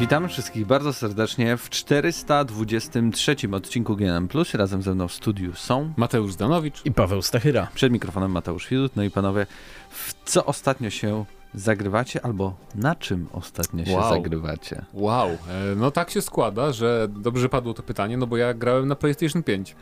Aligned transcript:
Witamy 0.00 0.28
wszystkich 0.28 0.66
bardzo 0.66 0.92
serdecznie 0.92 1.56
w 1.56 1.70
423 1.70 3.36
odcinku 3.52 3.96
GNM+. 3.96 4.28
Razem 4.54 4.82
ze 4.82 4.94
mną 4.94 5.08
w 5.08 5.12
studiu 5.12 5.54
są 5.54 5.92
Mateusz 5.96 6.32
Zdanowicz 6.32 6.86
i 6.86 6.92
Paweł 6.92 7.22
Stachyra. 7.22 7.68
Przed 7.74 7.92
mikrofonem 7.92 8.30
Mateusz 8.30 8.68
Widut. 8.68 8.96
No 8.96 9.02
i 9.02 9.10
panowie, 9.10 9.46
w 9.90 10.14
co 10.24 10.46
ostatnio 10.46 10.90
się 10.90 11.24
zagrywacie 11.54 12.24
albo 12.24 12.56
na 12.74 12.94
czym 12.94 13.26
ostatnio 13.32 13.84
się 13.84 13.92
Wow. 13.92 14.14
zagrywacie? 14.14 14.84
Wow, 14.92 15.28
e, 15.28 15.36
no 15.76 15.90
tak 15.90 16.10
się 16.10 16.22
składa, 16.22 16.72
że 16.72 17.08
dobrze 17.10 17.48
padło 17.48 17.74
to 17.74 17.82
pytanie, 17.82 18.16
no 18.16 18.26
bo 18.26 18.36
ja 18.36 18.54
grałem 18.54 18.88
na 18.88 18.96
PlayStation 18.96 19.42
5. 19.42 19.76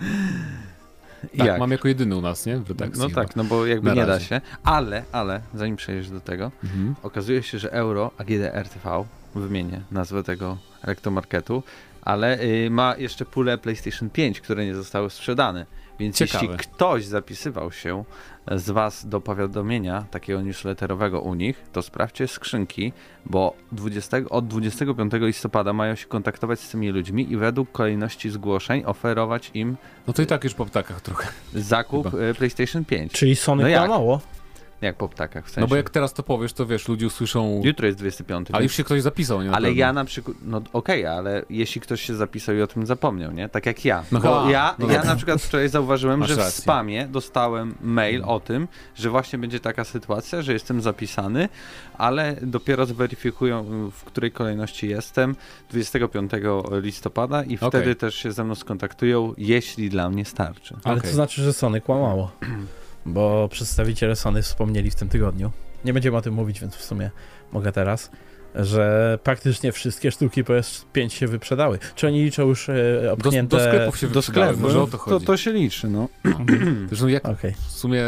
Tak, 1.39 1.47
Jak? 1.47 1.61
mam 1.61 1.71
jako 1.71 1.89
jedyny 1.89 2.17
u 2.17 2.21
nas, 2.21 2.47
nie? 2.47 2.57
W 2.59 2.69
redakcji. 2.69 3.03
No 3.03 3.09
chyba. 3.09 3.25
tak, 3.25 3.37
no 3.37 3.45
bo 3.45 3.67
jakby 3.67 3.89
Na 3.89 3.95
nie 3.95 4.07
da 4.07 4.21
się. 4.21 4.41
Ale, 4.65 5.03
ale, 5.13 5.41
zanim 5.55 5.77
przejdziesz 5.77 6.11
do 6.11 6.21
tego, 6.21 6.51
Mhm. 6.65 6.95
okazuje 7.03 7.43
się, 7.43 7.59
że 7.59 7.73
Euro 7.73 8.11
AGD 8.19 8.43
RTV, 8.55 9.05
wymienię 9.35 9.81
nazwę 9.91 10.23
tego 10.23 10.57
elektromarketu, 10.83 11.63
ale 12.03 12.41
y, 12.41 12.71
ma 12.71 12.95
jeszcze 12.97 13.25
pulę 13.25 13.59
PlayStation 13.59 14.11
5, 14.11 14.41
które 14.41 14.65
nie 14.67 14.75
zostały 14.75 15.11
sprzedane. 15.11 15.67
Więc 15.99 16.17
Ciekawe. 16.17 16.45
jeśli 16.47 16.59
ktoś 16.59 17.05
zapisywał 17.05 17.73
się 17.73 18.05
z 18.53 18.71
Was 18.71 19.09
do 19.09 19.21
powiadomienia 19.21 20.05
takiego 20.11 20.43
newsletterowego 20.43 21.21
u 21.21 21.35
nich, 21.35 21.63
to 21.73 21.83
sprawdźcie 21.83 22.29
skrzynki, 22.29 22.93
bo 23.27 23.57
20, 23.73 24.17
od 24.31 24.47
25 24.49 25.13
listopada 25.21 25.73
mają 25.73 25.95
się 25.95 26.07
kontaktować 26.07 26.61
z 26.61 26.71
tymi 26.71 26.89
ludźmi 26.91 27.33
i 27.33 27.37
według 27.37 27.73
kolejności 27.73 28.31
zgłoszeń 28.31 28.83
oferować 28.87 29.51
im 29.55 29.77
No 30.07 30.13
to 30.13 30.23
i 30.23 30.27
tak 30.27 30.45
już 30.45 30.55
po 30.55 30.67
ptakach 30.67 31.01
trochę. 31.01 31.29
zakup 31.55 32.11
Chyba. 32.11 32.23
y, 32.25 32.35
PlayStation 32.35 32.85
5. 32.85 33.13
Czyli 33.13 33.37
Sony 33.37 33.63
No 33.63 33.69
jak? 33.69 33.91
Jak 34.81 34.97
po 34.97 35.09
ptakach, 35.09 35.45
w 35.45 35.49
sensie. 35.49 35.61
No 35.61 35.67
bo 35.67 35.77
jak 35.77 35.91
teraz 35.91 36.13
to 36.13 36.23
powiesz, 36.23 36.53
to 36.53 36.67
wiesz, 36.67 36.89
ludzie 36.89 37.07
usłyszą... 37.07 37.61
Jutro 37.65 37.87
jest 37.87 37.99
25. 37.99 38.49
Ale 38.53 38.63
już 38.63 38.75
się 38.75 38.85
ktoś 38.85 39.03
zapisał, 39.03 39.43
nie? 39.43 39.51
Ale 39.51 39.73
ja 39.73 39.93
na 39.93 40.05
przykład, 40.05 40.37
no 40.43 40.63
okej, 40.73 41.07
ale 41.07 41.45
jeśli 41.51 41.81
ktoś 41.81 42.03
się 42.03 42.15
zapisał 42.15 42.55
i 42.55 42.63
o 42.63 42.67
tym 42.67 42.87
zapomniał, 42.87 43.33
nie? 43.33 43.49
Tak 43.49 43.67
jak 43.67 43.85
ja. 43.85 44.05
No 44.13 44.21
Bo 44.21 44.51
ja, 44.51 44.75
no 44.79 44.87
ja 44.87 44.93
dobra. 44.95 45.05
na 45.11 45.17
przykład 45.17 45.43
wczoraj 45.43 45.69
zauważyłem, 45.69 46.21
Masz 46.21 46.29
że 46.29 46.35
w 46.35 46.39
rację. 46.39 46.63
spamie 46.63 47.07
dostałem 47.07 47.75
mail 47.81 48.23
o 48.25 48.41
tym, 48.41 48.69
że 48.95 49.11
właśnie 49.11 49.39
będzie 49.39 49.61
taka 49.61 49.85
sytuacja, 49.85 50.43
że 50.43 50.53
jestem 50.53 50.81
zapisany, 50.83 51.49
ale 51.99 52.37
dopiero 52.43 52.87
zweryfikują, 52.87 53.65
w 53.91 54.05
której 54.05 54.33
kolejności 54.33 54.89
jestem 54.89 55.37
25 55.71 56.33
listopada 56.71 57.43
i 57.43 57.57
wtedy 57.57 57.95
też 57.95 58.15
się 58.15 58.33
ze 58.33 58.45
mną 58.45 58.55
skontaktują, 58.55 59.35
jeśli 59.39 59.91
dla 59.91 60.11
mnie 60.11 60.25
starczy. 60.25 60.77
Ale 60.85 60.97
Okej. 60.97 61.11
to 61.11 61.15
znaczy, 61.15 61.43
że 61.43 61.53
Sony 61.53 61.81
kłamało. 61.81 62.31
Bo 63.13 63.49
przedstawiciele 63.49 64.17
Sony 64.17 64.43
wspomnieli 64.43 64.91
w 64.91 64.95
tym 64.95 65.09
tygodniu. 65.09 65.51
Nie 65.85 65.93
będziemy 65.93 66.17
o 66.17 66.23
tym 66.23 66.35
mówić, 66.35 66.61
więc 66.61 66.77
w 66.77 66.85
sumie 66.85 67.11
mogę 67.53 67.73
teraz. 67.73 68.11
Że 68.55 69.19
praktycznie 69.23 69.73
wszystkie 69.73 70.11
sztuki 70.11 70.45
PS5 70.45 71.09
się 71.09 71.27
wyprzedały. 71.27 71.79
Czy 71.95 72.07
oni 72.07 72.23
liczą 72.25 72.49
już 72.49 72.69
e, 72.69 72.75
Do, 73.03 73.13
obchnięte... 73.13 73.57
do 73.57 73.63
sklepów 73.63 73.99
się 73.99 74.09
Do 74.09 74.23
sklepu, 74.23 74.61
może 74.61 74.83
o 74.83 74.87
to 74.87 74.93
to, 74.93 74.99
chodzi. 74.99 75.27
to 75.27 75.37
się 75.37 75.53
liczy, 75.53 75.89
no. 75.89 76.09
Zresztą 76.89 77.07
jak 77.09 77.29
Okej. 77.29 77.55
w 77.69 77.73
sumie... 77.73 78.03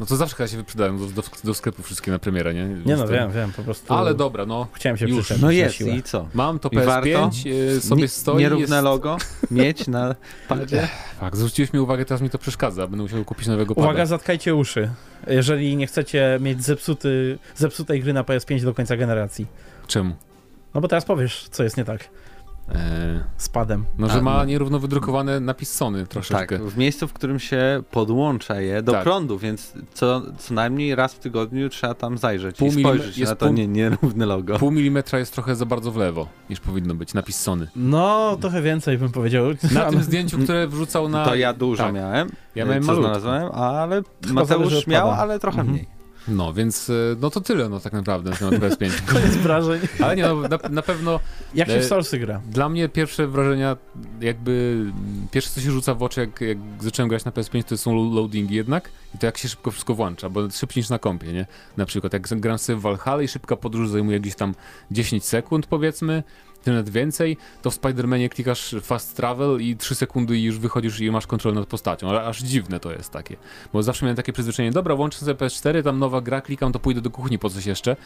No 0.00 0.06
to 0.06 0.16
zawsze 0.16 0.36
chyba 0.36 0.48
się 0.48 0.56
wyprzedają 0.56 0.98
do, 0.98 1.06
do, 1.06 1.22
do 1.44 1.54
sklepu 1.54 1.82
wszystkie 1.82 2.10
na 2.10 2.18
premierę, 2.18 2.54
nie? 2.54 2.64
Nie 2.64 2.96
no, 2.96 3.08
wiem, 3.08 3.32
wiem, 3.32 3.52
po 3.52 3.62
prostu... 3.62 3.94
Ale 3.94 4.14
dobra, 4.14 4.46
no. 4.46 4.66
Chciałem 4.72 4.96
się 4.96 5.06
Już. 5.06 5.18
przyczepić 5.18 5.42
No 5.42 5.50
jest 5.50 5.80
i 5.80 6.02
co? 6.02 6.28
Mam 6.34 6.58
to 6.58 6.68
I 6.68 6.76
warto? 6.76 7.08
PS5, 7.08 7.50
y, 7.76 7.80
sobie 7.80 8.02
Nie- 8.02 8.08
stoi. 8.08 8.38
Nierówne 8.38 8.76
jest... 8.76 8.84
logo 8.84 9.16
mieć 9.50 9.86
na 9.86 10.14
padzie? 10.48 10.88
Tak, 11.20 11.36
zwróciłeś 11.36 11.72
mi 11.72 11.80
uwagę, 11.80 12.04
teraz 12.04 12.20
mi 12.20 12.30
to 12.30 12.38
przeszkadza. 12.38 12.86
Będę 12.86 13.02
musiał 13.02 13.24
kupić 13.24 13.46
nowego 13.46 13.74
pada. 13.74 13.86
Uwaga, 13.86 14.06
zatkajcie 14.06 14.54
uszy. 14.54 14.90
Jeżeli 15.26 15.76
nie 15.76 15.86
chcecie 15.86 16.38
mieć 16.40 16.64
zepsuty, 16.64 17.38
zepsutej 17.56 18.00
gry 18.00 18.12
na 18.12 18.22
PS5 18.22 18.64
do 18.64 18.74
końca 18.74 18.96
generacji. 18.96 19.46
Czemu? 19.86 20.14
No 20.74 20.80
bo 20.80 20.88
teraz 20.88 21.04
powiesz, 21.04 21.48
co 21.50 21.62
jest 21.64 21.76
nie 21.76 21.84
tak 21.84 22.08
Eee, 22.74 22.78
z 23.36 23.48
padem. 23.48 23.84
no, 23.98 24.08
że 24.08 24.22
ma 24.22 24.36
no. 24.38 24.44
nierówno 24.44 24.78
wydrukowany 24.78 25.40
napis 25.40 25.72
Sony 25.72 26.06
troszeczkę. 26.06 26.58
Tak, 26.58 26.66
w 26.68 26.76
miejscu, 26.76 27.08
w 27.08 27.12
którym 27.12 27.38
się 27.38 27.82
podłącza 27.90 28.60
je 28.60 28.82
do 28.82 28.92
Tak. 28.92 29.02
prądu, 29.02 29.38
więc 29.38 29.72
co, 29.94 30.22
co 30.38 30.54
najmniej 30.54 30.94
raz 30.94 31.14
w 31.14 31.18
tygodniu 31.18 31.68
trzeba 31.68 31.94
tam 31.94 32.18
zajrzeć 32.18 32.56
Pół 32.56 32.68
i 32.68 32.80
spojrzeć 32.80 33.18
jest 33.18 33.32
na 33.32 33.36
to 33.36 33.46
pół- 33.46 33.54
nie, 33.54 33.68
nierówne 33.68 34.26
logo. 34.26 34.58
Pół 34.58 34.70
milimetra 34.70 35.18
jest 35.18 35.32
trochę 35.34 35.56
za 35.56 35.66
bardzo 35.66 35.92
w 35.92 35.96
lewo, 35.96 36.28
niż 36.50 36.60
powinno 36.60 36.94
być 36.94 37.14
napis 37.14 37.40
Sony. 37.40 37.68
No, 37.76 38.36
trochę 38.40 38.62
więcej 38.62 38.98
bym 38.98 39.10
powiedział. 39.12 39.44
Na 39.74 39.84
tym 39.90 40.02
zdjęciu, 40.02 40.38
które 40.38 40.66
wrzucał 40.68 41.08
na... 41.08 41.24
To 41.24 41.34
ja 41.34 41.52
dużo 41.52 41.82
tak. 41.84 41.94
miałem, 41.94 42.28
Ja 42.54 42.64
e, 42.64 42.66
miałem 42.66 42.82
co 42.82 42.86
malutko. 42.86 43.20
znalazłem, 43.20 43.52
ale 43.52 44.02
Mateusz 44.32 44.86
miał, 44.86 45.10
ale 45.10 45.38
trochę 45.38 45.60
Mhm. 45.60 45.74
mniej. 45.74 45.97
No, 46.28 46.52
więc 46.54 46.90
e, 46.90 46.92
no 47.20 47.30
to 47.30 47.40
tyle 47.40 47.68
no 47.68 47.80
tak 47.80 47.92
naprawdę 47.92 48.30
na 48.30 48.36
temat 48.36 48.54
PS5. 48.60 48.90
Koniec 49.12 49.36
wrażeń. 49.36 49.80
Ale 50.02 50.16
nie, 50.16 50.22
no, 50.22 50.34
na, 50.34 50.58
na 50.70 50.82
pewno 50.82 51.20
Jak 51.54 51.68
się 51.68 51.74
E, 51.74 51.80
w 51.80 51.84
Soulsy 51.84 52.18
gra? 52.18 52.40
dla 52.50 52.68
mnie 52.68 52.88
pierwsze 52.88 53.26
wrażenia, 53.26 53.76
jakby 54.20 54.84
pierwsze 55.30 55.50
co 55.50 55.60
się 55.60 55.70
rzuca 55.70 55.94
w 55.94 56.02
oczy, 56.02 56.20
jak, 56.20 56.40
jak 56.40 56.58
zacząłem 56.80 57.08
grać 57.08 57.24
na 57.24 57.30
PS5, 57.30 57.64
to 57.64 57.78
są 57.78 57.94
lo- 57.94 58.14
loadingi 58.14 58.54
jednak 58.54 58.90
i 59.14 59.18
to 59.18 59.26
jak 59.26 59.38
się 59.38 59.48
szybko 59.48 59.70
wszystko 59.70 59.94
włącza, 59.94 60.28
bo 60.28 60.50
szybciej 60.50 60.80
niż 60.80 60.90
na 60.90 60.98
kompie, 60.98 61.32
nie? 61.32 61.46
Na 61.76 61.86
przykład 61.86 62.12
jak 62.12 62.40
gram 62.40 62.58
sobie 62.58 62.78
w 62.78 62.80
Valhalla 62.82 63.22
i 63.22 63.28
szybka 63.28 63.56
podróż 63.56 63.88
zajmuje 63.90 64.20
gdzieś 64.20 64.34
tam 64.34 64.54
10 64.90 65.24
sekund 65.24 65.66
powiedzmy, 65.66 66.22
czy 66.64 66.70
nawet 66.70 66.90
więcej, 66.90 67.36
to 67.62 67.70
w 67.70 67.80
Spider-Manie 67.80 68.28
klikasz 68.28 68.74
fast 68.82 69.16
travel 69.16 69.60
i 69.60 69.76
3 69.76 69.94
sekundy 69.94 70.38
i 70.38 70.42
już 70.42 70.58
wychodzisz 70.58 71.00
i 71.00 71.10
masz 71.10 71.26
kontrolę 71.26 71.60
nad 71.60 71.68
postacią, 71.68 72.08
ale 72.08 72.24
aż 72.24 72.42
dziwne 72.42 72.80
to 72.80 72.92
jest 72.92 73.10
takie, 73.10 73.36
bo 73.72 73.82
zawsze 73.82 74.06
miałem 74.06 74.16
takie 74.16 74.32
przyzwyczajenie, 74.32 74.72
dobra, 74.72 74.96
włączę 74.96 75.18
sobie 75.18 75.34
PS4, 75.34 75.82
tam 75.82 75.98
nowa 75.98 76.20
gra, 76.20 76.40
klikam, 76.40 76.72
to 76.72 76.78
pójdę 76.78 77.00
do 77.00 77.10
kuchni 77.10 77.38
po 77.38 77.50
coś 77.50 77.66
jeszcze, 77.66 77.96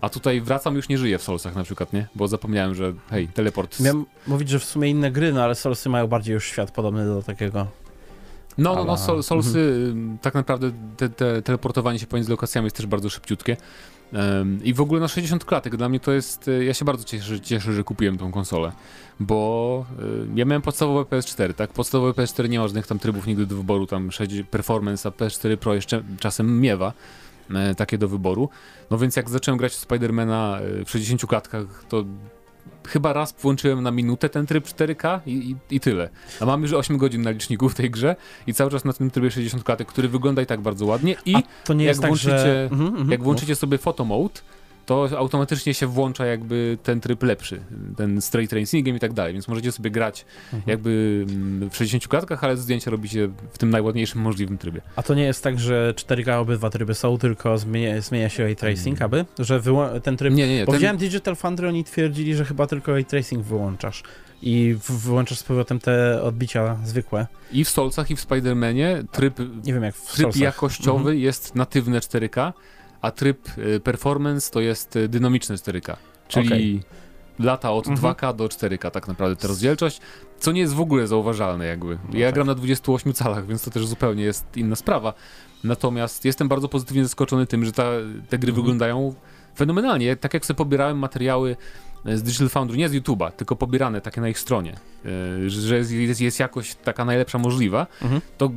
a 0.00 0.08
tutaj 0.08 0.40
wracam, 0.40 0.76
już 0.76 0.88
nie 0.88 0.98
żyję 0.98 1.18
w 1.18 1.22
Soulsach 1.22 1.54
na 1.54 1.64
przykład, 1.64 1.92
nie? 1.92 2.08
Bo 2.14 2.28
zapomniałem, 2.28 2.74
że 2.74 2.92
hej, 3.10 3.28
teleport... 3.28 3.80
Miałem 3.80 4.04
mówić, 4.26 4.48
że 4.48 4.58
w 4.58 4.64
sumie 4.64 4.90
inne 4.90 5.10
gry, 5.10 5.32
no 5.32 5.42
ale 5.42 5.54
Soulsy 5.54 5.88
mają 5.88 6.06
bardziej 6.06 6.34
już 6.34 6.44
świat 6.44 6.70
podobny 6.70 7.06
do 7.06 7.22
takiego. 7.22 7.66
No, 8.58 8.74
no, 8.74 8.84
no, 8.84 8.96
sol, 8.96 9.22
Solsy, 9.22 9.58
ym, 9.58 10.18
tak 10.22 10.34
naprawdę 10.34 10.72
te, 10.96 11.08
te 11.08 11.42
teleportowanie 11.42 11.98
się 11.98 12.06
pomiędzy 12.06 12.30
lokacjami 12.30 12.66
jest 12.66 12.76
też 12.76 12.86
bardzo 12.86 13.10
szybciutkie. 13.10 13.56
I 14.64 14.74
w 14.74 14.80
ogóle 14.80 15.00
na 15.00 15.08
60 15.08 15.44
klatek 15.44 15.76
dla 15.76 15.88
mnie 15.88 16.00
to 16.00 16.12
jest, 16.12 16.48
y, 16.48 16.64
ja 16.64 16.74
się 16.74 16.84
bardzo 16.84 17.04
cieszę, 17.04 17.40
cieszę 17.40 17.72
że 17.72 17.84
kupiłem 17.84 18.18
tą 18.18 18.32
konsolę, 18.32 18.72
bo 19.20 19.86
y, 20.00 20.26
ja 20.34 20.44
miałem 20.44 20.62
podstawowe 20.62 21.02
PS4, 21.02 21.54
tak? 21.54 21.70
Podstawowe 21.70 22.22
PS4 22.22 22.48
nie 22.48 22.58
ma 22.58 22.68
żadnych 22.68 22.86
tam 22.86 22.98
trybów 22.98 23.26
nigdy 23.26 23.46
do 23.46 23.56
wyboru, 23.56 23.86
tam 23.86 24.12
6 24.12 24.32
performance, 24.50 25.08
a 25.08 25.12
PS4 25.12 25.56
Pro 25.56 25.74
jeszcze 25.74 26.02
czasem 26.20 26.60
miewa 26.60 26.92
e, 27.50 27.74
takie 27.74 27.98
do 27.98 28.08
wyboru. 28.08 28.48
No 28.90 28.98
więc 28.98 29.16
jak 29.16 29.30
zacząłem 29.30 29.58
grać 29.58 29.72
w 29.72 29.76
Spidermana 29.76 30.60
w 30.84 30.90
60 30.90 31.26
klatkach, 31.26 31.84
to 31.88 32.04
chyba 32.88 33.12
raz 33.12 33.34
włączyłem 33.42 33.82
na 33.82 33.90
minutę 33.90 34.28
ten 34.28 34.46
tryb 34.46 34.64
4K 34.66 35.20
i, 35.26 35.32
i, 35.32 35.56
i 35.76 35.80
tyle. 35.80 36.08
A 36.40 36.46
mam 36.46 36.62
już 36.62 36.72
8 36.72 36.96
godzin 36.96 37.22
na 37.22 37.30
liczniku 37.30 37.68
w 37.68 37.74
tej 37.74 37.90
grze 37.90 38.16
i 38.46 38.54
cały 38.54 38.70
czas 38.70 38.84
na 38.84 38.92
tym 38.92 39.10
trybie 39.10 39.30
60 39.30 39.64
klatek, 39.64 39.88
który 39.88 40.08
wygląda 40.08 40.42
i 40.42 40.46
tak 40.46 40.60
bardzo 40.60 40.86
ładnie 40.86 41.16
i 41.26 41.34
A 41.36 41.42
to 41.64 41.74
nie 41.74 41.84
jak 41.84 41.90
jest 41.90 42.02
tak, 42.02 42.16
że... 42.16 42.30
włączycie- 42.30 42.68
Mhm, 42.72 42.88
mhm. 42.88 43.10
jak 43.10 43.22
włączycie 43.22 43.54
sobie 43.54 43.78
photo 43.78 44.04
mode, 44.04 44.40
to 44.86 45.08
automatycznie 45.18 45.74
się 45.74 45.86
włącza 45.86 46.26
jakby 46.26 46.78
ten 46.82 47.00
tryb 47.00 47.22
lepszy, 47.22 47.60
ten 47.96 48.20
straight 48.22 48.50
tracingiem 48.50 48.96
i 48.96 49.00
tak 49.00 49.12
dalej, 49.12 49.32
więc 49.32 49.48
możecie 49.48 49.72
sobie 49.72 49.90
grać 49.90 50.24
Mhm. 50.52 50.62
jakby 50.70 51.24
mm, 51.30 51.70
w 51.70 51.76
60 51.76 52.08
klatkach, 52.08 52.44
ale 52.44 52.56
zdjęcia 52.56 52.90
robicie 52.90 53.28
w 53.52 53.58
tym 53.58 53.70
najładniejszym 53.70 54.20
możliwym 54.20 54.58
trybie. 54.58 54.80
A 54.96 55.02
to 55.02 55.14
nie 55.14 55.22
jest 55.22 55.44
tak, 55.44 55.60
że 55.60 55.94
4K 55.96 56.38
obydwa 56.40 56.70
tryby 56.70 56.94
są, 56.94 57.18
tylko 57.18 57.58
zmienia, 57.58 58.00
zmienia 58.00 58.28
się 58.28 58.42
ray 58.42 58.56
tracing, 58.56 58.96
Mm. 58.98 59.02
aby? 59.06 59.24
Że 59.38 59.60
ten 60.02 60.16
tryb... 60.16 60.34
Nie, 60.34 60.48
nie, 60.48 60.54
nie. 60.56 60.64
Bo 60.64 60.72
Ten, 60.72 60.78
widziałem 60.78 60.96
Digital 60.96 61.36
Foundry, 61.36 61.68
oni 61.68 61.84
twierdzili, 61.84 62.34
że 62.34 62.44
chyba 62.44 62.66
tylko 62.66 62.92
ray 62.92 63.04
tracing 63.04 63.44
wyłączasz. 63.44 64.02
I 64.44 64.76
wyłączasz 64.88 65.38
z 65.38 65.42
powrotem 65.42 65.78
te 65.80 66.22
odbicia 66.22 66.76
zwykłe. 66.84 67.26
I 67.52 67.64
w 67.64 67.68
Solcach 67.68 68.10
i 68.10 68.16
w 68.16 68.26
Spider-Manie 68.26 69.04
tryb, 69.12 69.38
Nie 69.64 69.72
wiem 69.74 69.82
jak 69.82 69.94
w 69.94 70.12
tryb 70.14 70.36
jakościowy 70.36 70.98
Mhm. 70.98 71.18
jest 71.18 71.54
natywne 71.54 72.00
4K, 72.00 72.52
a 73.02 73.10
tryb 73.10 73.58
y, 73.58 73.80
performance 73.80 74.50
to 74.50 74.60
jest 74.60 74.96
y, 74.96 75.08
dynamiczne 75.08 75.56
4K. 75.56 75.96
Czyli 76.28 76.46
Okej. 76.46 76.82
lata 77.38 77.70
od 77.72 77.88
Mhm. 77.88 78.14
2K 78.14 78.36
do 78.36 78.48
4K 78.48 78.90
tak 78.90 79.08
naprawdę 79.08 79.36
ta 79.36 79.48
rozdzielczość, 79.48 80.00
co 80.40 80.52
nie 80.52 80.60
jest 80.60 80.74
w 80.74 80.80
ogóle 80.80 81.06
zauważalne 81.06 81.64
jakby. 81.66 81.98
No 82.12 82.18
ja 82.18 82.26
tak. 82.28 82.34
gram 82.34 82.46
na 82.46 82.54
28 82.54 83.12
calach, 83.12 83.46
więc 83.46 83.64
to 83.64 83.70
też 83.70 83.86
zupełnie 83.86 84.22
jest 84.24 84.56
inna 84.56 84.76
sprawa. 84.76 85.14
Natomiast 85.64 86.24
jestem 86.24 86.48
bardzo 86.48 86.68
pozytywnie 86.68 87.02
zaskoczony 87.02 87.46
tym, 87.46 87.64
że 87.64 87.72
ta, 87.72 87.82
te 88.28 88.38
gry 88.38 88.48
Mhm. 88.50 88.54
wyglądają 88.54 89.14
fenomenalnie. 89.56 90.16
Tak 90.16 90.34
jak 90.34 90.46
sobie 90.46 90.56
pobierałem 90.58 90.98
materiały 90.98 91.56
e, 92.06 92.16
z 92.16 92.22
Digital 92.22 92.48
Foundry, 92.48 92.76
nie 92.78 92.88
z 92.88 92.92
YouTube'a, 92.94 93.32
tylko 93.32 93.56
pobierane 93.56 94.00
takie 94.00 94.20
na 94.20 94.28
ich 94.28 94.38
stronie, 94.38 94.76
e, 95.46 95.50
że 95.50 95.76
jest, 95.76 96.20
jest, 96.20 96.40
jakość 96.40 96.74
taka 96.84 97.04
najlepsza 97.04 97.38
możliwa, 97.38 97.86
Mhm. 98.02 98.20
to 98.38 98.50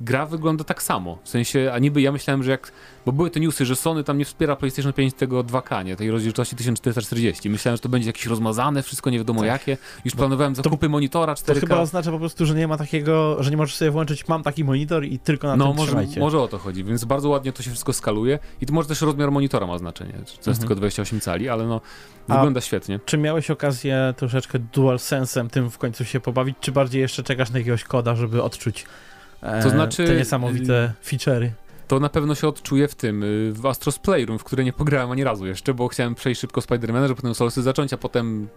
gra 0.00 0.26
wygląda 0.26 0.64
tak 0.64 0.82
samo. 0.82 1.18
W 1.24 1.28
sensie, 1.28 1.70
a 1.74 1.78
niby 1.78 2.00
ja 2.02 2.12
myślałem, 2.12 2.42
że 2.42 2.50
jak, 2.50 2.72
bo 3.06 3.12
były 3.12 3.30
te 3.30 3.40
newsy, 3.40 3.66
że 3.66 3.76
Sony 3.76 4.04
tam 4.04 4.18
nie 4.18 4.24
wspiera 4.24 4.56
PlayStation 4.56 4.92
5 4.92 5.14
tego 5.14 5.44
2K, 5.44 5.84
nie, 5.84 5.96
tej 5.96 6.10
rozdzielczości 6.10 6.56
1440. 6.56 7.50
Myślałem, 7.50 7.76
że 7.76 7.80
to 7.80 7.88
będzie 7.88 8.08
jakieś 8.08 8.26
rozmazane, 8.26 8.82
wszystko 8.82 9.10
nie 9.10 9.18
wiadomo 9.18 9.40
Tak. 9.40 9.48
jakie. 9.48 9.76
Już 10.04 10.14
planowałem 10.14 10.54
zakupy 10.54 10.88
monitora 10.88 11.34
4K. 11.34 11.54
To 11.54 11.60
chyba 11.60 11.80
oznacza 11.80 12.10
po 12.10 12.18
prostu, 12.18 12.46
że 12.46 12.54
nie 12.54 12.68
ma 12.68 12.76
takiego, 12.76 13.42
że 13.42 13.50
nie 13.50 13.56
możesz 13.56 13.76
sobie 13.76 13.90
włączyć, 13.90 14.28
mam 14.28 14.42
taki 14.42 14.64
monitor 14.64 15.04
i 15.04 15.18
tylko 15.18 15.46
na 15.46 15.56
no, 15.56 15.66
tym 15.68 15.76
może, 15.76 15.86
trzymajcie. 15.86 16.20
może 16.20 16.40
o 16.40 16.48
to 16.48 16.58
chodzi, 16.58 16.84
więc 16.84 17.04
bardzo 17.04 17.28
ładnie 17.28 17.52
to 17.52 17.62
się 17.62 17.70
wszystko 17.70 17.92
skaluje 17.92 18.38
i 18.60 18.66
to 18.66 18.72
może 18.74 18.88
też 18.88 19.00
rozmiar 19.00 19.30
monitora 19.30 19.66
ma 19.66 19.78
znaczenie. 19.78 20.12
To 20.12 20.18
jest 20.20 20.38
Mhm. 20.48 20.58
tylko 20.58 20.74
28 20.74 21.20
cali, 21.20 21.48
ale 21.48 21.66
no 21.66 21.80
A 22.28 22.34
wygląda 22.34 22.60
świetnie. 22.60 23.00
Czy 23.06 23.18
miałeś 23.18 23.50
okazję 23.50 24.14
troszeczkę 24.16 24.58
DualSense'em 24.58 25.50
tym 25.50 25.70
w 25.70 25.78
końcu 25.78 26.04
się 26.04 26.20
pobawić, 26.20 26.56
czy 26.60 26.72
bardziej 26.72 27.00
jeszcze 27.00 27.22
czekasz 27.22 27.50
na 27.50 27.58
jakiegoś 27.58 27.84
koda, 27.84 28.14
żeby 28.16 28.42
odczuć 28.42 28.86
e, 29.42 29.62
To 29.62 29.70
znaczy, 29.70 30.06
te 30.06 30.16
niesamowite 30.16 30.92
feature'y? 31.04 31.50
To 31.92 32.00
na 32.00 32.08
pewno 32.08 32.34
się 32.34 32.48
odczuje 32.48 32.88
w 32.88 32.94
tym, 32.94 33.22
y, 33.22 33.52
w 33.52 33.66
Astros 33.66 33.98
Playroom, 33.98 34.38
w 34.38 34.44
które 34.44 34.64
nie 34.64 34.72
pograłem 34.72 35.10
ani 35.10 35.24
razu 35.24 35.46
jeszcze, 35.46 35.74
bo 35.74 35.88
chciałem 35.88 36.14
przejść 36.14 36.40
szybko 36.40 36.60
Spidermana, 36.60 37.08
żeby 37.08 37.16
potem 37.16 37.34
Soulsy 37.34 37.62
zacząć, 37.62 37.92
a 37.92 37.96
potem 37.96 38.48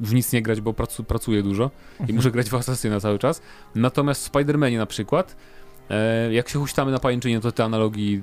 w 0.00 0.14
nic 0.14 0.32
nie 0.32 0.42
grać, 0.42 0.60
bo 0.60 0.72
pracu, 0.72 1.04
pracuję 1.04 1.42
dużo 1.42 1.70
i 2.08 2.12
muszę 2.12 2.30
grać 2.30 2.50
w 2.50 2.54
Assassina 2.54 3.00
cały 3.00 3.18
czas. 3.18 3.42
Natomiast 3.74 4.22
w 4.22 4.24
Spidermanie 4.24 4.78
na 4.78 4.86
przykład, 4.86 5.36
e, 5.90 6.32
jak 6.32 6.48
się 6.48 6.58
huśtamy 6.58 6.92
na 6.92 6.98
pajęczynie, 6.98 7.40
to 7.40 7.52
te 7.52 7.64
analogii, 7.64 8.22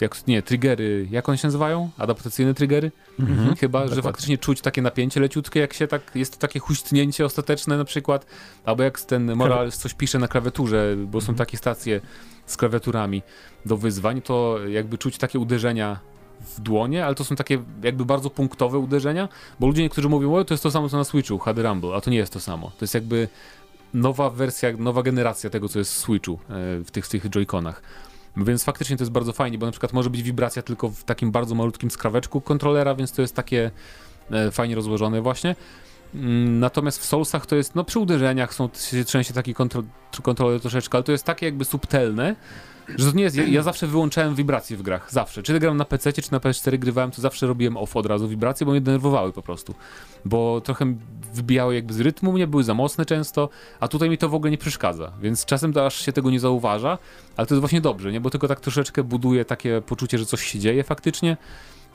jak, 0.00 0.26
nie, 0.26 0.42
triggery, 0.42 1.08
jak 1.10 1.28
one 1.28 1.38
się 1.38 1.46
nazywają? 1.48 1.90
Adaptacyjne 1.98 2.54
triggery? 2.54 2.92
Mhm. 3.20 3.56
Chyba, 3.56 3.78
że 3.78 3.84
dokładnie. 3.84 4.02
faktycznie 4.02 4.38
czuć 4.38 4.60
takie 4.60 4.82
napięcie 4.82 5.20
leciutkie, 5.20 5.60
jak 5.60 5.72
się 5.72 5.86
tak, 5.86 6.02
jest 6.14 6.32
to 6.32 6.38
takie 6.38 6.58
huśtnięcie 6.58 7.24
ostateczne 7.24 7.76
na 7.76 7.84
przykład, 7.84 8.26
albo 8.64 8.82
jak 8.82 9.00
ten 9.00 9.34
Morales 9.34 9.78
coś 9.78 9.94
pisze 9.94 10.18
na 10.18 10.28
klawiaturze, 10.28 10.96
bo 11.06 11.20
są 11.20 11.24
Mhm. 11.24 11.38
takie 11.38 11.56
stacje 11.56 12.00
z 12.52 12.56
klawiaturami 12.56 13.22
do 13.66 13.76
wyzwań, 13.76 14.22
to 14.22 14.58
jakby 14.68 14.98
czuć 14.98 15.18
takie 15.18 15.38
uderzenia 15.38 16.00
w 16.40 16.60
dłonie, 16.60 17.06
ale 17.06 17.14
to 17.14 17.24
są 17.24 17.36
takie 17.36 17.62
jakby 17.82 18.04
bardzo 18.04 18.30
punktowe 18.30 18.78
uderzenia, 18.78 19.28
bo 19.60 19.66
ludzie 19.66 19.82
niektórzy 19.82 20.08
mówią, 20.08 20.34
o 20.34 20.44
to 20.44 20.54
jest 20.54 20.62
to 20.62 20.70
samo 20.70 20.88
co 20.88 20.96
na 20.96 21.04
Switchu, 21.04 21.38
HD 21.38 21.62
Rumble, 21.62 21.94
a 21.94 22.00
to 22.00 22.10
nie 22.10 22.16
jest 22.16 22.32
to 22.32 22.40
samo. 22.40 22.66
To 22.66 22.84
jest 22.84 22.94
jakby 22.94 23.28
nowa 23.94 24.30
wersja, 24.30 24.72
nowa 24.78 25.02
generacja 25.02 25.50
tego, 25.50 25.68
co 25.68 25.78
jest 25.78 25.92
w 25.94 25.96
Switchu, 25.96 26.38
e, 26.48 26.54
w 26.84 26.90
tych, 26.90 27.06
w 27.06 27.08
tych 27.08 27.24
Joy-Conach. 27.24 27.82
Więc 28.36 28.64
faktycznie 28.64 28.96
to 28.96 29.02
jest 29.02 29.12
bardzo 29.12 29.32
fajnie, 29.32 29.58
bo 29.58 29.66
na 29.66 29.72
przykład 29.72 29.92
może 29.92 30.10
być 30.10 30.22
wibracja 30.22 30.62
tylko 30.62 30.88
w 30.88 31.04
takim 31.04 31.30
bardzo 31.30 31.54
malutkim 31.54 31.90
skraweczku 31.90 32.40
kontrolera, 32.40 32.94
więc 32.94 33.12
to 33.12 33.22
jest 33.22 33.34
takie 33.34 33.70
e, 34.30 34.50
fajnie 34.50 34.74
rozłożone 34.74 35.20
właśnie. 35.22 35.56
Mm, 36.14 36.60
Natomiast 36.60 36.98
w 36.98 37.04
Soulsach 37.04 37.46
to 37.46 37.56
jest, 37.56 37.74
no 37.74 37.84
przy 37.84 37.98
uderzeniach 37.98 38.54
są, 38.54 38.68
się 38.90 39.04
trzęsie 39.04 39.34
taki 39.34 39.54
kontro, 39.54 39.82
kontroler 40.22 40.60
troszeczkę, 40.60 40.98
ale 40.98 41.04
to 41.04 41.12
jest 41.12 41.24
takie 41.24 41.46
jakby 41.46 41.64
subtelne, 41.64 42.36
że 42.96 43.10
to 43.10 43.16
nie 43.16 43.22
jest, 43.24 43.36
ja, 43.36 43.44
ja 43.44 43.62
zawsze 43.62 43.86
wyłączałem 43.86 44.34
wibracje 44.34 44.76
w 44.76 44.82
grach, 44.82 45.12
zawsze. 45.12 45.42
Czy 45.42 45.58
grałem 45.60 45.76
na 45.76 45.84
PC, 45.84 46.12
czy 46.12 46.32
na 46.32 46.38
PS4 46.38 46.78
grywałem, 46.78 47.10
to 47.10 47.22
zawsze 47.22 47.46
robiłem 47.46 47.76
off 47.76 47.96
od 47.96 48.06
razu 48.06 48.28
wibracje, 48.28 48.66
bo 48.66 48.72
mnie 48.72 48.80
denerwowały 48.80 49.32
po 49.32 49.42
prostu. 49.42 49.74
Bo 50.24 50.60
trochę 50.60 50.94
wybijały 51.34 51.74
jakby 51.74 51.94
z 51.94 52.00
rytmu 52.00 52.32
mnie, 52.32 52.46
były 52.46 52.64
za 52.64 52.74
mocne 52.74 53.06
często, 53.06 53.48
a 53.80 53.88
tutaj 53.88 54.10
mi 54.10 54.18
to 54.18 54.28
w 54.28 54.34
ogóle 54.34 54.50
nie 54.50 54.58
przeszkadza, 54.58 55.12
więc 55.22 55.44
czasem 55.44 55.72
to 55.72 55.86
aż 55.86 56.06
się 56.06 56.12
tego 56.12 56.30
nie 56.30 56.40
zauważa, 56.40 56.98
ale 57.36 57.46
to 57.46 57.54
jest 57.54 57.60
właśnie 57.60 57.80
dobrze, 57.80 58.12
nie? 58.12 58.20
Bo 58.20 58.30
tylko 58.30 58.48
tak 58.48 58.60
troszeczkę 58.60 59.04
buduje 59.04 59.44
takie 59.44 59.82
poczucie, 59.86 60.18
że 60.18 60.26
coś 60.26 60.46
się 60.46 60.58
dzieje 60.58 60.84
faktycznie. 60.84 61.36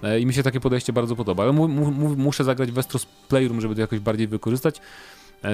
E, 0.03 0.19
I 0.19 0.25
mi 0.25 0.33
się 0.33 0.43
takie 0.43 0.59
podejście 0.59 0.93
bardzo 0.93 1.15
podoba. 1.15 1.43
Ale 1.43 1.51
mu, 1.53 1.67
mu, 1.67 1.91
mu, 1.91 2.15
muszę 2.15 2.43
zagrać 2.43 2.71
w 2.71 3.05
Playroom, 3.27 3.61
żeby 3.61 3.75
to 3.75 3.81
jakoś 3.81 3.99
bardziej 3.99 4.27
wykorzystać. 4.27 4.81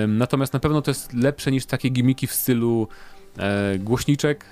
Natomiast 0.07 0.53
na 0.53 0.59
pewno 0.59 0.81
to 0.81 0.91
jest 0.91 1.13
lepsze 1.13 1.51
niż 1.51 1.65
takie 1.65 1.89
gimiki 1.89 2.27
w 2.27 2.33
stylu 2.33 2.88
e, 3.38 3.79
głośniczek, 3.79 4.45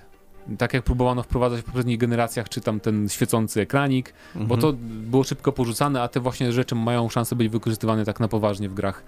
tak 0.57 0.73
jak 0.73 0.83
próbowano 0.83 1.23
wprowadzać 1.23 1.61
w 1.61 1.63
poprzednich 1.63 1.97
generacjach, 1.97 2.49
czy 2.49 2.61
tam 2.61 2.79
ten 2.79 3.09
świecący 3.09 3.61
ekranik, 3.61 4.13
bo 4.35 4.41
Mhm. 4.41 4.61
to 4.61 4.73
było 4.81 5.23
szybko 5.23 5.51
porzucane, 5.51 6.01
a 6.01 6.07
te 6.07 6.19
właśnie 6.19 6.51
rzeczy 6.51 6.75
mają 6.75 7.09
szansę 7.09 7.35
być 7.35 7.49
wykorzystywane 7.49 8.05
tak 8.05 8.19
na 8.19 8.27
poważnie 8.27 8.69
w 8.69 8.73
grach. 8.73 9.03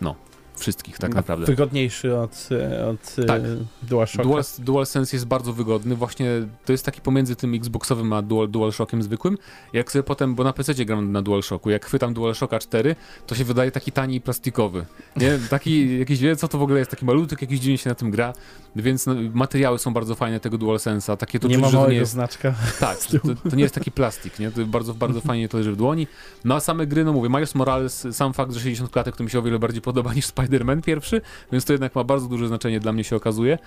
No, 0.00 0.14
wszystkich 0.60 0.98
tak 0.98 1.14
naprawdę. 1.14 1.46
Wygodniejszy 1.46 2.16
od, 2.16 2.48
od 2.90 3.16
e, 3.18 3.24
Tak. 3.24 3.42
DualShocka. 3.82 4.22
Dual, 4.22 4.42
DualSense 4.58 5.16
jest 5.16 5.26
bardzo 5.26 5.52
wygodny, 5.52 5.96
właśnie 5.96 6.26
to 6.64 6.72
jest 6.72 6.84
taki 6.84 7.00
pomiędzy 7.00 7.36
tym 7.36 7.54
Xboxowym 7.54 8.12
a 8.12 8.22
Dual, 8.22 8.48
DualShockiem 8.48 9.02
zwykłym. 9.02 9.38
Jak 9.72 9.92
sobie 9.92 10.02
potem, 10.02 10.34
bo 10.34 10.44
na 10.44 10.52
PC 10.52 10.84
gram 10.84 11.12
na 11.12 11.22
DualShocku, 11.22 11.70
jak 11.70 11.86
chwytam 11.86 12.14
DualShocka 12.14 12.58
4, 12.58 12.96
to 13.26 13.34
się 13.34 13.44
wydaje 13.44 13.70
taki 13.70 13.92
tani 13.92 14.16
i 14.16 14.20
plastikowy. 14.20 14.86
Nie? 15.16 15.38
Taki 15.50 15.98
jakiś, 15.98 16.20
wie 16.20 16.36
co 16.36 16.48
to 16.48 16.58
w 16.58 16.62
ogóle 16.62 16.78
jest, 16.78 16.90
taki 16.90 17.04
malutki, 17.04 17.36
jakiś 17.40 17.60
dziwnie 17.60 17.78
się 17.78 17.88
na 17.88 17.94
tym 17.94 18.10
gra, 18.10 18.32
więc 18.76 19.06
no, 19.06 19.14
materiały 19.34 19.78
są 19.78 19.92
bardzo 19.92 20.14
fajne 20.14 20.40
tego 20.40 20.58
DualSense'a, 20.58 21.16
takie 21.16 21.38
to 21.38 21.48
nie 21.48 21.54
czuć, 21.54 21.62
ma 21.62 21.68
to 21.68 21.72
nie 21.72 21.78
małego 21.78 21.94
jest 21.94 22.12
znaczka. 22.12 22.54
tak, 22.80 22.98
to, 23.44 23.50
to 23.50 23.56
nie 23.56 23.62
jest 23.62 23.74
taki 23.74 23.90
plastik, 23.90 24.38
nie? 24.38 24.50
To 24.50 24.66
bardzo, 24.66 24.94
bardzo 24.94 25.20
fajnie 25.20 25.48
to 25.48 25.58
leży 25.58 25.72
w 25.72 25.76
dłoni. 25.76 26.06
No 26.44 26.54
a 26.54 26.60
same 26.60 26.86
gry, 26.86 27.04
no 27.04 27.12
mówię, 27.12 27.28
Miles 27.28 27.54
Morales, 27.54 28.06
sam 28.12 28.32
fakt, 28.32 28.52
że 28.52 28.60
60 28.60 28.90
klatek 28.90 29.16
to 29.16 29.24
mi 29.24 29.30
się 29.30 29.38
o 29.38 29.42
wiele 29.42 29.58
bardziej 29.58 29.82
podoba 29.82 30.14
niż 30.14 30.26
Spider-Man 30.50 30.82
pierwszy, 30.82 31.20
więc 31.52 31.64
to 31.64 31.72
jednak 31.72 31.94
ma 31.94 32.04
bardzo 32.04 32.28
duże 32.28 32.48
znaczenie 32.48 32.80
dla 32.80 32.92
mnie 32.92 33.04
się 33.04 33.16
okazuje. 33.16 33.58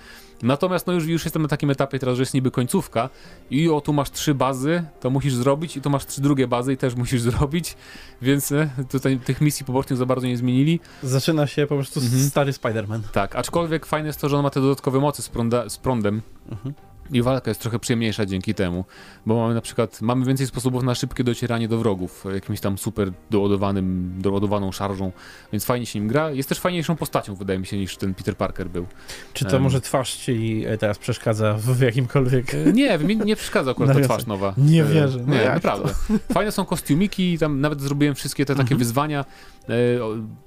Natomiast 0.42 0.86
no 0.86 0.92
już, 0.92 1.06
już 1.06 1.24
jestem 1.24 1.42
na 1.42 1.48
takim 1.48 1.70
etapie 1.70 1.98
teraz, 1.98 2.16
że 2.16 2.22
jest 2.22 2.34
niby 2.34 2.50
końcówka 2.50 3.08
i 3.50 3.68
o 3.68 3.80
tu 3.80 3.92
masz 3.92 4.10
trzy 4.10 4.34
bazy, 4.34 4.84
to 5.00 5.10
musisz 5.10 5.34
zrobić 5.34 5.76
i 5.76 5.80
tu 5.80 5.90
masz 5.90 6.06
trzy 6.06 6.20
drugie 6.20 6.46
bazy 6.48 6.72
i 6.72 6.76
też 6.76 6.94
musisz 6.94 7.20
zrobić, 7.30 7.76
więc 8.22 8.52
e, 8.52 8.70
tutaj 8.90 9.18
tych 9.18 9.40
misji 9.40 9.66
pobocznych 9.66 9.96
za 9.98 10.06
bardzo 10.06 10.26
nie 10.26 10.36
zmienili. 10.36 10.80
Zaczyna 11.02 11.46
się 11.46 11.66
po 11.66 11.74
prostu 11.74 12.00
Mhm. 12.00 12.22
stary 12.22 12.52
Spider-Man. 12.52 13.00
Tak, 13.12 13.36
aczkolwiek 13.36 13.86
fajne 13.86 14.06
jest 14.06 14.20
to, 14.20 14.28
że 14.28 14.36
on 14.36 14.42
ma 14.42 14.50
te 14.50 14.60
dodatkowe 14.60 15.00
mocy 15.00 15.22
z, 15.22 15.28
prąda, 15.28 15.68
z 15.68 15.78
prądem, 15.78 16.22
Mhm. 16.50 16.74
I 17.12 17.22
walka 17.22 17.50
jest 17.50 17.60
trochę 17.60 17.78
przyjemniejsza 17.78 18.26
dzięki 18.26 18.54
temu, 18.54 18.84
bo 19.26 19.36
mamy 19.36 19.54
na 19.54 19.60
przykład, 19.60 20.02
mamy 20.02 20.26
więcej 20.26 20.46
sposobów 20.46 20.82
na 20.82 20.94
szybkie 20.94 21.24
docieranie 21.24 21.68
do 21.68 21.78
wrogów, 21.78 22.24
jakimś 22.34 22.60
tam 22.60 22.78
super 22.78 23.12
doładowanym, 23.30 24.14
doładowaną 24.18 24.72
szarżą, 24.72 25.12
więc 25.52 25.64
fajnie 25.64 25.86
się 25.86 25.98
nim 25.98 26.08
gra. 26.08 26.30
Jest 26.30 26.48
też 26.48 26.58
fajniejszą 26.60 26.96
postacią, 26.96 27.34
wydaje 27.34 27.58
mi 27.58 27.66
się, 27.66 27.76
niż 27.78 27.96
ten 27.96 28.14
Peter 28.14 28.36
Parker 28.36 28.68
był. 28.70 28.86
Czy 29.32 29.44
to 29.44 29.56
Em. 29.56 29.62
może 29.62 29.80
twarz 29.80 30.14
ci 30.16 30.64
e, 30.66 30.78
teraz 30.78 30.98
przeszkadza 30.98 31.54
w, 31.58 31.80
jakimkolwiek... 31.80 32.54
E, 32.54 32.72
Nie, 32.72 32.98
mi 32.98 33.16
nie 33.16 33.36
przeszkadza 33.36 33.70
akurat 33.70 33.88
ta 33.88 33.94
Nawiązek. 33.94 34.16
twarz 34.16 34.26
nowa. 34.26 34.54
Nie 34.58 34.82
E, 34.82 34.86
wierzę, 34.86 35.18
no 35.26 35.34
Nie, 35.34 35.44
naprawdę. 35.44 35.94
Fajne 36.34 36.52
są 36.52 36.64
kostiumiki, 36.64 37.38
tam 37.38 37.60
nawet 37.60 37.80
zrobiłem 37.80 38.14
wszystkie 38.14 38.44
te 38.44 38.52
takie 38.54 38.62
Mhm. 38.62 38.78
wyzwania 38.78 39.24
e, 39.68 39.74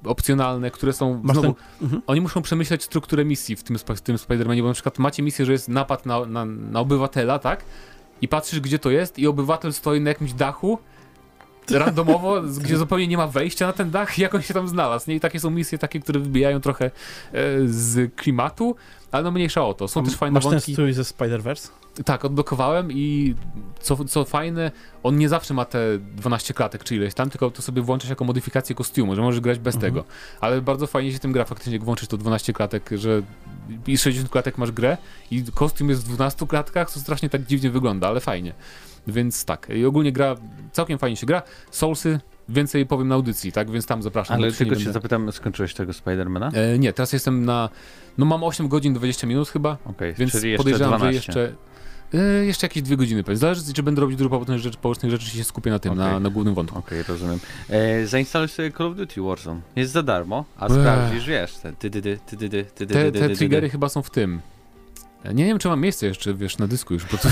opcjonalne, 0.06 0.72
które 0.72 0.94
są, 0.94 1.22
znowu, 1.24 1.42
ten... 1.42 1.54
Mhm. 1.82 2.02
oni 2.08 2.22
muszą 2.22 2.42
przemyśleć 2.42 2.84
strukturę 2.84 3.26
misji 3.26 3.56
w 3.56 3.64
tym, 3.64 3.78
w 3.96 4.02
tym 4.02 4.16
Spider-Manie, 4.16 4.62
bo 4.62 4.68
na 4.68 4.74
przykład 4.74 5.00
macie 5.00 5.24
misję, 5.24 5.46
że 5.46 5.52
jest 5.52 5.70
napad 5.70 6.06
na, 6.06 6.26
na, 6.26 6.47
na 6.72 6.80
obywatela, 6.80 7.40
tak? 7.40 7.64
I 8.22 8.28
patrzysz, 8.28 8.60
gdzie 8.60 8.80
to 8.80 8.90
jest 8.90 9.20
i 9.20 9.28
obywatel 9.28 9.74
stoi 9.74 10.02
na 10.02 10.10
jakimś 10.10 10.34
dachu, 10.34 10.80
randomowo, 11.72 12.42
gdzie 12.42 12.78
zupełnie 12.78 13.08
nie 13.08 13.18
ma 13.18 13.28
wejścia 13.28 13.68
na 13.68 13.74
ten 13.74 13.92
dach, 13.92 14.18
jak 14.20 14.36
on 14.36 14.42
się 14.42 14.54
tam 14.54 14.68
znalazł, 14.68 15.10
nie? 15.10 15.16
I 15.16 15.20
takie 15.20 15.40
są 15.40 15.50
misje 15.50 15.78
takie, 15.78 16.00
które 16.00 16.20
wybijają 16.20 16.62
trochę 16.62 16.86
e, 16.86 16.92
z 17.66 18.16
klimatu, 18.16 18.76
ale 19.12 19.24
no 19.24 19.32
mniejsza 19.32 19.66
o 19.66 19.74
to. 19.74 19.88
Są 19.88 20.04
też 20.04 20.16
fajne 20.16 20.34
Masz 20.34 20.44
ten 20.44 20.52
wątki. 20.52 20.74
strój 20.74 20.94
ze 20.94 21.02
Spider-Verse? 21.02 21.70
Tak, 22.06 22.26
odblokowałem 22.26 22.92
i 22.92 23.36
co, 23.80 24.06
co 24.06 24.26
fajne, 24.26 24.72
on 25.04 25.18
nie 25.18 25.30
zawsze 25.30 25.54
ma 25.54 25.66
te 25.66 25.80
12 26.00 26.54
klatek 26.54 26.84
czy 26.84 26.96
ileś 26.96 27.14
tam, 27.14 27.30
tylko 27.30 27.52
to 27.52 27.62
sobie 27.62 27.82
włączasz 27.82 28.10
jako 28.10 28.26
modyfikację 28.26 28.76
kostiumu, 28.76 29.16
że 29.16 29.22
możesz 29.22 29.40
grać 29.42 29.60
bez 29.60 29.76
Mhm. 29.76 29.94
tego. 29.94 30.06
Ale 30.42 30.62
bardzo 30.62 30.88
fajnie 30.88 31.12
się 31.14 31.20
tym 31.20 31.32
gra 31.32 31.46
faktycznie, 31.46 31.74
jak 31.74 31.84
włączysz 31.84 32.08
to 32.08 32.18
12 32.18 32.54
klatek, 32.54 32.90
że 32.96 33.22
i 33.88 33.98
60 33.98 34.30
klatek 34.32 34.58
masz 34.58 34.72
grę 34.72 34.98
i 35.32 35.44
kostium 35.54 35.90
jest 35.90 36.06
w 36.06 36.14
12 36.14 36.48
klatkach, 36.48 36.92
to 36.94 37.00
strasznie 37.00 37.30
tak 37.30 37.46
dziwnie 37.46 37.70
wygląda, 37.70 38.08
ale 38.08 38.20
fajnie. 38.20 38.54
Więc 39.08 39.46
tak, 39.46 39.68
i 39.76 39.86
ogólnie 39.86 40.12
gra, 40.12 40.36
całkiem 40.72 41.00
fajnie 41.00 41.16
się 41.18 41.26
gra. 41.26 41.42
Soulsy, 41.72 42.20
więcej 42.50 42.86
powiem 42.86 43.08
na 43.08 43.16
audycji, 43.16 43.52
tak, 43.52 43.72
więc 43.72 43.86
tam 43.86 44.04
zapraszam. 44.04 44.38
Ale 44.38 44.52
tylko 44.52 44.76
cię 44.76 44.80
będę- 44.80 44.94
zapytam, 44.94 45.32
skończyłeś 45.32 45.74
tego 45.74 45.94
Spidermana? 45.94 46.52
E, 46.54 46.80
nie, 46.80 46.94
teraz 46.94 47.14
jestem 47.14 47.46
na, 47.46 47.70
no 48.18 48.26
mam 48.26 48.44
8 48.44 48.68
godzin 48.68 48.94
20 48.94 49.28
minut 49.28 49.50
chyba, 49.50 49.78
Okej, 49.86 50.14
więc 50.14 50.38
podejrzewam, 50.58 51.00
12. 51.00 51.32
że 51.34 51.40
jeszcze. 51.42 51.56
Y, 52.14 52.46
jeszcze 52.46 52.66
jakieś 52.68 52.84
dwie 52.84 52.98
godziny 52.98 53.24
pewnie. 53.24 53.38
Zależy, 53.38 53.74
czy 53.74 53.84
będę 53.84 54.02
robić 54.02 54.18
dużo 54.18 54.30
pobocznych 54.30 54.60
rzeczy, 54.60 54.78
pobocznych 54.82 55.12
rzeczy, 55.12 55.26
czy 55.26 55.38
się 55.38 55.44
skupię 55.44 55.72
na 55.72 55.80
tym, 55.80 55.96
na, 55.96 56.08
Okej. 56.10 56.22
na 56.22 56.30
głównym 56.30 56.54
wątku. 56.56 56.80
Okej, 56.80 57.04
rozumiem. 57.08 57.40
E, 57.70 58.08
zainstaluj 58.08 58.48
sobie 58.48 58.72
Call 58.72 58.88
of 58.88 58.96
Duty 58.98 59.22
Warzone. 59.22 59.62
Jest 59.76 59.92
za 59.92 60.04
darmo, 60.04 60.46
a 60.58 60.70
sprawdzisz, 60.70 61.26
wiesz, 61.28 61.54
te 61.58 61.74
ty, 61.74 61.90
ty, 61.90 62.02
ty, 62.02 62.20
ty, 62.26 62.38
ty, 62.38 62.50
ty, 62.50 62.64
ty, 62.66 62.86
Te, 62.88 63.12
ty, 63.12 63.20
te 63.20 63.30
ty, 63.30 63.36
triggery 63.36 63.68
ty. 63.68 63.72
chyba 63.72 63.90
są 63.90 64.02
w 64.02 64.10
tym. 64.10 64.42
Nie 65.34 65.46
wiem, 65.46 65.60
czy 65.60 65.68
mam 65.68 65.82
miejsce 65.82 66.08
jeszcze, 66.08 66.34
wiesz, 66.34 66.58
na 66.58 66.68
dysku 66.68 66.94
już, 66.94 67.06
bo 67.06 67.18
to 67.18 67.30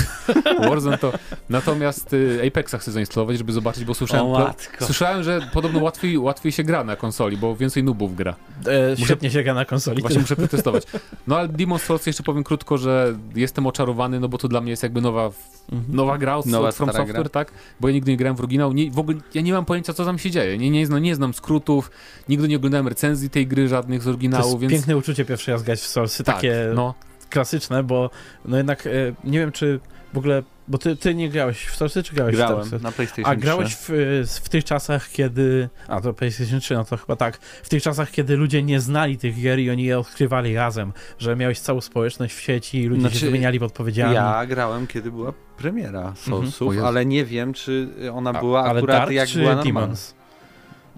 Warzone 0.70 0.98
to... 0.98 1.13
Natomiast 1.50 2.13
y, 2.13 2.42
Apexa 2.48 2.75
chcę 2.77 2.92
zainstalować, 2.92 3.38
żeby 3.38 3.54
zobaczyć, 3.54 3.86
bo 3.86 3.94
słyszałem... 3.94 4.25
O. 4.25 4.54
Słyszałem, 4.80 5.24
że 5.24 5.50
podobno 5.54 5.80
łatwiej, 5.80 6.18
łatwiej 6.18 6.51
się 6.51 6.63
gra 6.63 6.84
na 6.84 6.96
konsoli, 6.96 7.38
bo 7.38 7.56
więcej 7.56 7.84
nubów 7.84 8.15
gra. 8.15 8.36
E, 8.68 8.98
świetnie 8.98 9.32
się 9.32 9.44
gra 9.44 9.54
na 9.54 9.65
konsoli. 9.65 10.01
Właśnie 10.01 10.20
muszę 10.20 10.36
przetestować. 10.46 10.84
No 11.27 11.38
ale 11.38 11.50
Demon's 11.50 11.80
Souls 11.80 12.06
jeszcze 12.06 12.24
powiem 12.24 12.44
krótko, 12.44 12.77
że 12.77 13.15
jestem 13.36 13.68
oczarowany, 13.68 14.20
no 14.20 14.30
bo 14.30 14.38
to 14.38 14.48
dla 14.48 14.62
mnie 14.62 14.70
jest 14.72 14.84
jakby 14.84 15.01
nowa, 15.01 15.32
Mhm. 15.72 15.96
nowa 15.96 16.18
gra 16.18 16.36
od, 16.38 16.46
Nowa, 16.46 16.68
od 16.70 16.75
From 16.75 16.89
Software, 16.94 17.13
gra. 17.13 17.30
tak? 17.30 17.51
Bo 17.80 17.88
ja 17.88 17.94
nigdy 17.94 18.12
nie 18.12 18.18
grałem 18.18 18.36
w 18.36 18.39
oryginał. 18.39 18.74
Nie, 18.74 18.92
w 18.92 19.00
ogóle 19.00 19.18
ja 19.34 19.42
nie 19.42 19.54
mam 19.54 19.65
pojęcia, 19.65 19.94
co 19.94 20.06
tam 20.06 20.20
się 20.20 20.32
dzieje. 20.32 20.58
Nie, 20.58 20.70
nie, 20.70 20.86
znam, 20.86 21.01
nie 21.04 21.15
znam 21.15 21.34
skrótów, 21.34 21.92
nigdy 22.30 22.48
nie 22.48 22.56
oglądałem 22.56 22.88
recenzji 22.88 23.30
tej 23.30 23.48
gry, 23.48 23.68
żadnych 23.68 24.01
z 24.01 24.04
To 24.04 24.10
oryginału, 24.10 24.46
jest 24.48 24.60
więc... 24.60 24.74
piękne 24.74 24.98
uczucie 24.98 25.25
pierwszy 25.25 25.51
raz 25.51 25.63
grać 25.63 25.80
w 25.80 25.88
Soulsy, 25.88 26.24
tak, 26.24 26.36
takie 26.36 26.72
no, 26.75 26.94
klasyczne, 27.29 27.84
bo 27.84 28.10
no 28.46 28.58
jednak 28.58 28.88
e, 28.88 28.89
nie 29.24 29.39
wiem, 29.39 29.51
czy 29.51 29.79
w 30.13 30.17
ogóle, 30.17 30.44
bo 30.67 30.77
ty, 30.77 30.96
ty 30.96 31.15
nie 31.15 31.29
grałeś 31.29 31.65
w 31.65 31.75
Source, 31.75 32.03
czy 32.03 32.13
grałeś 32.15 32.36
w 32.36 32.38
Grałem 32.38 32.65
Source? 32.65 32.79
na 32.84 32.91
PlayStation 32.91 33.25
A 33.32 33.36
grałeś 33.36 33.75
3. 33.75 33.94
w, 34.25 34.39
w 34.44 34.50
tych 34.50 34.63
czasach, 34.63 35.10
kiedy. 35.12 35.70
A 35.88 36.01
to 36.01 36.13
PlayStation 36.13 36.60
3, 36.60 36.74
no 36.74 36.86
to 36.86 36.98
chyba 36.98 37.15
tak. 37.15 37.38
W 37.38 37.70
tych 37.70 37.84
czasach, 37.84 38.12
kiedy 38.12 38.36
ludzie 38.38 38.63
nie 38.63 38.79
znali 38.79 39.17
tych 39.17 39.41
gier 39.41 39.60
i 39.60 39.70
oni 39.72 39.84
je 39.84 40.00
odkrywali 40.00 40.55
razem, 40.55 40.94
że 41.20 41.36
miałeś 41.36 41.60
całą 41.60 41.82
społeczność 41.82 42.36
w 42.36 42.41
sieci 42.41 42.77
i 42.82 42.86
ludzie 42.88 43.01
Znaczy, 43.01 43.20
się 43.20 43.25
wymieniali 43.25 43.60
podpowiedziami. 43.60 44.13
Ja 44.15 44.46
grałem, 44.46 44.88
kiedy 44.88 45.12
była 45.12 45.34
premiera 45.58 46.13
Soulsów, 46.15 46.70
O 46.70 46.74
Jezu. 46.74 46.86
ale 46.86 47.05
nie 47.05 47.25
wiem, 47.25 47.53
czy 47.53 47.89
ona 48.13 48.29
A- 48.29 48.39
była 48.39 48.63
ale 48.63 48.77
akurat 48.79 48.98
Dark 49.00 49.12
jak 49.12 49.29
czy 49.29 49.39
była 49.39 49.55
normalna. 49.55 49.96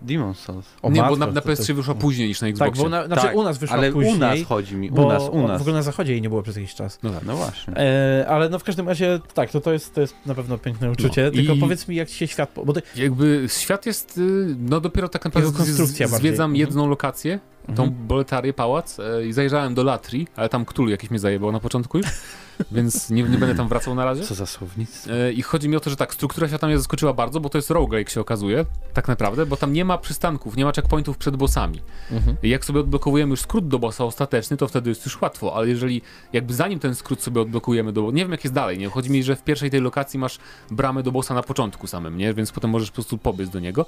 Demon 0.01 0.33
Souls. 0.33 0.65
O 0.81 0.91
nie, 0.91 1.01
matko, 1.01 1.15
bo 1.15 1.19
na, 1.19 1.31
na 1.31 1.41
to- 1.41 1.47
to- 1.47 1.53
PS3 1.53 1.73
wyszła 1.73 1.95
później 1.95 2.27
niż 2.27 2.41
na 2.41 2.47
Tak, 2.47 2.51
Xboxie. 2.51 2.83
bo 2.83 2.89
na, 2.89 3.05
znaczy 3.07 3.21
Tak, 3.21 3.35
u 3.35 3.43
nas 3.43 3.57
wyszła 3.57 3.77
ale 3.77 3.91
później. 3.91 4.15
u 4.15 4.17
nas 4.17 4.39
chodzi 4.47 4.75
mi, 4.75 4.89
u 4.89 5.07
nas, 5.07 5.23
u 5.31 5.47
nas. 5.47 5.57
w 5.59 5.61
ogóle 5.61 5.75
na 5.75 5.81
zachodzie 5.81 6.11
jej 6.11 6.21
nie 6.21 6.29
było 6.29 6.43
przez 6.43 6.55
jakiś 6.55 6.75
czas. 6.75 6.99
No 7.03 7.09
tak. 7.09 7.23
No 7.25 7.35
właśnie. 7.35 7.73
E, 7.77 8.25
ale 8.29 8.49
no 8.49 8.59
w 8.59 8.63
każdym 8.63 8.87
razie, 8.87 9.19
tak, 9.33 9.49
to, 9.51 9.61
to, 9.61 9.73
jest, 9.73 9.95
to 9.95 10.01
jest 10.01 10.15
na 10.25 10.35
pewno 10.35 10.57
piękne 10.57 10.91
uczucie, 10.91 11.23
No, 11.25 11.31
tylko 11.31 11.53
i- 11.53 11.59
powiedz 11.59 11.87
mi, 11.87 11.95
jak 11.95 12.09
ci 12.09 12.15
się 12.15 12.27
świat... 12.27 12.49
po- 12.49 12.65
Bo 12.65 12.73
ty, 12.73 12.81
Jakby 12.95 13.45
świat 13.47 13.85
jest, 13.85 14.17
y, 14.17 14.55
no 14.59 14.79
dopiero 14.81 15.09
tak 15.09 15.25
naprawdę 15.25 15.51
konstrukcja 15.57 16.07
z- 16.07 16.11
zwiedzam 16.11 16.51
Mhm. 16.51 16.55
jedną 16.55 16.87
lokację, 16.89 17.39
tą 17.65 17.83
Mhm. 17.83 18.07
boletarię, 18.07 18.53
pałac 18.53 18.99
e, 18.99 19.25
i 19.27 19.33
zajrzałem 19.33 19.73
do 19.75 19.83
Latri, 19.83 20.27
ale 20.35 20.49
tam 20.49 20.65
Cthulhu 20.65 20.89
jakiś 20.91 21.09
mnie 21.09 21.19
zajebał 21.19 21.51
na 21.51 21.59
początku 21.59 21.97
już, 21.97 22.07
więc 22.71 23.09
nie, 23.09 23.23
nie 23.23 23.37
będę 23.37 23.55
tam 23.55 23.67
wracał 23.67 23.95
na 23.95 24.05
razie. 24.05 24.23
Co 24.23 24.35
za 24.35 24.45
słownictwo. 24.45 25.13
E, 25.13 25.31
I 25.31 25.41
chodzi 25.41 25.69
mi 25.69 25.75
o 25.75 25.79
to, 25.79 25.89
że 25.89 25.95
tak, 25.95 26.13
struktura 26.13 26.47
świata 26.47 26.67
mnie 26.67 26.77
zaskoczyła 26.77 27.13
bardzo, 27.13 27.39
bo 27.39 27.49
to 27.49 27.57
jest 27.57 27.69
roguelike 27.69 28.11
się 28.11 28.21
okazuje, 28.21 28.65
tak 28.93 29.07
naprawdę, 29.07 29.45
bo 29.45 29.57
tam 29.57 29.73
nie 29.73 29.85
ma 29.85 29.97
przystanków, 29.97 30.57
nie 30.57 30.65
ma 30.65 30.71
checkpointów 30.71 31.17
przed 31.17 31.35
bossami. 31.35 31.81
Mhm. 32.11 32.37
Jak 32.43 32.65
sobie 32.65 32.79
odblokowujemy 32.79 33.29
już 33.29 33.41
skrót 33.41 33.67
do 33.67 33.79
bossa 33.79 34.03
ostateczny, 34.03 34.57
to 34.57 34.67
wtedy 34.67 34.89
jest 34.89 35.05
już 35.05 35.21
łatwo, 35.21 35.55
ale 35.55 35.67
jeżeli 35.67 36.01
jakby 36.33 36.53
zanim 36.53 36.79
ten 36.79 36.95
skrót 36.95 37.21
sobie 37.21 37.41
odblokujemy 37.41 37.93
do 37.93 38.11
nie 38.11 38.21
wiem 38.21 38.31
jak 38.31 38.43
jest 38.43 38.53
dalej, 38.53 38.77
nie? 38.77 38.89
Chodzi 38.89 39.11
mi, 39.11 39.23
że 39.23 39.35
w 39.35 39.43
pierwszej 39.43 39.71
tej 39.71 39.81
lokacji 39.81 40.19
masz 40.19 40.39
bramę 40.71 41.03
do 41.03 41.11
bossa 41.11 41.33
na 41.33 41.43
początku 41.43 41.87
samym, 41.87 42.17
nie? 42.17 42.33
Więc 42.33 42.51
potem 42.51 42.69
możesz 42.69 42.89
po 42.89 42.95
prostu 42.95 43.17
pobiec 43.17 43.49
do 43.49 43.59
niego. 43.59 43.85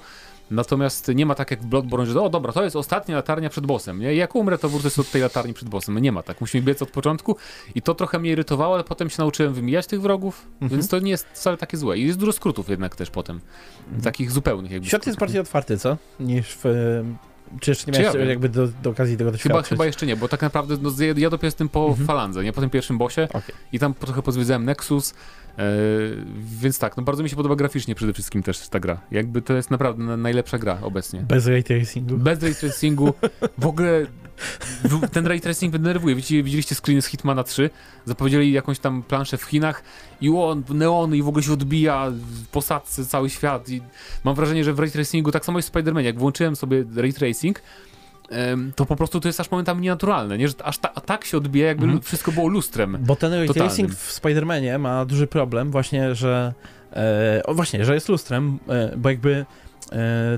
Natomiast 0.50 1.08
nie 1.14 1.26
ma 1.26 1.34
tak 1.34 1.50
jak 1.50 1.62
w 1.62 1.66
Bloodborne, 1.66 2.06
że 2.06 2.22
o 2.22 2.28
dobra, 2.28 2.52
to 2.52 2.64
jest 2.64 2.76
ostatnia 2.76 3.16
latarnia 3.16 3.50
przed 3.50 3.66
bossem, 3.66 4.00
nie? 4.00 4.14
I 4.14 4.16
Jak 4.16 4.34
umrę, 4.34 4.58
to 4.58 4.68
wrócę 4.68 4.90
sobie 4.90 5.08
od 5.08 5.12
tej 5.12 5.22
latarni 5.22 5.54
przed 5.54 5.68
bossem. 5.68 5.98
Nie 5.98 6.12
ma 6.12 6.22
tak, 6.22 6.40
musimy 6.40 6.62
biec 6.62 6.82
od 6.82 6.90
początku 6.90 7.36
i 7.74 7.82
to 7.82 7.94
trochę 7.94 8.18
mnie 8.18 8.30
irytowało, 8.30 8.59
ale 8.66 8.84
potem 8.84 9.10
się 9.10 9.16
nauczyłem 9.18 9.54
wymijać 9.54 9.86
tych 9.86 10.00
wrogów, 10.02 10.46
Mhm. 10.60 10.70
więc 10.70 10.88
to 10.88 10.98
nie 10.98 11.10
jest 11.10 11.26
wcale 11.32 11.56
takie 11.56 11.76
złe. 11.76 11.98
I 11.98 12.06
jest 12.06 12.18
dużo 12.18 12.32
skrótów 12.32 12.68
jednak 12.68 12.96
też 12.96 13.10
potem, 13.10 13.40
takich 14.02 14.30
zupełnych 14.30 14.70
jakby. 14.72 14.86
Świat 14.88 15.06
jest 15.06 15.18
bardziej 15.18 15.40
otwarty, 15.40 15.78
co? 15.78 15.96
Niż 16.20 16.46
w... 16.64 16.64
Czy 17.60 17.70
jeszcze 17.70 17.90
nie 17.92 17.98
miałeś 17.98 18.14
ja 18.14 18.24
jakby 18.24 18.48
do, 18.48 18.68
do 18.82 18.90
okazji 18.90 19.16
tego 19.16 19.30
Chyba, 19.30 19.38
doświadczyć? 19.38 19.68
chyba 19.68 19.86
jeszcze 19.86 20.06
nie, 20.06 20.16
bo 20.16 20.28
tak 20.28 20.42
naprawdę 20.42 20.76
no, 20.82 20.90
ja, 21.16 21.30
dopiero 21.30 21.46
jestem 21.46 21.68
po 21.68 21.86
Mhm. 21.86 22.06
falandze, 22.06 22.44
nie 22.44 22.52
po 22.52 22.60
tym 22.60 22.70
pierwszym 22.70 22.98
bossie 22.98 23.20
Okej. 23.32 23.54
i 23.72 23.78
tam 23.78 23.94
trochę 23.94 24.22
pozwiedzałem 24.22 24.64
Nexus, 24.64 25.14
więc 26.44 26.78
tak, 26.78 26.96
no 26.96 27.02
bardzo 27.02 27.22
mi 27.22 27.30
się 27.30 27.36
podoba 27.36 27.56
graficznie 27.56 27.94
przede 27.94 28.12
wszystkim 28.12 28.42
też 28.42 28.68
ta 28.68 28.80
gra. 28.80 29.00
Jakby 29.10 29.42
to 29.42 29.54
jest 29.54 29.70
naprawdę 29.70 30.04
na, 30.04 30.16
najlepsza 30.16 30.58
gra 30.58 30.78
obecnie. 30.82 31.20
Bez 31.20 31.46
ray 31.46 31.64
tracingu. 31.64 32.16
Bez 32.18 32.42
ray 32.42 32.54
tracingu, 32.54 33.14
w 33.58 33.66
ogóle 33.66 34.06
ten 35.12 35.26
ray 35.26 35.40
tracing 35.40 35.72
denerwuje. 35.72 36.14
Widzicie, 36.14 36.42
widzieliście 36.42 36.74
screeny 36.74 37.02
z 37.02 37.06
Hitmana 37.06 37.44
3, 37.44 37.70
zapowiedzieli 38.04 38.52
jakąś 38.52 38.78
tam 38.78 39.02
planszę 39.02 39.36
w 39.36 39.42
Chinach 39.42 39.82
i 40.20 40.30
on, 40.30 40.62
neony 40.68 41.16
i 41.16 41.22
w 41.22 41.28
ogóle 41.28 41.42
się 41.42 41.52
odbija 41.52 42.10
w 42.10 42.46
posadce 42.46 43.06
cały 43.06 43.30
świat 43.30 43.68
i 43.68 43.82
mam 44.24 44.34
wrażenie, 44.34 44.64
że 44.64 44.72
w 44.72 44.78
ray 44.78 44.90
tracingu, 44.90 45.32
tak 45.32 45.44
samo 45.44 45.58
jest 45.58 45.68
w 45.68 45.72
Spider-Man, 45.72 46.00
jak 46.00 46.18
włączyłem 46.18 46.56
sobie 46.56 46.84
ray 46.96 47.12
tracing, 47.12 47.62
to 48.76 48.86
po 48.86 48.96
prostu 48.96 49.20
to 49.20 49.28
jest 49.28 49.40
aż 49.40 49.50
momentami 49.50 49.82
nienaturalne, 49.82 50.38
nie? 50.38 50.48
Że 50.48 50.54
aż 50.64 50.78
ta, 50.78 50.94
a 50.94 51.00
tak 51.00 51.24
się 51.24 51.36
odbija, 51.36 51.66
jakby 51.66 51.84
Mhm. 51.84 52.02
wszystko 52.02 52.32
było 52.32 52.48
lustrem. 52.48 52.98
Bo 53.00 53.16
ten 53.16 53.32
ray 53.32 53.48
tracing 53.48 53.90
w 53.94 54.20
Spider-Manie 54.20 54.78
ma 54.78 55.04
duży 55.04 55.26
problem 55.26 55.70
właśnie, 55.70 56.14
że 56.14 56.54
e, 56.92 57.42
o 57.44 57.54
właśnie, 57.54 57.84
że 57.84 57.94
jest 57.94 58.08
lustrem, 58.08 58.58
e, 58.68 58.96
bo 58.96 59.10
jakby 59.10 59.46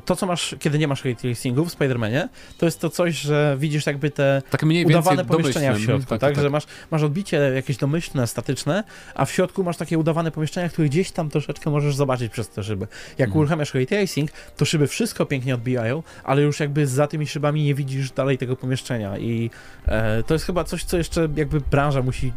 to, 0.05 0.17
co 0.17 0.27
masz, 0.27 0.57
kiedy 0.59 0.79
nie 0.79 0.89
masz 0.89 1.05
ray 1.05 1.17
tracingu 1.17 1.65
w 1.65 1.75
Spider-Manie, 1.79 2.29
to 2.59 2.67
jest 2.67 2.81
to 2.81 2.91
coś, 2.91 3.15
że 3.21 3.57
widzisz 3.59 3.87
jakby 3.87 4.11
te 4.11 4.43
Tak 4.51 4.63
udawane 4.87 5.25
pomieszczenia 5.25 5.73
w 5.75 5.81
środku, 5.81 6.19
tak, 6.19 6.37
że 6.37 6.51
masz, 6.51 6.67
masz 6.91 7.03
odbicie 7.03 7.37
jakieś 7.37 7.77
domyślne, 7.77 8.27
statyczne, 8.27 8.85
a 9.15 9.25
w 9.25 9.31
środku 9.33 9.65
masz 9.65 9.77
takie 9.77 9.99
udawane 9.99 10.31
pomieszczenia, 10.31 10.69
które 10.69 10.89
gdzieś 10.89 11.11
tam 11.11 11.31
troszeczkę 11.31 11.71
możesz 11.71 11.95
zobaczyć 11.97 12.33
przez 12.33 12.49
te 12.49 12.63
szyby. 12.63 12.87
Jak 13.19 13.29
Mhm. 13.29 13.39
uruchamiasz 13.39 13.75
ray 13.75 13.87
tracing, 13.87 14.31
to 14.57 14.65
szyby 14.65 14.87
wszystko 14.87 15.27
pięknie 15.27 15.55
odbijają, 15.55 16.03
ale 16.25 16.43
już 16.43 16.61
jakby 16.61 16.87
za 16.87 17.07
tymi 17.07 17.27
szybami 17.27 17.65
nie 17.65 17.75
widzisz 17.75 18.11
dalej 18.11 18.39
tego 18.39 18.57
pomieszczenia 18.57 19.19
i 19.19 19.51
e, 19.87 20.23
to 20.23 20.35
jest 20.35 20.47
chyba 20.47 20.65
coś, 20.65 20.85
co 20.85 20.97
jeszcze 20.99 21.29
jakby 21.37 21.61
branża 21.61 22.03
musi 22.03 22.33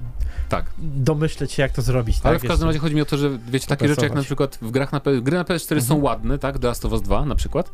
Tak. 0.49 0.65
domyśleć 0.77 1.51
się, 1.51 1.61
jak 1.63 1.71
to 1.71 1.81
zrobić. 1.81 2.17
Ale 2.23 2.35
tak? 2.35 2.43
w 2.43 2.47
każdym 2.47 2.67
razie 2.67 2.79
chodzi 2.79 2.95
mi 2.95 3.01
o 3.01 3.05
to, 3.05 3.17
że 3.17 3.29
wiecie, 3.49 3.67
takie 3.67 3.87
rzeczy 3.87 4.01
jak 4.03 4.13
na 4.15 4.21
przykład 4.23 4.57
w 4.61 4.71
grach 4.71 4.91
na, 4.91 4.99
P- 4.99 5.21
gry 5.21 5.37
na 5.37 5.43
PS4 5.43 5.81
są 5.81 5.95
Mhm. 5.95 6.03
ładne, 6.03 6.37
tak? 6.39 6.59
The 6.59 6.67
Last 6.67 6.85
of 6.85 6.91
Us 6.91 7.01
2 7.05 7.25
na 7.25 7.35
przykład. 7.35 7.71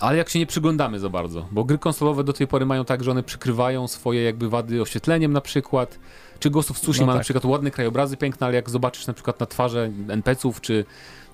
Ale 0.00 0.16
jak 0.16 0.28
się 0.28 0.38
nie 0.38 0.46
przyglądamy 0.46 1.00
za 1.00 1.08
bardzo, 1.08 1.48
bo 1.52 1.64
gry 1.64 1.78
konsolowe 1.78 2.24
do 2.24 2.32
tej 2.32 2.46
pory 2.46 2.66
mają 2.66 2.84
tak, 2.84 3.04
że 3.04 3.10
one 3.10 3.22
przykrywają 3.22 3.88
swoje 3.88 4.22
jakby 4.22 4.48
wady 4.48 4.82
oświetleniem 4.82 5.32
na 5.32 5.40
przykład, 5.40 5.98
czy 6.40 6.50
Ghost 6.50 6.70
of 6.70 6.80
Tsushima 6.80 7.06
No 7.06 7.12
na 7.12 7.18
tak. 7.18 7.24
przykład 7.24 7.44
ładne 7.44 7.70
krajobrazy 7.70 8.16
piękne, 8.16 8.46
ale 8.46 8.56
jak 8.56 8.70
zobaczysz 8.70 9.06
na 9.06 9.12
przykład 9.14 9.40
na 9.40 9.46
twarze 9.46 9.90
NPC-ów, 10.08 10.60
czy 10.60 10.84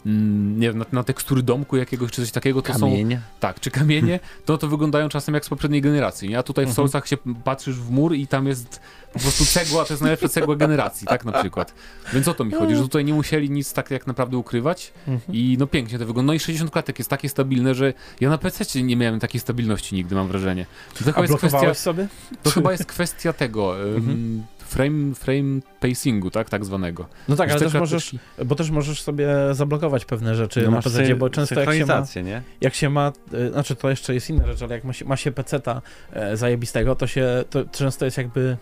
mm, 0.06 0.60
nie 0.60 0.68
wiem, 0.68 0.78
na, 0.78 0.84
na 0.92 1.04
tekstury 1.04 1.42
domku 1.42 1.76
jakiegoś, 1.76 2.10
czy 2.10 2.22
coś 2.22 2.30
takiego, 2.32 2.62
to 2.62 2.72
są 2.74 2.80
Kamień. 2.80 3.18
tak, 3.40 3.60
czy 3.60 3.70
kamienie, 3.70 4.20
to 4.46 4.58
to 4.58 4.68
wyglądają 4.68 5.08
czasem 5.08 5.34
jak 5.34 5.44
z 5.44 5.48
poprzedniej 5.48 5.80
generacji. 5.80 6.28
Nie? 6.28 6.38
A 6.38 6.42
tutaj 6.42 6.64
w 6.64 6.68
Mhm. 6.68 6.74
Soulsach 6.76 7.06
się 7.08 7.16
patrzysz 7.44 7.76
w 7.76 7.90
mur 7.90 8.14
i 8.14 8.26
tam 8.26 8.46
jest 8.46 8.80
po 9.12 9.18
prostu 9.18 9.44
cegła, 9.44 9.84
to 9.84 9.92
jest 9.92 10.02
najlepsza 10.02 10.28
cegła 10.28 10.56
generacji, 10.56 11.06
tak 11.06 11.24
na 11.24 11.32
przykład. 11.32 11.74
Więc 12.12 12.28
o 12.28 12.34
to 12.34 12.44
mi 12.44 12.52
chodzi, 12.52 12.76
że 12.76 12.82
tutaj 12.82 13.04
nie 13.04 13.14
musieli 13.14 13.50
nic 13.50 13.72
tak 13.72 13.90
jak 13.90 14.06
naprawdę 14.06 14.36
ukrywać 14.36 14.92
Mhm. 15.08 15.34
i 15.36 15.56
no 15.58 15.66
pięknie 15.66 15.98
to 15.98 16.06
wygląda. 16.06 16.26
No 16.26 16.34
i 16.34 16.40
60 16.40 16.70
klatek 16.70 16.98
jest 16.98 17.10
takie 17.10 17.28
stabilne, 17.28 17.74
że 17.74 17.92
ja 18.20 18.30
na 18.30 18.38
PC 18.38 18.82
nie 18.82 18.96
miałem 18.96 19.20
takiej 19.20 19.40
stabilności 19.40 19.94
nigdy, 19.94 20.14
mam 20.14 20.28
wrażenie. 20.28 20.66
To 20.98 21.04
chyba 21.04 21.20
jest 21.22 21.36
kwestia, 21.36 21.74
sobie? 21.74 22.08
to 22.42 22.50
chyba 22.50 22.72
jest 22.72 22.86
kwestia 22.86 23.32
tego, 23.32 23.80
Mhm. 23.96 24.42
Frame, 24.72 25.14
frame 25.14 25.60
pacingu, 25.80 26.30
tak, 26.30 26.50
tak 26.50 26.64
zwanego. 26.64 27.06
No 27.28 27.36
tak, 27.36 27.48
Że 27.48 27.54
ale 27.54 27.60
te 27.60 27.70
też 27.70 27.80
możesz, 27.80 28.14
bo 28.44 28.54
też 28.54 28.70
możesz 28.70 29.02
sobie 29.02 29.28
zablokować 29.52 30.04
pewne 30.04 30.34
rzeczy 30.34 30.62
No 30.62 30.70
na 30.70 30.82
PC, 30.82 31.14
bo 31.14 31.30
często 31.30 31.60
jak 31.60 31.74
się 31.74 31.86
ma, 31.86 32.04
nie? 32.24 32.42
jak 32.60 32.74
się 32.74 32.90
ma, 32.90 33.12
y, 33.34 33.50
znaczy 33.50 33.76
to 33.76 33.90
jeszcze 33.90 34.14
jest 34.14 34.30
inna 34.30 34.46
rzecz, 34.46 34.62
ale 34.62 34.74
jak 34.74 34.84
ma 34.84 34.92
się, 34.92 35.04
ma 35.04 35.16
się 35.16 35.32
peceta 35.32 35.82
e, 36.12 36.36
zajebistego, 36.36 36.94
to 36.94 37.06
się, 37.06 37.44
to 37.50 37.64
często 37.64 38.04
jest 38.04 38.18
jakby 38.18 38.56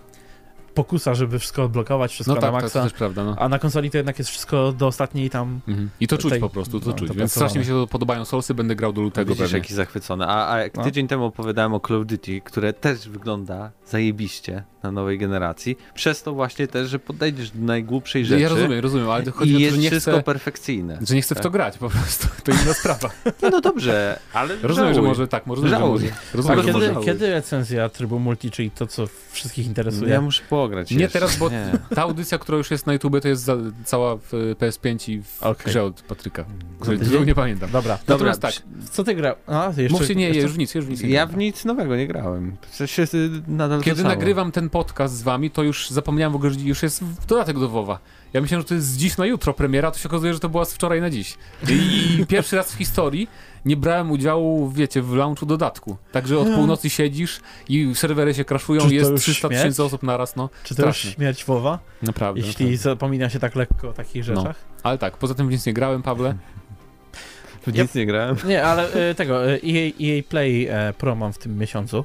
pokusa, 0.75 1.15
żeby 1.15 1.39
wszystko 1.39 1.65
odblokować, 1.65 2.13
wszystko 2.13 2.31
No 2.35 2.35
na 2.35 2.41
tak, 2.41 2.53
tak, 2.53 2.63
maksa, 2.63 2.79
to 2.83 2.85
też 2.89 2.99
prawda, 2.99 3.25
no. 3.25 3.37
a 3.39 3.49
na 3.49 3.59
konsoli 3.59 3.91
to 3.91 3.97
jednak 3.97 4.19
jest 4.19 4.31
wszystko 4.31 4.73
do 4.73 4.87
ostatniej 4.87 5.31
tam, 5.31 5.61
Mhm. 5.69 5.91
I 6.01 6.07
to 6.07 6.19
czuć 6.19 6.31
Tej- 6.31 6.41
po 6.41 6.51
prostu, 6.51 6.81
to 6.81 6.87
no, 6.91 6.93
czuć. 6.97 7.09
to 7.09 7.15
Więc 7.15 7.33
strasznie 7.33 7.61
mi 7.61 7.67
się 7.67 7.73
to 7.73 7.87
podobają 7.87 8.25
Soulsy, 8.25 8.55
będę 8.55 8.77
grał 8.77 8.93
do 8.93 9.01
lutego 9.03 9.29
Widzisz, 9.35 9.43
pewnie. 9.45 9.59
jaki 9.59 9.75
zachwycony. 9.75 10.27
A, 10.27 10.53
a 10.53 10.59
jak 10.61 10.75
No. 10.77 10.85
tydzień 10.85 11.09
temu 11.09 11.25
opowiadałem 11.25 11.75
o 11.75 11.81
Call 11.81 11.97
of 12.01 12.07
Duty, 12.07 12.41
które 12.41 12.73
też 12.73 13.09
wygląda 13.09 13.71
zajebiście 13.87 14.63
na 14.83 14.93
nowej 14.93 15.19
generacji, 15.19 15.77
przez 15.95 16.23
to 16.23 16.35
właśnie 16.35 16.67
też, 16.67 16.89
że 16.89 16.99
podejdziesz 16.99 17.51
do 17.51 17.65
najgłupszej 17.67 18.25
rzeczy 18.27 18.41
Ja 18.43 18.49
rozumiem, 18.49 18.79
rozumiem, 18.81 19.11
ale 19.11 19.23
to 19.25 19.33
chodzi 19.33 19.53
i 19.53 19.55
o 19.55 19.59
to, 19.59 19.63
jest 19.63 19.77
że 19.77 19.83
nie 19.83 19.91
wszystko 19.91 20.13
chcę, 20.13 20.23
perfekcyjne. 20.23 20.99
że 21.09 21.15
nie 21.15 21.23
chcę 21.23 21.35
w 21.35 21.41
to 21.41 21.51
grać 21.51 21.79
po 21.79 21.91
prostu. 21.91 22.29
To 22.45 22.53
inna 22.53 22.75
sprawa. 22.75 23.11
Nie, 23.43 23.51
no 23.51 23.61
dobrze, 23.61 24.19
ale 24.33 24.57
Rozumiem, 24.63 24.89
że 24.91 24.95
żałuj. 24.95 25.09
może 25.09 25.29
tak, 25.29 25.47
może, 25.47 25.69
że 25.69 25.79
może. 25.79 26.07
Rozumiem, 26.35 26.63
że 26.63 26.65
Ale 26.65 26.73
może. 26.73 26.89
kiedy, 26.89 27.05
kiedy 27.05 27.31
recenzja 27.31 27.89
trybu 27.89 28.19
multi, 28.19 28.51
czyli 28.51 28.71
to, 28.71 28.87
co 28.87 29.05
wszystkich 29.31 29.67
interesuje? 29.67 30.11
Ja 30.13 30.21
muszę 30.21 30.43
pograć 30.71 30.91
Nie 30.91 30.99
jeszcze. 30.99 31.19
teraz, 31.19 31.37
bo 31.37 31.51
Nie. 31.51 31.73
ta 31.95 32.03
audycja, 32.03 32.39
która 32.39 32.59
już 32.59 32.71
jest 32.71 32.87
na 32.87 32.93
YouTube, 32.93 33.21
to 33.23 33.29
jest 33.29 33.43
za, 33.43 33.57
cała 33.85 34.17
w 34.17 34.33
PS5 34.59 35.11
i 35.13 35.23
w 35.23 35.43
Okej. 35.43 35.67
grze 35.67 35.85
od 35.85 36.03
Patryka, 36.03 36.45
tytułu 36.85 37.25
nie 37.25 37.35
pamiętam. 37.35 37.71
Dobra, 37.71 37.99
Dobra, 38.07 38.37
tak, 38.37 38.55
co 38.91 39.05
ty 39.05 39.15
grał? 39.15 39.35
A, 39.47 39.73
jeszcze, 39.77 39.99
mówcie 39.99 40.15
nie, 40.15 40.27
jeszcze... 40.29 40.43
już 40.43 40.53
w 40.53 40.59
nic, 40.59 40.75
już 40.75 40.85
w 40.85 40.91
nic 40.91 41.03
nie 41.03 41.11
Ja 41.11 41.27
w 41.27 41.37
nic 41.37 41.65
nowego 41.65 41.97
nie 41.97 42.07
grałem. 42.07 42.57
Y, 43.15 43.31
nadal 43.49 43.83
Kiedy 43.83 44.05
nagrywam 44.05 44.53
ten 44.53 44.71
podcast 44.71 45.15
z 45.17 45.23
wami, 45.23 45.51
to 45.51 45.63
już 45.63 45.91
zapomniałem 45.91 46.33
w 46.33 46.37
ogóle, 46.37 46.51
że 46.53 46.61
już 46.61 46.83
jest 46.83 47.05
w- 47.05 47.27
dodatek 47.27 47.59
do 47.59 47.69
WoWa. 47.69 47.99
Ja 48.33 48.41
myślałem, 48.41 48.63
że 48.63 48.69
to 48.69 48.75
jest 48.75 48.87
z 48.87 48.97
dziś 48.97 49.17
na 49.17 49.27
jutro 49.27 49.55
premiera, 49.55 49.89
a 49.89 49.91
to 49.91 49.99
się 49.99 50.09
okazuje, 50.09 50.35
że 50.35 50.41
to 50.41 50.49
była 50.49 50.65
z 50.65 50.73
wczoraj 50.75 51.01
na 51.01 51.11
dziś. 51.11 51.35
I 51.69 52.25
pierwszy 52.29 52.57
raz 52.57 52.73
w 52.73 52.79
historii 52.79 53.29
nie 53.65 53.77
brałem 53.77 54.11
udziału, 54.11 54.71
wiecie, 54.71 55.03
w 55.03 55.15
launchu 55.15 55.47
dodatku. 55.47 55.97
Także 56.13 56.39
od 56.39 56.49
północy 56.49 56.91
siedzisz 56.91 57.41
i 57.69 57.95
serwery 57.95 58.35
się 58.35 58.45
to 58.45 58.95
jest 58.95 59.11
już 59.11 59.21
300 59.21 59.49
śmierć? 59.49 59.61
tysięcy 59.63 59.85
osób 59.85 60.03
naraz, 60.03 60.37
no. 60.37 60.51
Czy 60.65 60.75
to 60.75 60.87
już 60.87 60.97
strasznie. 60.97 61.11
śmierć 61.13 61.45
WoWa? 61.45 61.79
Naprawdę. 62.03 62.41
Jeśli 62.41 62.65
naprawdę. 62.65 62.77
zapomina 62.83 63.29
się 63.31 63.39
tak 63.39 63.57
lekko 63.57 63.89
o 63.89 63.93
takich 63.93 64.29
No. 64.29 64.35
rzeczach? 64.37 64.57
Ale 64.83 64.99
tak, 64.99 65.17
poza 65.17 65.35
tym 65.35 65.49
w 65.49 65.51
nic 65.51 65.67
nie 65.67 65.73
grałem, 65.73 66.03
Pawle. 66.03 66.35
W 67.67 67.73
nic 67.83 67.95
nie 67.95 68.07
grałem. 68.07 68.37
Nie, 68.47 68.65
ale 68.65 68.93
e, 68.93 69.15
tego, 69.15 69.47
e, 69.51 69.55
EA, 69.55 69.91
EA 70.01 70.23
Play 70.29 70.67
e, 70.71 70.93
Pro 70.99 71.15
mam 71.15 71.33
w 71.33 71.39
tym 71.39 71.59
miesiącu 71.59 72.05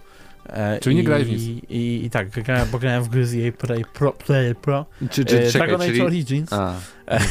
Czyli 0.82 0.96
nie 0.96 1.04
grałeś 1.04 1.26
w 1.26 1.30
nic. 1.30 1.42
I, 1.70 2.02
I 2.06 2.10
tak, 2.10 2.30
grałem, 2.30 2.68
bo 2.72 2.80
grałem 2.80 3.04
w 3.04 3.10
gry 3.10 3.26
z 3.26 3.36
EA 3.36 3.52
Play 3.52 3.86
Pro. 3.94 4.12
Play 4.12 4.56
Pro. 4.56 4.86
Czy, 5.12 5.26
czy, 5.26 5.40
E, 5.40 5.52
czekaj, 5.52 5.68
Dragon 5.68 5.82
Age 5.82 5.90
czyli... 5.92 6.02
Origins. 6.02 6.54
A, 6.54 6.74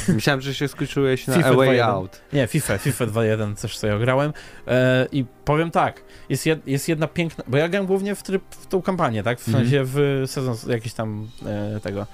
myślałem, 0.08 0.40
że 0.40 0.54
się 0.54 0.68
skończyłeś 0.68 1.26
na 1.26 1.34
FIFA 1.34 1.48
A 1.48 1.52
Way 1.52 1.68
2.1. 1.78 1.82
Out. 1.82 2.20
Nie, 2.32 2.46
FIFA, 2.46 2.78
FIFA 2.78 3.06
2.1 3.06 3.54
też 3.60 3.78
sobie 3.78 3.98
grałem. 3.98 4.32
E, 4.68 5.06
I 5.12 5.24
powiem 5.44 5.70
tak, 5.70 6.02
jest, 6.28 6.46
jed, 6.46 6.68
jest 6.68 6.88
jedna 6.88 7.06
piękna, 7.06 7.44
bo 7.48 7.56
ja 7.56 7.68
grałem 7.68 7.86
głównie 7.86 8.14
w, 8.14 8.22
tryb, 8.22 8.42
w 8.50 8.66
tą 8.66 8.82
kampanię, 8.82 9.22
tak? 9.22 9.40
W 9.40 9.48
Mhm. 9.48 9.64
sensie 9.64 9.82
w 9.84 10.22
sezon 10.26 10.56
jakiś 10.68 10.92
tam 10.92 11.28
e, 11.46 11.80
tego, 11.80 12.06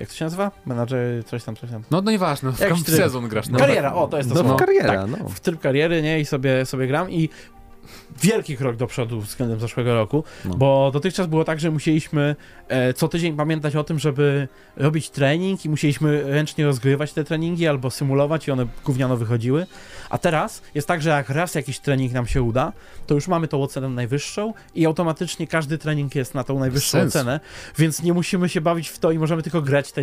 jak 0.00 0.08
to 0.08 0.14
się 0.14 0.24
nazywa? 0.24 0.50
Menadżer, 0.66 1.24
coś 1.24 1.44
tam, 1.44 1.56
coś 1.56 1.70
tam. 1.70 1.82
No, 1.90 2.02
no 2.02 2.10
nieważne, 2.10 2.52
w, 2.52 2.56
w 2.84 2.90
sezon 2.96 3.28
grasz. 3.28 3.48
No, 3.48 3.58
Kariera, 3.58 3.94
o, 3.94 4.06
to 4.08 4.16
jest 4.16 4.28
to 4.28 4.34
No, 4.34 4.40
słowo. 4.40 4.56
kariera, 4.56 4.88
Tak, 5.02 5.10
no. 5.10 5.28
w 5.28 5.40
tryb 5.40 5.60
kariery, 5.60 6.02
nie? 6.02 6.20
I 6.20 6.24
sobie, 6.24 6.66
sobie 6.66 6.86
gram 6.86 7.10
i 7.10 7.28
wielki 8.22 8.56
krok 8.56 8.76
do 8.76 8.86
przodu 8.86 9.20
względem 9.20 9.60
zeszłego 9.60 9.94
roku, 9.94 10.24
No. 10.44 10.54
bo 10.54 10.90
dotychczas 10.92 11.26
było 11.26 11.44
tak, 11.44 11.60
że 11.60 11.70
musieliśmy 11.70 12.36
e, 12.68 12.94
co 12.94 13.08
tydzień 13.08 13.36
pamiętać 13.36 13.76
o 13.76 13.84
tym, 13.84 13.98
żeby 13.98 14.48
robić 14.76 15.10
trening 15.10 15.64
i 15.64 15.68
musieliśmy 15.68 16.22
ręcznie 16.22 16.64
rozgrywać 16.64 17.12
te 17.12 17.24
treningi 17.24 17.68
albo 17.68 17.90
symulować 17.90 18.48
i 18.48 18.50
one 18.50 18.66
gówniano 18.84 19.16
wychodziły. 19.16 19.66
A 20.10 20.18
teraz 20.18 20.62
jest 20.74 20.88
tak, 20.88 21.02
że 21.02 21.10
jak 21.10 21.28
raz 21.28 21.54
jakiś 21.54 21.78
trening 21.78 22.12
nam 22.12 22.26
się 22.26 22.42
uda, 22.42 22.72
to 23.06 23.14
już 23.14 23.28
mamy 23.28 23.48
tą 23.48 23.62
ocenę 23.62 23.88
najwyższą 23.88 24.54
i 24.74 24.86
automatycznie 24.86 25.46
każdy 25.46 25.78
trening 25.78 26.14
jest 26.14 26.34
na 26.34 26.44
tą 26.44 26.58
najwyższą 26.58 27.00
ocenę, 27.00 27.40
więc 27.78 28.02
nie 28.02 28.12
musimy 28.12 28.48
się 28.48 28.60
bawić 28.60 28.88
w 28.88 28.98
to 28.98 29.10
i 29.12 29.18
możemy 29.18 29.42
tylko 29.42 29.62
grać 29.62 29.92
te 29.92 30.02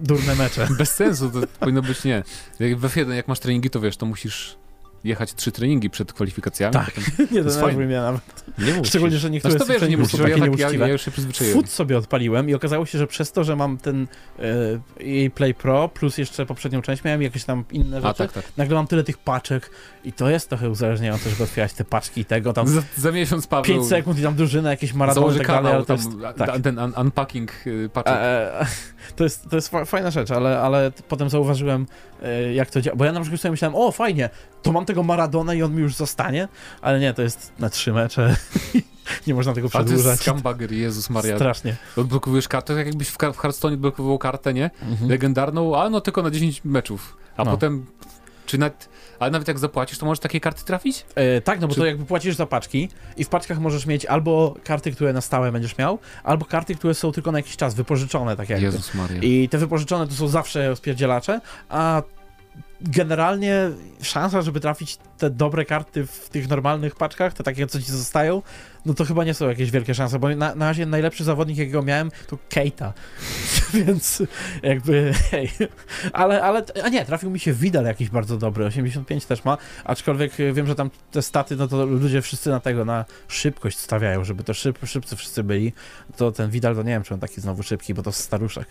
durne 0.00 0.34
mecze. 0.34 0.68
Bez 0.78 0.94
sensu, 0.94 1.30
to 1.30 1.40
powinno 1.60 1.82
być 1.82 2.04
nie. 2.04 2.22
Jak 2.60 2.78
w 2.78 2.82
F1, 2.82 3.10
jak 3.10 3.28
masz 3.28 3.38
treningi, 3.40 3.70
to 3.70 3.80
wiesz, 3.80 3.96
to 3.96 4.06
musisz 4.06 4.56
jechać 5.04 5.34
trzy 5.34 5.52
treningi 5.52 5.90
przed 5.90 6.12
kwalifikacjami. 6.12 6.72
Tak. 6.72 6.94
Potem... 6.94 7.26
nie 7.36 7.42
denerwuj 7.42 7.86
mnie 7.86 8.00
nawet. 8.00 8.44
Nie 8.58 8.72
musisz. 8.72 8.88
Szczególnie, 8.88 9.18
że 9.18 9.30
niektóre 9.30 9.52
Znaczy 9.52 9.66
tych 9.66 9.74
wiesz, 9.74 9.82
że 9.82 9.88
nie 9.88 9.96
musisz, 9.96 10.20
ja, 10.20 10.38
tak, 10.38 10.58
ja, 10.58 10.70
ja 10.70 10.88
już 10.88 11.02
się 11.04 11.10
przyzwyczaiłem. 11.10 11.54
Food 11.54 11.70
sobie 11.70 11.98
odpaliłem 11.98 12.50
i 12.50 12.54
okazało 12.54 12.86
się, 12.86 12.98
że 12.98 13.06
przez 13.06 13.32
to, 13.32 13.44
że 13.44 13.56
mam 13.56 13.78
ten 13.78 14.06
e, 14.38 15.30
Play 15.34 15.54
Pro 15.54 15.88
plus 15.88 16.18
jeszcze 16.18 16.46
poprzednią 16.46 16.82
część 16.82 17.04
miałem 17.04 17.22
jakieś 17.22 17.44
tam 17.44 17.64
inne 17.70 17.96
rzeczy, 17.96 18.08
A 18.08 18.14
tak, 18.14 18.32
tak. 18.32 18.44
nagle 18.56 18.74
mam 18.74 18.86
tyle 18.86 19.04
tych 19.04 19.18
paczek 19.18 19.70
i 20.04 20.12
to 20.12 20.30
jest 20.30 20.48
trochę 20.48 20.70
uzależniające, 20.70 21.30
żeby 21.30 21.42
otwierać 21.42 21.72
te 21.72 21.84
paczki 21.84 22.20
i 22.20 22.24
tego, 22.24 22.52
tam 22.52 22.68
Za, 22.68 22.82
za 22.96 23.12
miesiąc 23.12 23.46
Paweł 23.46 23.64
5 23.64 23.86
sekund 23.86 24.18
i 24.18 24.22
tam 24.22 24.34
drużyna, 24.34 24.70
jakieś 24.70 24.92
maratony 24.92 25.34
i 25.34 25.38
tak 25.38 25.46
dalej, 25.46 25.62
kanał, 25.62 25.72
ale 25.72 25.86
to 25.86 25.96
tam, 25.96 25.96
jest, 25.96 26.38
tak. 26.38 26.60
ten 26.60 26.78
un 26.78 26.92
unpacking 27.00 27.66
y, 27.66 27.90
paczek. 27.92 28.14
E, 28.14 28.60
e, 28.60 28.66
to 29.16 29.24
jest, 29.24 29.50
to 29.50 29.56
jest 29.56 29.68
fa- 29.68 29.84
fajna 29.84 30.10
rzecz, 30.10 30.30
ale, 30.30 30.60
ale 30.60 30.92
potem 31.08 31.30
zauważyłem, 31.30 31.86
e, 32.22 32.54
jak 32.54 32.70
to 32.70 32.80
działa. 32.80 32.96
Bo 32.96 33.04
ja 33.04 33.12
na 33.12 33.20
przykład 33.20 33.40
sobie 33.40 33.50
myślałem, 33.50 33.76
o 33.76 33.92
fajnie, 33.92 34.30
to 34.62 34.72
mam 34.72 34.86
tego 34.90 35.02
Maradona 35.02 35.54
i 35.54 35.62
on 35.62 35.74
mi 35.74 35.82
już 35.82 35.94
zostanie, 35.94 36.48
ale 36.82 37.00
nie, 37.00 37.14
to 37.14 37.22
jest 37.22 37.52
na 37.58 37.70
trzy 37.70 37.92
mecze. 37.92 38.36
nie 39.26 39.34
można 39.34 39.52
tego 39.54 39.68
A 39.68 39.70
to 39.70 39.78
jest 39.78 39.86
przedłużać. 39.88 40.70
Jezus 40.70 41.10
Maria. 41.10 41.36
Strasznie. 41.36 41.76
Odblokowujesz 41.96 42.48
kartę, 42.48 42.66
tak 42.66 42.76
jak 42.78 42.86
jakbyś 42.86 43.08
w, 43.08 43.16
w 43.34 43.38
Hearthstone 43.38 43.76
blokował 43.76 44.18
kartę, 44.18 44.54
nie? 44.54 44.70
Legendarną, 45.08 45.82
a 45.82 45.90
no 45.90 46.00
tylko 46.00 46.22
na 46.22 46.30
10 46.30 46.64
meczów. 46.64 47.16
A 47.36 47.44
No. 47.44 47.50
potem, 47.50 47.86
czy 48.46 48.58
nawet, 48.58 48.88
ale 49.18 49.30
nawet 49.30 49.48
jak 49.48 49.58
zapłacisz, 49.58 49.98
to 49.98 50.06
możesz 50.06 50.20
takie 50.20 50.40
karty 50.40 50.64
trafić? 50.64 51.04
E, 51.14 51.40
tak, 51.40 51.60
no 51.60 51.68
bo 51.68 51.74
Czy- 51.74 51.80
to 51.80 51.86
jakby 51.86 52.04
płacisz 52.04 52.36
za 52.36 52.46
paczki 52.46 52.88
i 53.16 53.24
w 53.24 53.28
paczkach 53.28 53.58
możesz 53.58 53.86
mieć 53.86 54.06
albo 54.06 54.54
karty, 54.64 54.92
które 54.92 55.12
na 55.12 55.20
stałe 55.20 55.52
będziesz 55.52 55.78
miał, 55.78 55.98
albo 56.24 56.44
karty, 56.44 56.74
które 56.74 56.94
są 56.94 57.12
tylko 57.12 57.32
na 57.32 57.38
jakiś 57.38 57.56
czas, 57.56 57.74
wypożyczone 57.74 58.36
tak 58.36 58.48
jakby. 58.48 58.64
Jezus 58.64 58.94
Maria. 58.94 59.22
I 59.22 59.48
te 59.48 59.58
wypożyczone 59.58 60.06
to 60.06 60.14
są 60.14 60.28
zawsze 60.28 60.68
rozpierdzielacze, 60.68 61.40
a 61.68 62.02
generalnie 62.82 63.70
szansa, 64.02 64.42
żeby 64.42 64.60
trafić 64.60 64.98
te 65.18 65.30
dobre 65.30 65.64
karty 65.64 66.06
w 66.06 66.28
tych 66.28 66.48
normalnych 66.48 66.96
paczkach, 66.96 67.34
te 67.34 67.44
takie, 67.44 67.66
co 67.66 67.82
ci 67.82 67.92
zostają, 67.92 68.42
no 68.86 68.94
to 68.94 69.04
chyba 69.04 69.24
nie 69.24 69.34
są 69.34 69.48
jakieś 69.48 69.70
wielkie 69.70 69.94
szanse, 69.94 70.18
bo 70.18 70.28
na, 70.28 70.54
na 70.54 70.66
razie 70.66 70.86
najlepszy 70.86 71.24
zawodnik, 71.24 71.58
jakiego 71.58 71.82
miałem, 71.82 72.10
to 72.26 72.38
Keita. 72.48 72.92
Więc 73.74 74.22
jakby, 74.62 75.12
hej. 75.30 75.50
Ale, 76.12 76.42
ale, 76.42 76.64
a 76.82 76.88
nie, 76.88 77.04
trafił 77.04 77.30
mi 77.30 77.40
się 77.40 77.52
Widal 77.52 77.84
jakiś 77.84 78.10
bardzo 78.10 78.36
dobry, 78.36 78.64
85 78.64 79.24
też 79.24 79.44
ma, 79.44 79.58
aczkolwiek 79.84 80.40
y, 80.40 80.52
wiem, 80.52 80.66
że 80.66 80.74
tam 80.74 80.90
te 81.10 81.22
staty, 81.22 81.56
no 81.56 81.68
to 81.68 81.86
ludzie 81.86 82.22
wszyscy 82.22 82.50
na 82.50 82.60
tego, 82.60 82.84
na 82.84 83.04
szybkość 83.28 83.78
stawiają, 83.78 84.24
żeby 84.24 84.44
to 84.44 84.54
szyb, 84.54 84.78
szybcy 84.84 85.16
wszyscy 85.16 85.42
byli, 85.42 85.72
to 86.16 86.32
ten 86.32 86.50
Widal, 86.50 86.74
to 86.74 86.82
nie 86.82 86.92
wiem, 86.92 87.02
czy 87.02 87.14
on 87.14 87.20
taki 87.20 87.40
znowu 87.40 87.62
szybki, 87.62 87.94
bo 87.94 88.02
to 88.02 88.12
staruszek. 88.12 88.66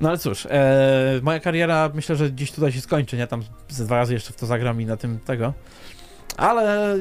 No 0.00 0.08
ale 0.08 0.18
cóż, 0.18 0.46
e, 0.50 1.20
moja 1.22 1.40
kariera 1.40 1.90
myślę, 1.94 2.16
że 2.16 2.30
gdzieś 2.30 2.52
tutaj 2.52 2.72
się 2.72 2.80
skończy, 2.80 3.16
nie? 3.16 3.26
Tam 3.26 3.42
ze 3.68 3.84
dwa 3.84 3.96
razy 3.96 4.14
jeszcze 4.14 4.32
w 4.32 4.36
to 4.36 4.46
zagram 4.46 4.80
i 4.80 4.86
na 4.86 4.96
tym 4.96 5.18
tego. 5.18 5.52
Ale 6.36 6.96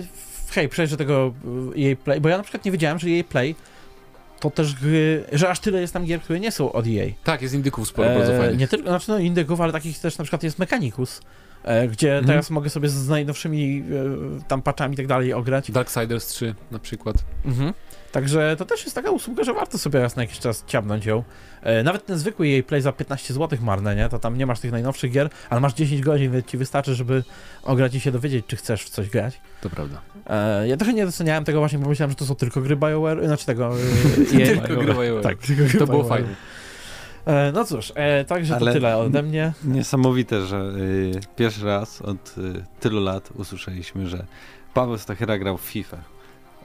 hej, 0.56 0.70
przejrzę 0.70 0.98
tego 0.98 1.34
e, 1.78 1.92
EA 1.92 1.96
Play, 2.04 2.22
bo 2.22 2.30
ja 2.30 2.38
na 2.38 2.44
przykład 2.44 2.66
nie 2.66 2.72
wiedziałem, 2.72 3.00
że 3.00 3.08
EA 3.10 3.24
Play 3.24 3.56
to 4.40 4.50
też 4.50 4.76
gry, 4.76 5.24
że 5.32 5.50
aż 5.50 5.60
tyle 5.60 5.82
jest 5.82 5.94
tam 5.94 6.06
gier, 6.06 6.22
które 6.22 6.40
nie 6.40 6.52
są 6.52 6.72
od 6.72 6.86
EA. 6.88 7.06
Tak, 7.24 7.42
jest 7.42 7.54
indyków 7.54 7.88
sporo, 7.88 8.10
bardzo 8.10 8.34
E, 8.34 8.38
fajnych. 8.40 8.60
nie 8.60 8.68
tylko, 8.68 8.90
znaczy 8.90 9.10
no 9.12 9.20
indyków, 9.20 9.62
ale 9.62 9.72
takich 9.74 10.00
też 10.00 10.18
na 10.18 10.24
przykład 10.24 10.44
jest 10.44 10.60
Mechanicus, 10.60 11.22
gdzie 11.92 12.10
Mhm. 12.10 12.26
teraz 12.26 12.50
mogę 12.50 12.70
sobie 12.70 12.90
z 12.90 13.08
najnowszymi 13.08 13.84
e, 14.40 14.48
tam 14.48 14.62
patchami 14.62 14.94
i 14.94 14.98
tak 14.98 15.08
dalej 15.08 15.34
ograć. 15.34 15.72
Darksiders 15.72 16.28
3 16.28 16.56
na 16.72 16.80
przykład. 16.80 17.16
Mhm. 17.46 17.74
Także 18.12 18.56
to 18.58 18.66
też 18.66 18.84
jest 18.84 18.96
taka 18.96 19.12
usługa, 19.12 19.44
że 19.44 19.54
warto 19.54 19.78
sobie 19.78 20.02
raz 20.02 20.16
na 20.16 20.22
jakiś 20.24 20.40
czas 20.40 20.64
ciabnąć 20.68 21.06
ją. 21.06 21.24
E, 21.62 21.84
nawet 21.84 22.06
ten 22.06 22.18
zwykły 22.18 22.48
jej 22.48 22.64
play 22.64 22.82
za 22.82 22.92
15 22.92 23.34
zł 23.34 23.60
marne, 23.62 23.96
nie? 23.96 24.10
To 24.10 24.20
tam 24.20 24.38
nie 24.38 24.46
masz 24.46 24.60
tych 24.60 24.72
najnowszych 24.72 25.12
gier, 25.12 25.30
ale 25.50 25.62
masz 25.62 25.74
10 25.74 26.02
godzin, 26.02 26.32
więc 26.32 26.46
ci 26.46 26.58
wystarczy, 26.58 26.96
żeby 26.96 27.24
ograć 27.64 27.96
i 27.96 28.00
się 28.00 28.12
dowiedzieć, 28.12 28.46
czy 28.48 28.56
chcesz 28.56 28.84
w 28.84 28.90
coś 28.90 29.10
grać. 29.10 29.42
To 29.62 29.70
prawda. 29.70 30.02
E, 30.28 30.68
ja 30.68 30.78
trochę 30.78 30.94
nie 30.94 31.06
doceniałem 31.06 31.44
tego 31.44 31.60
właśnie, 31.60 31.80
bo 31.80 31.90
myślałem, 31.90 32.12
że 32.12 32.16
to 32.16 32.26
są 32.26 32.36
tylko 32.36 32.62
gry 32.62 32.76
BioWare, 32.76 33.26
znaczy 33.28 33.46
tego... 33.46 33.74
E. 34.34 34.46
Tylko 34.58 34.82
gry 34.82 34.94
BioWare. 34.94 35.24
Tak, 35.24 35.38
tylko 35.38 35.64
gry 35.64 35.80
To 35.80 35.88
było 35.88 36.04
fajne. 36.04 36.28
E, 37.26 37.52
no 37.52 37.66
cóż, 37.66 37.92
e, 37.96 38.26
także 38.26 38.56
Ale- 38.56 38.66
to 38.72 38.74
tyle 38.74 38.98
ode 38.98 39.24
mnie. 39.24 39.54
Niesamowite, 39.64 40.46
że 40.46 40.58
y, 40.58 41.12
pierwszy 41.36 41.66
raz 41.66 42.02
od 42.02 42.38
y, 42.38 42.64
tylu 42.80 43.04
lat 43.04 43.30
usłyszeliśmy, 43.36 44.08
że 44.08 44.26
Paweł 44.74 44.98
Stachyra 44.98 45.38
grał 45.38 45.58
w 45.58 45.62
FIFA. 45.62 45.98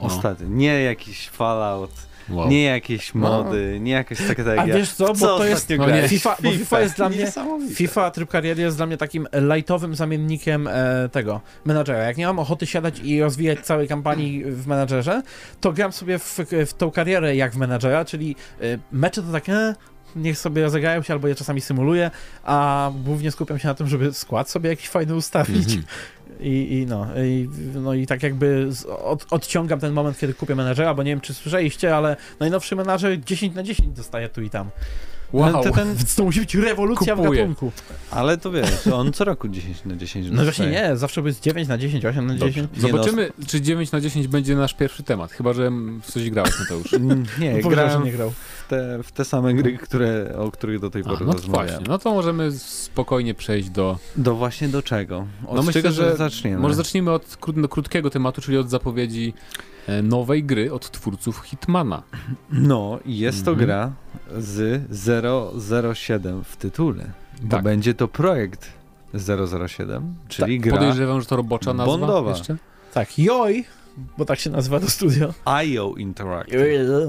No. 0.01 0.07
Ostatnio. 0.07 0.47
Nie 0.47 0.81
jakiś 0.81 1.29
Fallout, 1.29 1.91
Wow. 2.31 2.49
nie 2.49 2.63
jakieś 2.63 3.13
No. 3.13 3.21
mody, 3.43 3.77
nie 3.81 3.91
jakaś 3.91 4.21
A 4.21 4.23
strategia. 4.23 4.65
wiesz 4.65 4.93
co, 4.93 5.13
bo 5.13 5.37
to 5.37 5.45
jest... 5.45 5.69
no 5.77 5.89
nie, 5.89 6.07
FIFA, 6.09 6.35
bo 6.43 6.51
FIFA 6.51 6.79
jest 6.81 6.95
dla 6.95 7.09
mnie... 7.09 7.31
FIFA 7.75 8.11
tryb 8.11 8.29
kariery 8.29 8.61
jest 8.61 8.77
dla 8.77 8.85
mnie 8.85 8.97
takim 8.97 9.27
lightowym 9.55 9.95
zamiennikiem 9.95 10.67
e, 10.67 11.09
tego 11.11 11.41
menadżera. 11.65 11.99
Jak 12.03 12.17
nie 12.17 12.27
mam 12.27 12.39
ochoty 12.39 12.67
siadać 12.67 12.99
i 12.99 13.21
rozwijać 13.21 13.59
całej 13.59 13.87
kampanii 13.87 14.43
w 14.45 14.67
menadżerze, 14.67 15.21
to 15.61 15.71
gram 15.73 15.91
sobie 15.91 16.19
w, 16.19 16.39
w 16.67 16.73
tą 16.73 16.91
karierę 16.91 17.35
jak 17.35 17.51
w 17.51 17.57
menadżera, 17.57 18.05
czyli 18.05 18.35
e, 18.61 18.63
mecze 18.91 19.21
to 19.23 19.31
takie. 19.31 19.53
E, 19.53 19.75
Niech 20.15 20.37
sobie 20.37 20.61
rozegrają 20.63 21.01
się, 21.03 21.13
albo 21.13 21.27
je 21.27 21.35
czasami 21.35 21.61
symuluję, 21.61 22.11
a 22.43 22.91
głównie 23.03 23.31
skupiam 23.31 23.59
się 23.59 23.67
na 23.67 23.73
tym, 23.73 23.87
żeby 23.87 24.13
skład 24.13 24.49
sobie 24.49 24.69
jakiś 24.69 24.89
fajny 24.89 25.15
ustawić. 25.15 25.65
Mhm. 25.67 25.83
I, 26.41 26.77
i, 26.79 26.85
no, 26.85 27.07
i, 27.17 27.49
no 27.73 27.93
i 27.93 28.07
tak 28.07 28.23
jakby 28.23 28.69
od, 29.03 29.25
odciągam 29.31 29.79
ten 29.79 29.93
moment, 29.93 30.19
kiedy 30.19 30.33
kupię 30.33 30.55
menadżera, 30.55 30.93
bo 30.93 31.03
nie 31.03 31.11
wiem, 31.11 31.21
czy 31.21 31.33
słyszeliście, 31.33 31.95
ale 31.95 32.15
najnowszy 32.39 32.75
menadżer 32.75 33.23
10 33.23 33.55
na 33.55 33.63
10 33.63 33.89
dostaje 33.89 34.29
tu 34.29 34.41
i 34.41 34.49
tam. 34.49 34.69
Wow. 35.33 35.63
To 35.63 35.71
ten, 35.71 35.87
Więc 35.95 36.15
to 36.15 36.23
musi 36.23 36.39
być 36.39 36.55
rewolucja 36.55 37.15
Kupuję. 37.15 37.31
w 37.31 37.47
gatunku. 37.49 37.71
ale 38.11 38.37
to 38.37 38.51
wiesz, 38.51 38.87
on 38.87 39.13
co 39.13 39.23
roku 39.25 39.47
10 39.47 39.85
na 39.85 39.95
10 39.95 40.27
No 40.31 40.43
właśnie 40.43 40.67
nie, 40.67 40.97
zawsze 40.97 41.21
jest 41.21 41.41
9 41.43 41.67
na 41.67 41.77
10, 41.77 42.05
8 42.05 42.27
na 42.27 42.35
10. 42.35 42.55
Nie 42.55 42.67
no, 42.81 42.87
Zobaczymy, 42.89 43.31
czy 43.47 43.61
9 43.61 43.91
na 43.91 44.01
10 44.01 44.27
będzie 44.27 44.55
nasz 44.55 44.73
pierwszy 44.73 45.03
temat. 45.03 45.31
Chyba, 45.31 45.53
że 45.53 45.71
w 46.01 46.11
coś 46.11 46.29
grałeś, 46.29 46.59
Mateusz. 46.59 46.93
Mm, 47.01 47.25
Nie, 47.39 47.49
Powiedział, 47.51 47.71
że 47.71 47.75
grałem 47.75 48.03
nie 48.03 48.11
grał. 48.11 48.31
w 48.31 48.67
te, 48.69 48.99
w 49.03 49.11
te 49.11 49.25
same 49.25 49.53
gry, 49.53 49.77
które, 49.77 50.33
o 50.37 50.51
których 50.51 50.79
do 50.79 50.89
tej 50.89 51.01
A, 51.01 51.05
pory 51.05 51.25
no 51.25 51.31
to 51.31 51.37
rozmawiałem. 51.37 51.69
właśnie. 51.69 51.85
No 51.89 51.97
to 51.99 52.13
możemy 52.13 52.51
spokojnie 52.51 53.33
przejść 53.33 53.69
do... 53.69 53.97
Do 54.15 54.35
właśnie 54.35 54.67
do 54.67 54.81
czego? 54.81 55.27
Od 55.47 55.55
No 55.55 55.63
myślę, 55.63 55.81
czego 55.81 55.93
że 55.95 56.15
zaczniemy? 56.17 56.57
Może 56.59 56.75
zacznijmy 56.75 57.11
od 57.11 57.37
kró 57.39 57.53
no, 57.55 57.67
krótkiego 57.67 58.09
tematu, 58.09 58.41
czyli 58.41 58.57
od 58.57 58.69
zapowiedzi 58.69 59.33
nowej 60.03 60.43
gry 60.43 60.73
od 60.73 60.91
twórców 60.91 61.37
Hitmana. 61.39 62.03
No, 62.51 62.99
i 63.05 63.17
jest 63.19 63.45
to 63.45 63.51
Mhm. 63.51 63.67
gra 63.67 63.91
z 64.37 64.81
007 65.93 66.43
w 66.43 66.57
tytule. 66.57 67.03
Bo 67.41 67.55
Tak. 67.55 67.63
będzie 67.63 67.93
to 67.93 68.07
projekt 68.07 68.71
007, 69.13 70.15
czyli 70.27 70.59
gra 70.59 70.77
Podejrzewam, 70.77 71.21
że 71.21 71.27
to 71.27 71.35
robocza 71.35 71.73
nazwa 71.73 71.97
Bondowa. 71.97 72.29
jeszcze? 72.31 72.55
Tak, 72.93 73.19
Joj, 73.19 73.65
bo 74.17 74.25
tak 74.25 74.39
się 74.39 74.49
nazywa 74.49 74.79
to 74.79 74.89
studio. 74.89 75.33
IO 75.45 75.93
Interactive. 75.97 76.61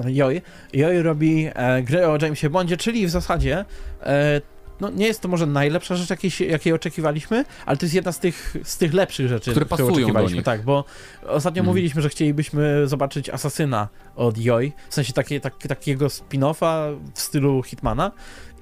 Joj, 0.06 0.42
Joj 0.72 1.02
robi 1.02 1.46
e, 1.54 1.82
grę 1.82 2.08
o 2.08 2.18
Jamesie 2.22 2.50
Bondzie, 2.50 2.76
czyli 2.76 3.06
w 3.06 3.10
zasadzie 3.10 3.64
e, 4.02 4.40
no, 4.80 4.90
nie 4.90 5.06
jest 5.06 5.20
to 5.20 5.28
może 5.28 5.46
najlepsza 5.46 5.96
rzecz, 5.96 6.10
jakiej, 6.10 6.30
jakiej 6.50 6.72
oczekiwaliśmy, 6.72 7.44
ale 7.66 7.76
to 7.76 7.86
jest 7.86 7.94
jedna 7.94 8.12
z 8.12 8.18
tych, 8.18 8.56
z 8.64 8.78
tych 8.78 8.94
lepszych 8.94 9.28
rzeczy, 9.28 9.50
Które 9.50 9.66
pasują 9.66 9.88
do 9.88 9.94
oczekiwaliśmy. 9.94 10.42
Tak, 10.42 10.62
bo 10.62 10.84
ostatnio 11.22 11.60
Mhm. 11.60 11.66
mówiliśmy, 11.66 12.02
że 12.02 12.08
chcielibyśmy 12.08 12.88
zobaczyć 12.88 13.30
Asasyna 13.30 13.88
od 14.16 14.38
Joj, 14.38 14.72
w 14.88 14.94
sensie 14.94 15.12
takie, 15.12 15.40
tak, 15.40 15.54
takiego 15.68 16.06
spin-offa 16.06 16.96
w 17.14 17.20
stylu 17.20 17.62
Hitmana 17.62 18.10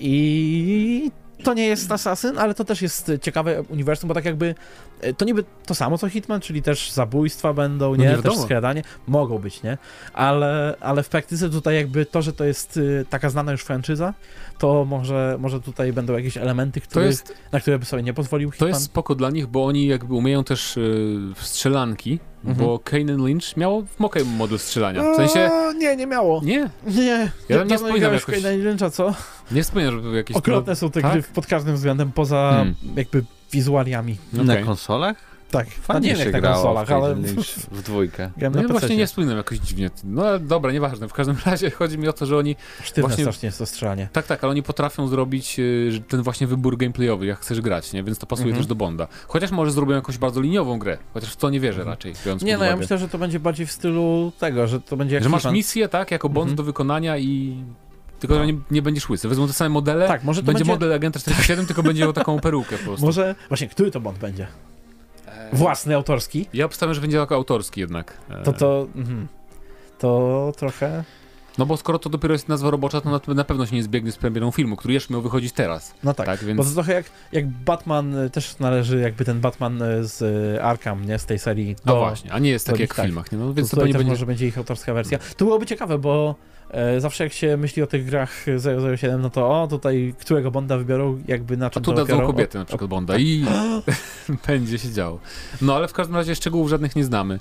i 0.01 1.11
to 1.45 1.55
nie 1.55 1.67
jest 1.67 1.93
Assassin, 1.93 2.39
ale 2.39 2.55
to 2.55 2.65
też 2.65 2.83
jest 2.83 3.13
ciekawe 3.23 3.63
uniwersum, 3.63 4.09
bo 4.09 4.15
tak 4.15 4.25
jakby 4.25 4.55
e, 5.01 5.15
to 5.15 5.25
niby 5.25 5.45
to 5.67 5.75
samo 5.75 5.99
co 5.99 6.09
Hitman, 6.09 6.41
czyli 6.41 6.63
też 6.63 6.91
zabójstwa 6.93 7.53
będą, 7.53 7.91
No 7.91 7.97
nie? 7.97 8.09
nie 8.11 8.19
też 8.23 8.37
skradanie. 8.39 8.83
Mogą 9.07 9.39
być, 9.39 9.63
nie? 9.63 9.79
Ale, 10.13 10.75
ale 10.81 11.03
w 11.03 11.09
praktyce 11.09 11.51
tutaj 11.51 11.75
jakby 11.75 12.07
to, 12.07 12.23
że 12.23 12.33
to 12.33 12.45
jest 12.45 12.77
y, 12.77 13.05
taka 13.11 13.31
znana 13.31 13.53
już 13.53 13.63
franczyza, 13.63 14.15
to 14.59 14.85
może, 14.85 15.37
może 15.41 15.61
tutaj 15.61 15.93
będą 15.93 16.13
jakieś 16.13 16.37
elementy, 16.37 16.81
To 16.81 16.87
które, 16.87 17.07
jest, 17.07 17.35
na 17.53 17.61
które 17.61 17.79
by 17.79 17.85
sobie 17.85 18.03
nie 18.03 18.15
pozwolił 18.15 18.49
to 18.51 18.53
Hitman. 18.53 18.69
jest 18.69 18.83
spoko 18.83 19.15
dla 19.15 19.31
nich, 19.31 19.47
bo 19.47 19.65
oni 19.67 19.87
jakby 19.87 20.15
umieją 20.15 20.45
też 20.45 20.77
y, 20.77 20.81
w 21.37 21.43
strzelanki, 21.47 22.19
Mhm. 22.45 22.67
bo 22.67 22.79
Kane 22.79 23.17
Lynch 23.17 23.57
miał 23.57 23.83
w 23.87 24.01
mokiem 24.01 24.27
model 24.29 24.59
strzelania. 24.59 25.13
W 25.13 25.17
sensie, 25.17 25.51
O, 25.53 25.73
nie, 25.73 25.97
nie 25.97 26.07
miało. 26.07 26.41
nie, 26.45 26.71
Nie, 26.87 27.31
Ja 27.49 27.59
tam 27.59 27.69
nie 27.69 27.77
wspominam 27.77 28.13
jakoś- 28.15 28.43
Kane 28.43 28.57
Lyncha, 28.57 28.91
co? 28.91 29.15
nie 29.53 29.63
wspomniałem, 29.63 29.97
że 29.97 30.03
były 30.03 30.17
jakieś... 30.17 30.37
Okropne 30.37 30.77
są 30.77 30.91
te 30.91 31.03
tak? 31.03 31.13
gry 31.13 31.23
pod 31.23 31.47
każdym 31.47 31.75
względem, 31.75 32.13
poza 32.13 32.51
Hmm. 32.53 32.75
jakby 32.97 33.25
wizualiami. 33.53 34.17
No, 34.33 34.45
Na 34.45 34.57
konsolach? 34.57 35.17
Tak, 35.51 35.69
Fajnie 35.71 36.09
nie 36.09 36.15
wiem 36.15 36.19
się 36.19 36.25
jak 36.25 36.33
na 36.33 36.41
grało 36.41 36.55
konsolach, 36.57 36.89
w 36.89 36.93
ale 36.93 37.15
w 37.71 37.83
dwójkę. 37.83 38.31
grałem 38.37 38.55
No 38.57 38.63
ja 38.63 38.69
właśnie 38.69 38.97
nie 38.97 39.07
wspominam 39.07 39.37
jakoś 39.37 39.59
dziwnie. 39.59 39.91
No 40.05 40.23
ale 40.27 40.41
dobra, 40.41 40.73
nieważne. 40.73 41.09
W 41.09 41.13
każdym 41.13 41.37
razie 41.47 41.71
chodzi 41.71 41.99
mi 41.99 42.09
o 42.09 42.13
to, 42.13 42.27
że 42.27 42.37
oni 42.39 42.57
Sztywne 42.83 43.09
właśnie- 43.09 43.25
strasznie 43.25 43.47
jest 43.47 43.59
to 43.59 43.67
strzelanie. 43.67 44.09
Tak, 44.13 44.27
tak, 44.27 44.45
ale 44.45 44.51
oni 44.51 44.63
potrafią 44.63 45.09
zrobić 45.09 45.59
y, 45.59 46.03
ten 46.09 46.23
właśnie 46.23 46.47
wybór 46.47 46.77
gameplayowy, 46.77 47.27
jak 47.27 47.39
chcesz 47.41 47.61
grać, 47.61 47.93
nie? 47.93 48.03
Więc 48.05 48.19
to 48.19 48.27
pasuje 48.27 48.47
Mhm. 48.49 48.61
też 48.63 48.67
do 48.67 48.75
Bonda. 48.75 49.09
Chociaż 49.29 49.51
może 49.51 49.73
zrobią 49.73 49.95
jakąś 49.95 50.19
bardzo 50.19 50.41
liniową 50.41 50.79
grę, 50.79 50.99
chociaż 51.15 51.33
w 51.33 51.37
to 51.37 51.51
nie 51.51 51.61
wierzę 51.61 51.81
Mhm. 51.81 51.89
raczej, 51.89 52.13
biorąc 52.27 52.43
Nie, 52.43 52.53
pod 52.53 52.61
no 52.61 52.67
ja 52.67 52.77
myślę, 52.77 52.99
że 52.99 53.09
to 53.09 53.19
będzie 53.19 53.41
bardziej 53.41 53.67
w 53.67 53.73
stylu 53.73 54.33
tego, 54.39 54.67
że 54.67 54.81
to 54.81 54.97
będzie 54.97 55.15
jak 55.15 55.25
Że 55.25 55.31
masz 55.31 55.45
misję, 55.45 55.89
tak, 55.89 56.11
jako 56.11 56.29
Bond 56.29 56.45
Mhm. 56.51 56.57
do 56.57 56.63
wykonania 56.63 57.19
i... 57.19 57.65
Tylko, 58.21 58.35
że 58.35 58.47
nie, 58.47 58.55
nie 58.71 58.83
będziesz 58.83 59.09
łysy. 59.11 59.29
Wezmą 59.29 59.47
te 59.47 59.53
same 59.53 59.69
modele, 59.71 60.09
Tak, 60.09 60.25
może 60.25 60.41
to 60.41 60.47
będzie, 60.47 60.59
będzie, 60.59 60.73
model 60.73 60.93
Agenta 60.93 61.21
47, 61.21 61.67
tylko 61.67 61.83
będzie 61.83 62.03
miał 62.03 62.13
taką 62.13 62.41
perukę 62.41 62.79
po 62.79 62.85
prostu. 62.87 63.07
Może, 63.07 63.35
właśnie, 63.49 63.69
który 63.69 63.91
to 63.91 64.01
Bond 64.01 64.19
będzie? 64.19 64.47
Własny, 65.53 65.95
autorski? 65.95 66.47
Ja 66.53 66.65
obstawiam, 66.65 66.95
że 66.95 67.01
będzie 67.01 67.17
jako 67.17 67.35
autorski 67.35 67.81
jednak. 67.81 68.19
To 68.45 68.53
to, 68.53 68.87
mhm. 68.97 69.29
to 69.99 70.53
trochę, 70.57 71.05
No 71.59 71.67
bo 71.67 71.77
skoro 71.77 71.99
to 71.99 72.11
dopiero 72.11 72.35
jest 72.35 72.49
nazwa 72.49 72.71
robocza, 72.71 73.01
to 73.01 73.11
na, 73.11 73.35
na 73.35 73.45
pewno 73.45 73.67
się 73.67 73.77
nie 73.77 73.83
zbiegnie 73.83 74.13
z 74.13 74.17
premierą 74.17 74.51
filmu, 74.51 74.77
który 74.77 74.95
jeszcze 74.95 75.15
miał 75.15 75.23
wychodzić 75.23 75.53
teraz. 75.53 75.95
no 76.05 76.15
tak. 76.15 76.27
Tak, 76.27 76.45
więc... 76.45 76.59
Bo 76.59 76.65
to 76.65 76.71
trochę 76.71 76.93
jak, 76.93 77.07
jak 77.33 77.49
Batman, 77.49 78.15
y, 78.15 78.31
też 78.31 78.59
należy 78.59 79.01
jakby 79.01 79.25
ten 79.25 79.41
Batman 79.41 79.83
y, 79.83 80.05
z 80.05 80.23
Arkham, 80.63 81.05
nie, 81.05 81.19
z 81.19 81.27
tej 81.27 81.39
serii. 81.39 81.77
No 81.87 81.95
do- 81.95 82.01
właśnie, 82.01 82.33
a 82.33 82.39
nie 82.39 82.51
jest 82.51 82.67
tak 82.67 82.79
jak 82.79 82.95
w 82.95 82.97
tak. 82.97 83.07
filmach, 83.07 83.33
nie? 83.33 83.39
No, 83.39 83.55
Więc 83.55 83.71
to 83.71 83.77
tutaj 83.77 83.89
pewnie 83.89 83.99
będzie... 83.99 84.11
może 84.11 84.27
będzie 84.27 84.47
ich 84.47 84.59
autorska 84.59 84.95
wersja. 84.95 85.19
To 85.37 85.45
byłoby 85.45 85.67
ciekawe, 85.67 85.99
bo 85.99 86.35
e, 86.60 86.60
zawsze 86.99 87.25
jak 87.25 87.33
się 87.33 87.57
myśli 87.57 87.83
o 87.83 87.87
tych 87.87 88.05
grach 88.07 88.47
007, 88.97 89.23
no 89.23 89.31
to 89.31 89.63
o, 89.63 89.69
tutaj 89.69 90.15
którego 90.21 90.51
Bonda 90.51 90.79
wybiorą, 90.79 91.23
jakby 91.29 91.57
na 91.57 91.67
A 91.67 91.71
czym 91.71 91.83
tu 91.83 91.91
to 91.91 91.97
dadzą 91.97 92.15
opiorą? 92.15 92.27
kobiety 92.27 92.59
na 92.59 92.65
przykład 92.65 92.91
Bonda 92.91 93.19
i 93.19 93.45
będzie 94.47 94.79
się 94.79 94.93
działo. 94.93 95.19
No 95.63 95.77
ale 95.77 95.89
w 95.89 95.93
każdym 95.93 96.17
razie 96.17 96.35
szczegółów 96.35 96.71
żadnych 96.71 96.97
nie 96.97 97.05
znamy. 97.05 97.39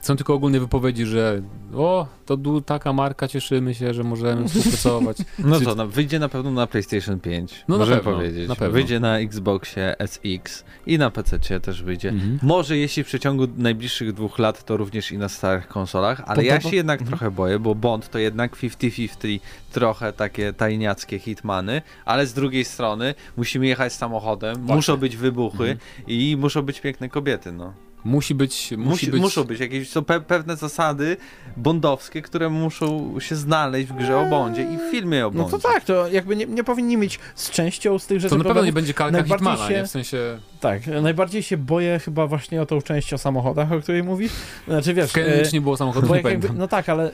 Są 0.00 0.16
tylko 0.16 0.34
ogólne 0.34 0.60
wypowiedzi, 0.60 1.06
że 1.06 1.42
o, 1.74 2.06
to 2.26 2.36
taka 2.66 2.92
marka, 2.92 3.28
cieszymy 3.28 3.74
się, 3.74 3.94
że 3.94 4.04
możemy 4.04 4.44
współpracować. 4.48 5.16
No 5.38 5.60
to 5.60 5.74
na, 5.74 5.86
wyjdzie 5.86 6.18
na 6.18 6.28
pewno 6.28 6.50
na 6.50 6.66
PlayStation 6.66 7.20
5. 7.20 7.64
No 7.68 7.74
na 7.74 7.78
możemy 7.78 8.00
pewno, 8.00 8.18
powiedzieć. 8.18 8.48
na 8.48 8.56
pewno. 8.56 8.72
Wyjdzie 8.72 9.00
na 9.00 9.18
Xboxie 9.18 9.96
SX 10.06 10.64
i 10.86 10.98
na 10.98 11.10
PC 11.10 11.60
też 11.60 11.82
wyjdzie. 11.82 12.08
Mhm. 12.08 12.38
Może 12.42 12.76
jeśli 12.76 13.04
w 13.04 13.06
przeciągu 13.06 13.46
najbliższych 13.56 14.12
dwóch 14.12 14.38
lat, 14.38 14.64
to 14.64 14.76
również 14.76 15.12
i 15.12 15.18
na 15.18 15.28
starych 15.28 15.68
konsolach, 15.68 16.22
ale 16.26 16.44
ja 16.44 16.60
się 16.60 16.76
jednak 16.76 17.00
mhm. 17.00 17.18
trochę 17.18 17.30
boję, 17.30 17.58
bo 17.58 17.74
Bond 17.74 18.08
to 18.10 18.18
jednak 18.26 18.56
50-50, 18.56 19.40
trochę 19.72 20.12
takie 20.12 20.52
tajniackie 20.52 21.18
hitmany, 21.18 21.82
ale 22.04 22.26
z 22.26 22.32
drugiej 22.34 22.64
strony 22.64 23.14
musimy 23.36 23.66
jechać 23.66 23.92
samochodem, 23.92 24.54
Właśnie. 24.56 24.74
muszą 24.76 24.96
być 24.96 25.16
wybuchy 25.16 25.62
Mhm. 25.70 25.78
i 26.06 26.36
muszą 26.40 26.62
być 26.62 26.80
piękne 26.80 27.08
kobiety, 27.08 27.52
no. 27.52 27.72
Musi 28.04 28.34
być, 28.34 28.70
musi, 28.70 28.88
Musi, 28.90 29.06
być... 29.10 29.20
Muszą 29.20 29.44
być 29.44 29.60
jakieś 29.60 29.88
są 29.90 30.04
pe 30.04 30.20
pewne 30.20 30.56
zasady 30.56 31.16
bondowskie, 31.56 32.22
które 32.22 32.48
muszą 32.48 33.14
się 33.20 33.36
znaleźć 33.36 33.88
w 33.88 33.96
grze 33.96 34.18
o 34.18 34.24
Bondzie 34.24 34.62
i 34.62 34.76
w 34.76 34.90
filmie 34.90 35.26
o 35.26 35.30
No 35.30 35.42
Bondzie. 35.42 35.50
to 35.50 35.58
tak, 35.58 35.84
to 35.84 36.08
jakby 36.08 36.36
nie, 36.36 36.46
nie 36.46 36.64
powinni 36.64 36.96
mieć 36.96 37.18
z 37.34 37.50
częścią 37.50 37.98
z 37.98 38.06
tych 38.06 38.20
rzeczy 38.20 38.30
To 38.30 38.38
na 38.38 38.44
pewno 38.44 38.64
nie 38.64 38.72
będzie 38.72 38.94
kalka 38.94 39.22
Hitmana, 39.22 39.68
się- 39.68 39.74
nie? 39.74 39.84
W 39.84 39.88
sensie... 39.88 40.38
Tak, 40.60 40.82
najbardziej 41.02 41.42
się 41.42 41.56
boję 41.56 41.98
chyba 41.98 42.26
właśnie 42.26 42.62
o 42.62 42.66
tą 42.66 42.82
część 42.82 43.12
o 43.12 43.18
samochodach, 43.18 43.72
o 43.72 43.80
której 43.80 44.02
mówisz. 44.02 44.32
Znaczy 44.68 44.94
wiesz, 44.94 45.12
W 45.12 45.16
e, 45.16 45.36
Lynch 45.36 45.52
nie 45.52 45.60
było 45.60 45.76
samochodu, 45.76 46.06
bo 46.06 46.14
nie 46.16 46.20
jak 46.22 46.30
jakby, 46.30 46.48
no 46.58 46.68
tak, 46.68 46.88
ale 46.88 47.04
e, 47.10 47.12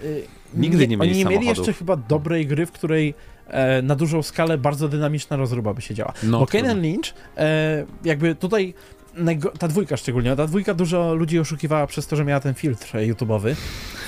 Nigdy 0.55 0.89
nie 0.89 0.97
mieli 0.97 1.11
oni 1.11 1.19
nie 1.19 1.25
mieli 1.25 1.37
samochodów. 1.37 1.67
jeszcze 1.67 1.73
chyba 1.79 1.97
dobrej 1.97 2.47
gry, 2.47 2.67
w 2.67 2.73
której 2.73 3.15
e, 3.47 3.83
na 3.83 3.97
dużą 3.97 4.23
skalę 4.23 4.59
bardzo 4.59 4.89
dynamiczna 4.89 5.37
rozruba 5.37 5.75
by 5.75 5.83
się 5.83 5.95
działa. 5.95 6.13
No, 6.23 6.39
Bo 6.41 6.47
trudno. 6.47 6.69
Kane 6.69 6.81
Lynch, 6.81 7.15
e, 7.37 7.85
jakby 8.05 8.35
tutaj 8.35 8.75
ta 9.59 9.69
dwójka 9.69 9.97
szczególnie, 9.97 10.37
ta 10.37 10.47
dwójka 10.47 10.75
dużo 10.75 11.15
ludzi 11.15 11.39
oszukiwała 11.39 11.87
przez 11.87 12.07
to, 12.07 12.17
że 12.17 12.25
miała 12.25 12.41
ten 12.41 12.55
filtr 12.55 12.93
YouTube'owy, 12.97 13.55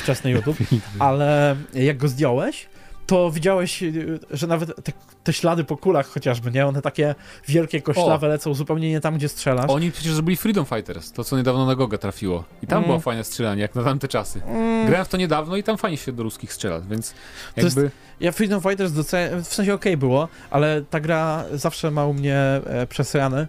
wczesny 0.02 0.30
YouTube, 0.37 0.57
ale 0.98 1.57
jak 1.74 1.96
go 1.96 2.09
zdjąłeś, 2.09 2.66
to 3.06 3.30
widziałeś, 3.30 3.82
e, 3.82 3.92
że 4.30 4.46
nawet 4.46 4.84
te, 4.84 4.92
te 5.24 5.32
ślady 5.32 5.64
po 5.64 5.76
kulach 5.76 6.06
chociażby, 6.08 6.50
nie? 6.50 6.66
One 6.66 6.82
takie 6.82 7.14
wielkie 7.48 7.82
koślawe 7.82 8.28
lecą 8.28 8.54
zupełnie 8.54 8.90
nie 8.90 9.00
tam, 9.00 9.14
gdzie 9.16 9.28
strzelasz. 9.28 9.70
Oni 9.70 9.92
przecież 9.92 10.12
zrobili 10.12 10.36
Freedom 10.36 10.64
Fighters, 10.66 11.12
to 11.12 11.24
co 11.24 11.36
niedawno 11.36 11.66
na 11.66 11.74
Goga 11.74 11.98
trafiło. 11.98 12.44
I 12.62 12.66
tam 12.66 12.78
Mm. 12.78 12.86
było 12.88 13.00
fajne 13.00 13.24
strzelanie, 13.24 13.62
jak 13.62 13.74
na 13.74 13.84
tamte 13.84 14.08
czasy. 14.08 14.42
Mm, 14.42 14.86
Grałem 14.86 15.04
w 15.04 15.08
to 15.08 15.16
niedawno 15.16 15.56
i 15.56 15.62
tam 15.62 15.78
fajnie 15.78 15.96
się 15.96 16.12
do 16.12 16.22
ruskich 16.22 16.52
strzela, 16.52 16.80
więc 16.80 17.14
To 17.54 17.60
jest- 17.60 17.76
jakby... 17.76 17.90
Ja 18.20 18.32
Freedom 18.32 18.60
Fighters 18.62 18.92
doceniam, 18.92 19.44
w 19.44 19.54
sensie 19.54 19.74
okej 19.74 19.96
było, 19.96 20.28
ale 20.50 20.82
ta 20.90 21.00
gra 21.00 21.44
zawsze 21.52 21.90
ma 21.90 22.06
u 22.06 22.14
mnie 22.14 22.36
e, 22.38 22.86
przesrane, 22.88 23.46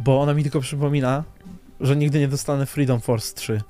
bo 0.00 0.20
ona 0.20 0.34
mi 0.34 0.42
tylko 0.42 0.60
przypomina, 0.60 1.24
że 1.80 1.96
nigdy 1.96 2.18
nie 2.20 2.28
dostanę 2.28 2.66
Freedom 2.66 3.00
Force 3.00 3.34
3. 3.34 3.60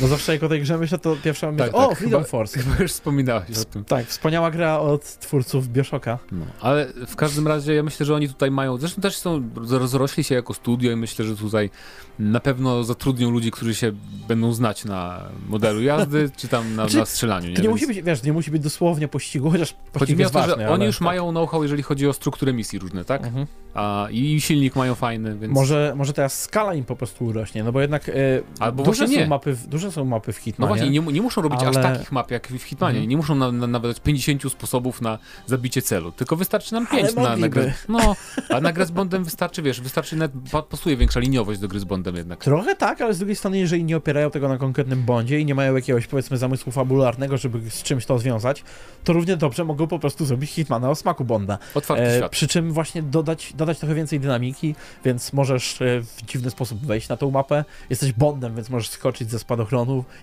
Bo 0.00 0.06
zawsze 0.08 0.32
jak 0.32 0.42
o 0.42 0.48
tej 0.48 0.60
grze 0.60 0.78
myślę, 0.78 0.98
to 0.98 1.16
pierwsza 1.24 1.52
myśl, 1.52 1.64
Tak, 1.64 1.74
o, 1.74 1.88
tak, 1.88 1.98
Freedom 1.98 2.20
chyba- 2.22 2.30
Force. 2.30 2.58
Chyba 2.60 2.76
już 2.82 2.92
wspominałeś 2.92 3.58
o 3.60 3.64
tym. 3.64 3.84
Tak, 3.84 4.06
wspaniała 4.06 4.50
gra 4.50 4.78
od 4.78 5.18
twórców 5.18 5.68
Bioshocka. 5.68 6.18
No, 6.32 6.44
ale 6.60 6.86
w 7.06 7.16
każdym 7.16 7.48
razie 7.48 7.74
ja 7.74 7.82
myślę, 7.82 8.06
że 8.06 8.14
oni 8.14 8.28
tutaj 8.28 8.50
mają, 8.50 8.76
zresztą 8.76 9.02
też 9.02 9.16
są, 9.16 9.48
rozrośli 9.70 10.24
się 10.24 10.34
jako 10.34 10.54
studio 10.54 10.92
i 10.92 10.96
myślę, 10.96 11.24
że 11.24 11.36
tutaj 11.36 11.70
na 12.18 12.40
pewno 12.40 12.84
zatrudnią 12.84 13.30
ludzi, 13.30 13.50
którzy 13.50 13.74
się 13.74 13.92
będą 14.28 14.52
znać 14.52 14.84
na 14.84 15.22
modelu 15.48 15.82
jazdy, 15.82 16.30
czy 16.36 16.48
tam 16.48 16.68
na, 16.68 16.82
Znaczy, 16.82 16.96
na 16.96 17.06
strzelaniu. 17.06 17.46
Nie? 17.48 17.54
Nie 17.54 17.62
Więc 17.62 17.68
musi 17.72 17.86
być, 17.86 18.02
wiesz, 18.02 18.22
nie 18.22 18.32
musi 18.32 18.50
być 18.50 18.62
dosłownie 18.62 19.08
pościgu, 19.08 19.50
chociaż 19.50 19.68
Chodzi 19.72 19.92
pościg 19.92 20.16
mi 20.16 20.22
o 20.22 20.24
jest 20.24 20.32
to, 20.34 20.38
ważny, 20.40 20.62
że 20.64 20.70
oni 20.70 20.84
już 20.84 20.98
tak. 20.98 21.04
mają 21.04 21.30
know-how, 21.30 21.62
jeżeli 21.62 21.82
chodzi 21.82 22.08
o 22.08 22.12
strukturę 22.12 22.52
misji 22.52 22.78
różne, 22.78 23.04
tak? 23.04 23.24
Mhm. 23.24 23.46
A, 23.74 24.08
I 24.10 24.40
silnik 24.40 24.76
mają 24.76 24.94
fajny, 24.94 25.38
więc... 25.38 25.54
Może, 25.54 25.92
może 25.96 26.12
teraz 26.12 26.42
skala 26.42 26.74
im 26.74 26.84
po 26.84 26.96
prostu 26.96 27.24
urośnie, 27.24 27.64
no 27.64 27.72
bo 27.72 27.80
jednak 27.80 28.08
e, 28.08 28.12
Albo 28.58 28.82
duże, 28.82 29.06
są 29.06 29.12
nie. 29.12 29.26
mapy, 29.26 29.52
w- 29.54 29.66
duże 29.86 29.94
są 29.94 30.04
mapy 30.04 30.32
w 30.32 30.36
No 30.38 30.42
Hitmanie. 30.42 30.68
właśnie, 30.68 30.90
nie, 30.90 31.00
nie 31.00 31.22
muszą 31.22 31.42
robić 31.42 31.62
aż 31.62 31.76
ale- 31.76 31.82
takich 31.92 32.12
map 32.12 32.30
jak 32.30 32.48
w 32.48 32.62
Hitmanie. 32.62 32.96
Mhm. 32.98 33.10
Nie 33.10 33.16
muszą 33.16 33.34
na, 33.34 33.52
na, 33.52 33.66
nawet 33.66 34.02
50 34.02 34.52
sposobów 34.52 35.02
na 35.02 35.18
zabicie 35.46 35.82
celu. 35.82 36.12
Tylko 36.12 36.36
wystarczy 36.36 36.74
nam 36.74 36.86
Ale 36.90 37.02
5 37.02 37.14
na, 37.16 37.36
na 37.36 37.48
grę. 37.48 37.72
No, 37.88 38.16
a 38.50 38.60
na 38.60 38.72
grę 38.72 38.86
z 38.86 38.90
Bondem 38.90 39.24
wystarczy, 39.24 39.62
wiesz, 39.62 39.80
wystarczy 39.80 40.16
nawet 40.16 40.32
pa- 40.52 40.62
pasuje 40.62 40.96
większa 40.96 41.20
liniowość 41.20 41.60
do 41.60 41.68
gry 41.68 41.80
z 41.80 41.84
Bondem 41.84 42.16
jednak. 42.16 42.44
Trochę 42.44 42.76
tak, 42.76 43.00
ale 43.00 43.14
z 43.14 43.18
drugiej 43.18 43.36
strony, 43.36 43.58
jeżeli 43.58 43.84
nie 43.84 43.96
opierają 43.96 44.30
tego 44.30 44.48
na 44.48 44.58
konkretnym 44.58 45.02
bondzie 45.02 45.40
i 45.40 45.44
nie 45.44 45.54
mają 45.54 45.76
jakiegoś, 45.76 46.06
powiedzmy, 46.06 46.36
zamysłu 46.36 46.72
fabularnego, 46.72 47.36
żeby 47.36 47.70
z 47.70 47.82
czymś 47.82 48.06
to 48.06 48.18
związać, 48.18 48.64
to 49.04 49.12
równie 49.12 49.36
dobrze 49.36 49.64
mogą 49.64 49.86
po 49.86 49.98
prostu 49.98 50.24
zrobić 50.26 50.50
Hitmana 50.50 50.90
o 50.90 50.94
smaku 50.94 51.24
Bonda. 51.24 51.58
Otwarty 51.74 52.04
E, 52.04 52.16
świat. 52.16 52.32
przy 52.32 52.48
czym 52.48 52.72
właśnie 52.72 53.02
dodać, 53.02 53.52
dodać 53.54 53.78
trochę 53.78 53.94
więcej 53.94 54.20
dynamiki, 54.20 54.74
więc 55.04 55.32
możesz 55.32 55.82
e, 55.82 56.00
w 56.02 56.22
dziwny 56.26 56.50
sposób 56.50 56.86
wejść 56.86 57.08
na 57.08 57.16
tą 57.16 57.30
mapę. 57.30 57.64
Jesteś 57.90 58.12
Bondem, 58.12 58.54
więc 58.54 58.70
możesz 58.70 58.88
skoczyć 58.90 59.30
ze 59.30 59.38
spadochronu, 59.38 59.66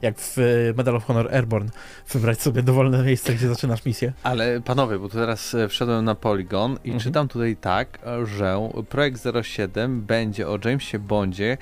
jak 0.02 0.20
w 0.20 0.38
e, 0.38 0.42
Medal 0.78 0.96
of 0.96 1.06
Honor 1.06 1.34
Airborne, 1.36 1.70
wybrać 2.10 2.42
sobie 2.42 2.64
dowolne 2.64 3.04
miejsce, 3.04 3.34
gdzie 3.34 3.48
zaczynasz 3.48 3.86
misję. 3.86 4.14
Ale 4.24 4.62
panowie, 4.62 5.00
bo 5.00 5.10
tu 5.10 5.16
teraz 5.18 5.56
e, 5.56 5.68
wszedłem 5.68 6.06
na 6.06 6.16
Polygon 6.16 6.72
i 6.84 6.88
Mhm. 6.88 7.00
czytam 7.00 7.28
tutaj 7.28 7.56
tak, 7.62 8.00
e, 8.06 8.26
że 8.26 8.70
projekt 8.90 9.24
07 9.44 10.02
będzie 10.02 10.48
o 10.48 10.60
Jamesie 10.66 11.00
Bondzie 11.00 11.58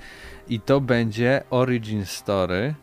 i 0.49 0.59
to 0.59 0.81
będzie 0.81 1.43
origin 1.49 2.05
story. 2.05 2.73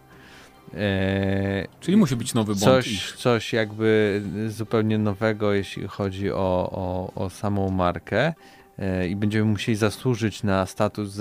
E, 0.74 1.66
Czyli 1.80 1.96
musi 1.96 2.16
być 2.16 2.34
nowy 2.34 2.52
Bond. 2.52 2.60
coś, 2.64 3.12
coś 3.12 3.52
jakby 3.52 4.22
zupełnie 4.48 4.98
nowego, 4.98 5.52
jeśli 5.52 5.88
chodzi 5.88 6.32
o, 6.32 6.70
o, 6.72 7.12
o 7.24 7.30
samą 7.30 7.70
markę. 7.70 8.34
E, 8.78 9.08
I 9.08 9.16
będziemy 9.16 9.44
musieli 9.44 9.76
zasłużyć 9.76 10.42
na 10.42 10.66
status 10.66 11.18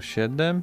007 0.00 0.62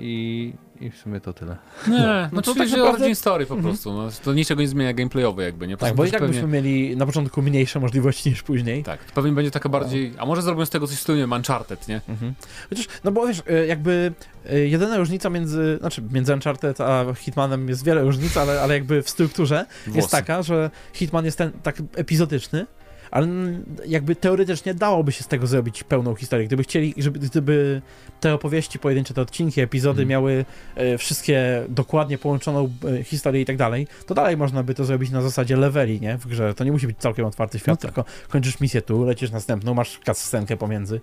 i, 0.00 0.52
i 0.80 0.90
w 0.90 0.96
sumie 0.96 1.20
to 1.20 1.32
tyle. 1.32 1.56
Nie, 1.88 1.98
No 1.98 2.28
no 2.32 2.42
to 2.42 2.52
to 2.54 2.58
tak 2.58 2.68
że 2.68 2.76
naprawdę- 2.76 2.98
origin 3.04 3.14
story 3.16 3.46
po 3.46 3.54
Mhm. 3.54 3.72
prostu. 3.74 3.92
No, 3.92 4.08
to 4.24 4.32
niczego 4.34 4.60
nie 4.62 4.68
zmienia 4.68 4.92
gameplayowo 4.92 5.42
jakby, 5.42 5.68
nie? 5.68 5.76
Tak, 5.76 5.80
Poza 5.80 5.94
bo 5.94 6.04
i 6.04 6.10
tak 6.10 6.26
byśmy 6.26 6.46
mieli 6.48 6.96
na 6.96 7.06
początku 7.06 7.42
mniejsze 7.42 7.80
możliwości 7.80 8.30
niż 8.30 8.42
później. 8.42 8.82
Tak, 8.84 9.04
to 9.04 9.12
pewnie 9.14 9.32
będzie 9.32 9.50
taka 9.50 9.68
bardziej... 9.68 10.14
A 10.18 10.26
może 10.26 10.42
zrobią 10.42 10.66
z 10.66 10.70
tego 10.70 10.86
coś 10.86 10.96
w 10.96 11.00
stylu, 11.00 11.16
nie 11.16 11.22
wiem, 11.22 11.32
Uncharted, 11.32 11.88
nie? 11.88 12.00
Mhm. 12.08 12.34
Chociaż, 12.70 12.86
no 13.04 13.12
bo 13.12 13.26
wiesz, 13.26 13.42
e, 13.50 13.66
jakby 13.66 14.12
e, 14.50 14.58
jedyna 14.58 14.96
różnica 14.96 15.30
między, 15.30 15.76
znaczy 15.80 16.02
między 16.12 16.34
Uncharted 16.34 16.80
a 16.80 17.04
Hitmanem 17.14 17.68
jest 17.68 17.84
wiele 17.84 18.02
różnic, 18.02 18.36
ale, 18.36 18.60
ale 18.62 18.74
jakby 18.74 19.02
w 19.02 19.10
strukturze 19.10 19.66
jest 19.86 19.98
Włosy. 19.98 20.10
taka, 20.10 20.42
że 20.42 20.70
Hitman 20.92 21.24
jest 21.24 21.38
ten 21.38 21.52
tak 21.62 21.76
epizodyczny, 21.96 22.66
ale 23.10 23.26
mm, 23.26 23.64
jakby 23.86 24.16
teoretycznie 24.16 24.74
dałoby 24.74 25.12
się 25.12 25.24
z 25.24 25.26
tego 25.28 25.46
zrobić 25.46 25.84
pełną 25.84 26.14
historię. 26.14 26.46
Gdyby 26.46 26.62
chcieli, 26.62 26.94
żeby 26.96 27.18
gdyby 27.18 27.82
te 28.20 28.34
opowieści, 28.34 28.78
pojedyncze 28.78 29.14
te 29.14 29.22
odcinki, 29.22 29.60
epizody 29.60 30.02
Mhm. 30.02 30.08
miały 30.08 30.44
e, 30.76 30.98
wszystkie 30.98 31.64
dokładnie 31.68 32.18
połączoną 32.18 32.70
e, 33.00 33.04
historię 33.04 33.42
i 33.42 33.44
tak 33.44 33.56
dalej, 33.56 33.86
to 34.06 34.14
dalej 34.14 34.36
można 34.36 34.62
by 34.62 34.74
to 34.74 34.84
zrobić 34.84 35.10
na 35.10 35.22
zasadzie 35.22 35.56
leveli, 35.56 36.00
nie? 36.00 36.18
W 36.18 36.26
grze. 36.26 36.54
To 36.54 36.64
nie 36.64 36.72
musi 36.72 36.86
być 36.86 36.98
całkiem 36.98 37.24
otwarty 37.26 37.58
świat, 37.58 37.68
No 37.68 37.76
tak. 37.76 37.94
tylko 37.94 38.10
kończysz 38.28 38.60
misję 38.60 38.82
tu, 38.82 39.04
lecisz 39.04 39.30
następną, 39.30 39.74
masz 39.74 40.00
scenkę 40.12 40.56
pomiędzy. 40.56 41.00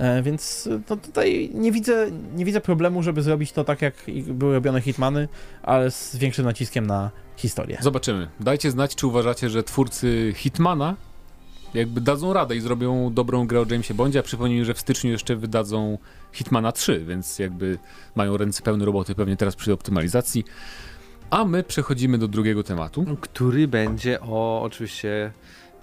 E, 0.00 0.22
więc 0.22 0.68
e, 0.72 0.80
to 0.86 0.96
tutaj 0.96 1.50
nie 1.54 1.72
widzę, 1.72 2.06
nie 2.34 2.44
widzę 2.44 2.60
problemu, 2.60 3.02
żeby 3.02 3.22
zrobić 3.22 3.52
to 3.52 3.64
tak, 3.64 3.82
jak 3.82 3.94
były 4.26 4.54
robione 4.54 4.80
Hitmany, 4.80 5.28
ale 5.62 5.90
z 5.90 6.16
większym 6.16 6.44
naciskiem 6.44 6.86
na 6.86 7.10
historię. 7.36 7.78
Zobaczymy. 7.80 8.28
Dajcie 8.40 8.70
znać, 8.70 8.94
czy 8.94 9.06
uważacie, 9.06 9.50
że 9.50 9.62
twórcy 9.62 10.32
Hitmana 10.36 10.96
jakby 11.74 12.00
dadzą 12.00 12.32
radę 12.32 12.56
i 12.56 12.60
zrobią 12.60 13.12
dobrą 13.14 13.46
grę 13.46 13.60
o 13.60 13.66
Jamesie 13.70 13.94
Bondzie, 13.94 14.18
a 14.18 14.22
przypomnijmy, 14.22 14.64
że 14.64 14.74
w 14.74 14.80
styczniu 14.80 15.10
jeszcze 15.10 15.36
wydadzą 15.36 15.98
Hitmana 16.32 16.72
3, 16.72 17.04
więc 17.04 17.38
jakby 17.38 17.78
mają 18.14 18.36
ręce 18.36 18.62
pełne 18.62 18.84
roboty 18.84 19.14
pewnie 19.14 19.36
teraz 19.36 19.56
przy 19.56 19.72
optymalizacji. 19.72 20.44
A 21.30 21.44
my 21.44 21.62
przechodzimy 21.62 22.18
do 22.18 22.28
drugiego 22.28 22.62
tematu. 22.62 23.04
Który 23.20 23.68
będzie 23.68 24.20
o 24.20 24.62
oczywiście 24.62 25.32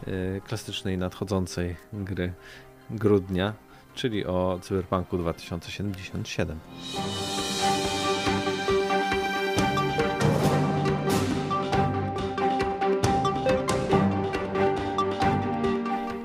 e, 0.07 0.41
klasycznej 0.41 0.97
nadchodzącej 0.97 1.75
gry 1.93 2.33
grudnia, 2.89 3.53
czyli 3.95 4.25
o 4.25 4.59
Cyberpunku 4.61 5.17
2077. 5.17 6.59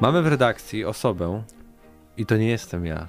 Mamy 0.01 0.23
w 0.23 0.27
redakcji 0.27 0.85
osobę, 0.85 1.43
i 2.17 2.27
to 2.27 2.37
nie 2.37 2.49
jestem 2.49 2.87
ja, 2.87 3.07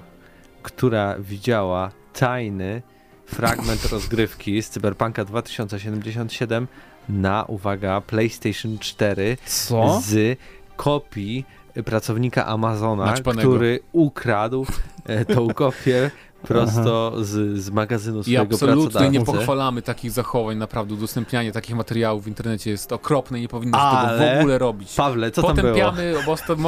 która 0.62 1.18
widziała 1.18 1.90
tajny 2.12 2.82
fragment 3.26 3.84
rozgrywki 3.92 4.62
z 4.62 4.70
Cyberpunka 4.70 5.24
2077 5.24 6.68
na, 7.08 7.44
uwaga, 7.44 8.00
PlayStation 8.00 8.78
4 8.78 9.36
Co? 9.46 10.00
z 10.00 10.38
kopii 10.76 11.44
pracownika 11.84 12.46
Amazona, 12.46 13.04
Naćpanego. 13.06 13.48
który 13.48 13.80
ukradł 13.92 14.66
e, 15.06 15.24
tą 15.24 15.48
kopię 15.48 16.10
prosto 16.42 17.12
z, 17.24 17.58
z 17.58 17.70
magazynu 17.70 18.20
I 18.20 18.22
swojego 18.22 18.42
absolutnie 18.42 18.80
nie 19.10 19.18
pracodawcy. 19.18 19.38
pochwalamy 19.38 19.82
takich 19.82 20.10
zachowań, 20.10 20.56
naprawdę 20.56 20.94
udostępnianie 20.94 21.52
takich 21.52 21.76
materiałów 21.76 22.24
w 22.24 22.28
internecie 22.28 22.70
jest 22.70 22.92
okropne 22.92 23.38
i 23.38 23.42
nie 23.42 23.48
powinno 23.48 23.78
się 23.78 23.84
tego 23.96 24.08
Ale- 24.08 24.36
w 24.36 24.38
ogóle 24.38 24.58
robić. 24.58 24.94
Pawle, 24.94 25.30
co 25.30 25.42
tam 25.42 25.56
było? 25.56 25.68
Potępiamy 25.74 26.14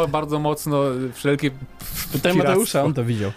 bardzo 0.09 0.39
mocno 0.39 0.83
wszelkie 1.15 1.51
Pytaj 2.13 2.35
Mateusza, 2.35 2.83
on 2.85 2.95
to 2.95 3.05
widział. 3.05 3.31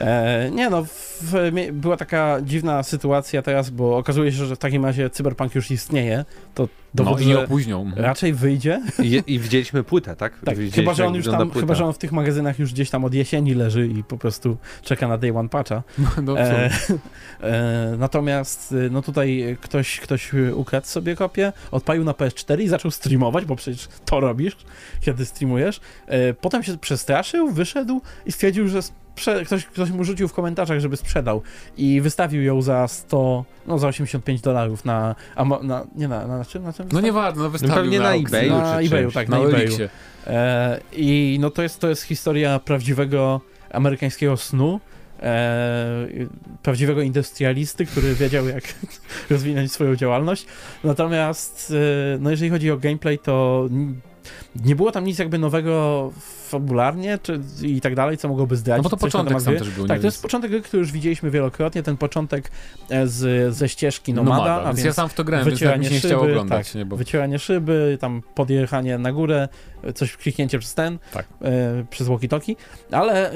E, 0.00 0.50
nie 0.50 0.70
no, 0.70 0.84
w, 0.84 1.32
była 1.72 1.96
taka 1.96 2.38
dziwna 2.42 2.82
sytuacja 2.82 3.42
teraz, 3.42 3.70
bo 3.70 3.96
okazuje 3.96 4.32
się, 4.32 4.44
że 4.46 4.56
w 4.56 4.58
takim 4.58 4.84
razie 4.84 5.10
Cyberpunk 5.10 5.54
już 5.54 5.70
istnieje. 5.70 6.24
To 6.54 6.68
No 6.94 7.04
dowód, 7.04 7.20
i 7.20 7.24
że 7.24 7.44
opóźnią. 7.44 7.80
Mhm. 7.82 8.04
raczej 8.04 8.32
wyjdzie. 8.32 8.80
I, 9.02 9.22
I 9.26 9.38
widzieliśmy 9.38 9.84
płytę, 9.84 10.16
tak? 10.16 10.32
Tak, 10.44 10.56
Widzieliśmy, 10.56 10.82
chyba, 10.82 10.94
że 10.94 11.06
on 11.06 11.14
już 11.14 11.26
tam, 11.26 11.38
płyta. 11.50 11.60
chyba, 11.60 11.74
że 11.74 11.84
on 11.84 11.92
w 11.92 11.98
tych 11.98 12.12
magazynach 12.12 12.58
już 12.58 12.72
gdzieś 12.72 12.90
tam 12.90 13.04
od 13.04 13.14
jesieni 13.14 13.54
leży 13.54 13.86
i 13.86 14.04
po 14.04 14.18
prostu 14.18 14.56
czeka 14.82 15.08
na 15.08 15.18
day 15.18 15.38
one 15.38 15.48
patcha. 15.48 15.82
No, 16.22 16.38
E, 16.38 16.70
e, 17.42 17.94
natomiast 17.98 18.72
e, 18.72 18.90
no 18.90 19.02
tutaj 19.02 19.56
ktoś, 19.60 20.00
ktoś 20.00 20.30
ukradł 20.54 20.86
sobie 20.86 21.16
kopię, 21.16 21.52
odpalił 21.70 22.04
na 22.04 22.12
PS4 22.12 22.60
i 22.60 22.68
zaczął 22.68 22.90
streamować, 22.90 23.44
bo 23.44 23.56
przecież 23.56 23.88
to 24.04 24.20
robisz, 24.20 24.56
kiedy 25.00 25.26
streamujesz. 25.26 25.80
E, 26.06 26.34
potem 26.34 26.62
się 26.62 26.78
przestraszył, 26.78 27.50
wyszedł 27.50 28.00
i 28.26 28.32
stwierdził, 28.32 28.68
że 28.68 28.80
sprze- 29.16 29.44
ktoś, 29.44 29.66
ktoś 29.66 29.90
mu 29.90 30.04
rzucił 30.04 30.28
w 30.28 30.32
komentarzach, 30.32 30.80
żeby 30.80 30.96
sprzedał 30.96 31.42
i 31.76 32.00
wystawił 32.00 32.42
ją 32.42 32.62
za 32.62 32.88
100, 32.88 33.44
no 33.66 33.78
za 33.78 33.88
85 33.88 34.40
dolarów 34.40 34.84
na, 34.84 35.14
na 35.62 35.84
nie 35.96 36.08
na, 36.08 36.26
na, 36.26 36.38
na 36.38 36.44
czym? 36.44 36.62
Na 36.62 36.72
czym 36.72 36.84
no 36.84 36.88
wystawił? 36.88 37.06
nieważne, 37.06 37.42
no 37.42 37.50
wystawił 37.50 37.74
pewnie 37.76 37.98
na 38.00 38.08
aukcji. 38.08 38.36
eBayu 38.36 38.50
na 38.52 38.78
czy 38.78 38.86
eBayu, 38.86 39.02
czymś. 39.02 39.14
tak, 39.14 39.28
Na 39.28 39.38
na 39.38 39.44
eBayu. 39.44 39.72
E, 40.26 40.80
I 40.92 41.38
no 41.40 41.50
to 41.50 41.62
jest, 41.62 41.80
to 41.80 41.88
jest 41.88 42.02
historia 42.02 42.58
prawdziwego 42.58 43.40
amerykańskiego 43.72 44.36
snu, 44.36 44.80
e, 45.22 46.06
prawdziwego 46.62 47.02
industrialisty, 47.02 47.86
który 47.86 48.14
wiedział 48.14 48.48
jak 48.48 48.64
rozwinąć 49.30 49.72
swoją 49.72 49.96
działalność. 49.96 50.46
Natomiast 50.84 51.72
e, 52.14 52.18
no 52.18 52.30
jeżeli 52.30 52.50
chodzi 52.50 52.70
o 52.70 52.76
gameplay, 52.76 53.18
to 53.18 53.68
nie 54.64 54.76
było 54.76 54.92
tam 54.92 55.04
nic 55.04 55.18
jakby 55.18 55.38
nowego 55.38 56.10
fabularnie 56.48 57.18
czy, 57.22 57.40
i 57.62 57.80
tak 57.80 57.94
dalej, 57.94 58.18
co 58.18 58.28
mogłoby 58.28 58.56
zdradzić. 58.56 58.84
No 58.84 58.90
bo 58.90 58.96
to 58.96 58.96
początek 58.96 59.42
gry. 59.42 59.58
też 59.58 59.70
był. 59.70 59.86
Tak, 59.86 60.00
to 60.00 60.06
jest 60.06 60.22
początek 60.22 60.50
gry, 60.50 60.60
który 60.60 60.80
już 60.80 60.92
widzieliśmy 60.92 61.30
wielokrotnie, 61.30 61.82
ten 61.82 61.96
początek 61.96 62.50
e, 62.90 63.06
z, 63.06 63.54
ze 63.54 63.68
ścieżki 63.68 64.14
Nomada, 64.14 64.54
a 64.54 64.64
więc, 64.64 64.76
więc 64.76 64.86
ja 64.86 64.92
sam 64.92 65.08
w 65.08 65.14
to 65.14 65.24
grałem, 65.24 65.46
więc 65.46 65.58
wycieranie 65.58 65.88
chciało 65.88 66.22
szyby, 66.22 66.32
oglądać. 66.32 66.66
tak, 66.66 66.74
nie, 66.74 66.84
bo... 66.86 66.96
wycieranie 66.96 67.38
szyby, 67.38 67.98
tam 68.00 68.22
podjechanie 68.34 68.98
na 68.98 69.12
górę, 69.12 69.48
coś 69.94 70.16
kliknięcie 70.16 70.58
przez 70.58 70.74
ten, 70.74 70.98
Tak. 71.12 71.26
e, 71.42 71.84
przez 71.90 72.08
walkie-talkie, 72.08 72.56
ale 72.90 73.32
e, 73.32 73.34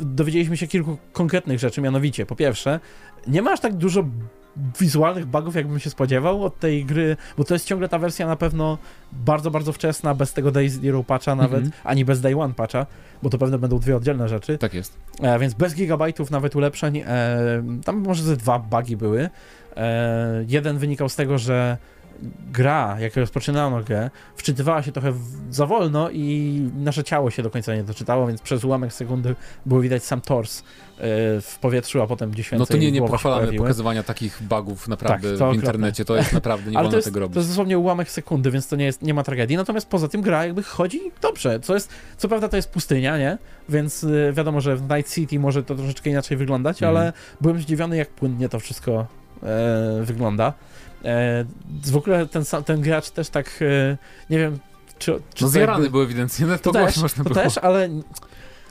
dowiedzieliśmy 0.00 0.56
się 0.56 0.66
kilku 0.66 0.98
konkretnych 1.12 1.58
rzeczy, 1.58 1.80
mianowicie, 1.80 2.26
po 2.26 2.36
pierwsze, 2.36 2.80
nie 3.26 3.42
ma 3.42 3.52
aż 3.52 3.60
tak 3.60 3.74
dużo 3.74 4.04
wizualnych 4.80 5.26
bugów, 5.26 5.54
jakbym 5.54 5.78
się 5.78 5.90
spodziewał 5.90 6.44
od 6.44 6.58
tej 6.58 6.84
gry, 6.84 7.16
bo 7.38 7.44
to 7.44 7.54
jest 7.54 7.66
ciągle 7.66 7.88
ta 7.88 7.98
wersja 7.98 8.26
na 8.26 8.36
pewno 8.36 8.78
bardzo, 9.12 9.50
bardzo 9.50 9.72
wczesna, 9.72 10.14
bez 10.14 10.32
tego 10.32 10.50
Day 10.50 10.68
Zero 10.68 11.04
patcha 11.04 11.34
nawet, 11.34 11.64
Mhm. 11.64 11.72
ani 11.84 12.04
bez 12.04 12.20
Day 12.20 12.40
One 12.40 12.54
patcha, 12.54 12.86
bo 13.22 13.30
to 13.30 13.38
pewnie 13.38 13.58
będą 13.58 13.78
dwie 13.78 13.96
oddzielne 13.96 14.28
rzeczy. 14.28 14.58
Tak 14.58 14.74
jest. 14.74 14.96
E, 15.20 15.38
więc 15.38 15.54
bez 15.54 15.74
gigabajtów 15.74 16.30
nawet 16.30 16.56
ulepszeń. 16.56 16.96
E, 16.98 17.04
tam 17.84 17.96
może 17.96 18.22
ze 18.22 18.36
dwa 18.36 18.58
bugi 18.58 18.96
były. 18.96 19.30
E, 19.76 20.44
jeden 20.48 20.78
wynikał 20.78 21.08
z 21.08 21.16
tego, 21.16 21.38
że 21.38 21.76
gra, 22.52 22.96
jak 23.00 23.16
rozpoczynano 23.16 23.82
grę, 23.82 24.10
wczytywała 24.36 24.82
się 24.82 24.92
trochę 24.92 25.12
za 25.50 25.66
wolno 25.66 26.10
i 26.10 26.60
nasze 26.76 27.04
ciało 27.04 27.30
się 27.30 27.42
do 27.42 27.50
końca 27.50 27.74
nie 27.74 27.84
doczytało, 27.84 28.26
więc 28.26 28.42
przez 28.42 28.64
ułamek 28.64 28.92
sekundy 28.92 29.34
było 29.66 29.80
widać 29.80 30.04
sam 30.04 30.20
tors 30.20 30.58
e, 30.60 30.62
w 31.40 31.58
powietrzu, 31.60 32.02
a 32.02 32.06
potem 32.06 32.30
gdzieś 32.30 32.52
No 32.52 32.66
to 32.66 32.76
nie, 32.76 32.92
nie 32.92 33.00
pochwalamy 33.02 33.52
pokazywania 33.52 34.02
takich 34.02 34.42
bugów 34.42 34.88
naprawdę 34.88 35.28
Tak, 35.28 35.38
w 35.38 35.42
okropne. 35.42 35.56
internecie. 35.60 36.04
To 36.04 36.16
jest 36.16 36.32
naprawdę, 36.32 36.70
nie 36.70 36.76
Ale 36.78 36.84
wolno 36.84 36.96
jest, 36.98 37.08
tego 37.08 37.20
robić. 37.20 37.34
to 37.34 37.40
jest 37.40 37.50
dosłownie 37.50 37.78
ułamek 37.78 38.10
sekundy, 38.10 38.50
więc 38.50 38.68
to 38.68 38.76
nie, 38.76 38.84
jest, 38.84 39.02
nie 39.02 39.14
ma 39.14 39.22
tragedii. 39.22 39.56
Natomiast 39.56 39.88
poza 39.88 40.08
tym 40.08 40.22
gra 40.22 40.44
jakby 40.44 40.62
chodzi 40.62 41.00
dobrze. 41.22 41.60
Co, 41.60 41.74
jest, 41.74 41.88
co 42.16 42.28
prawda 42.28 42.48
to 42.48 42.56
jest 42.56 42.70
pustynia, 42.70 43.18
nie? 43.18 43.38
Więc 43.68 44.04
y, 44.04 44.32
wiadomo, 44.36 44.60
że 44.60 44.76
w 44.76 44.82
Night 44.82 45.14
City 45.14 45.38
może 45.38 45.62
to 45.62 45.74
troszeczkę 45.74 46.10
inaczej 46.10 46.36
wyglądać, 46.36 46.82
Mhm. 46.82 46.96
ale 46.96 47.12
byłem 47.40 47.60
zdziwiony, 47.60 47.96
jak 47.96 48.08
płynnie 48.08 48.48
to 48.48 48.60
wszystko 48.60 49.06
e, 49.42 50.02
wygląda. 50.02 50.52
E, 51.04 51.44
w 51.84 51.96
ogóle 51.96 52.26
ten, 52.26 52.44
ten 52.64 52.80
gracz 52.80 53.10
też 53.10 53.28
tak, 53.28 53.46
e, 53.62 53.96
nie 54.30 54.38
wiem, 54.38 54.58
czy, 54.98 55.20
czy 55.34 55.44
No 55.44 55.50
zjarany 55.50 55.90
był 55.90 56.02
ewidentnie, 56.02 56.46
no 56.46 56.58
to, 56.58 56.72
to 56.72 56.72
też, 56.72 56.96
można 56.96 57.24
to 57.24 57.30
było. 57.30 57.44
też, 57.44 57.58
ale 57.58 57.88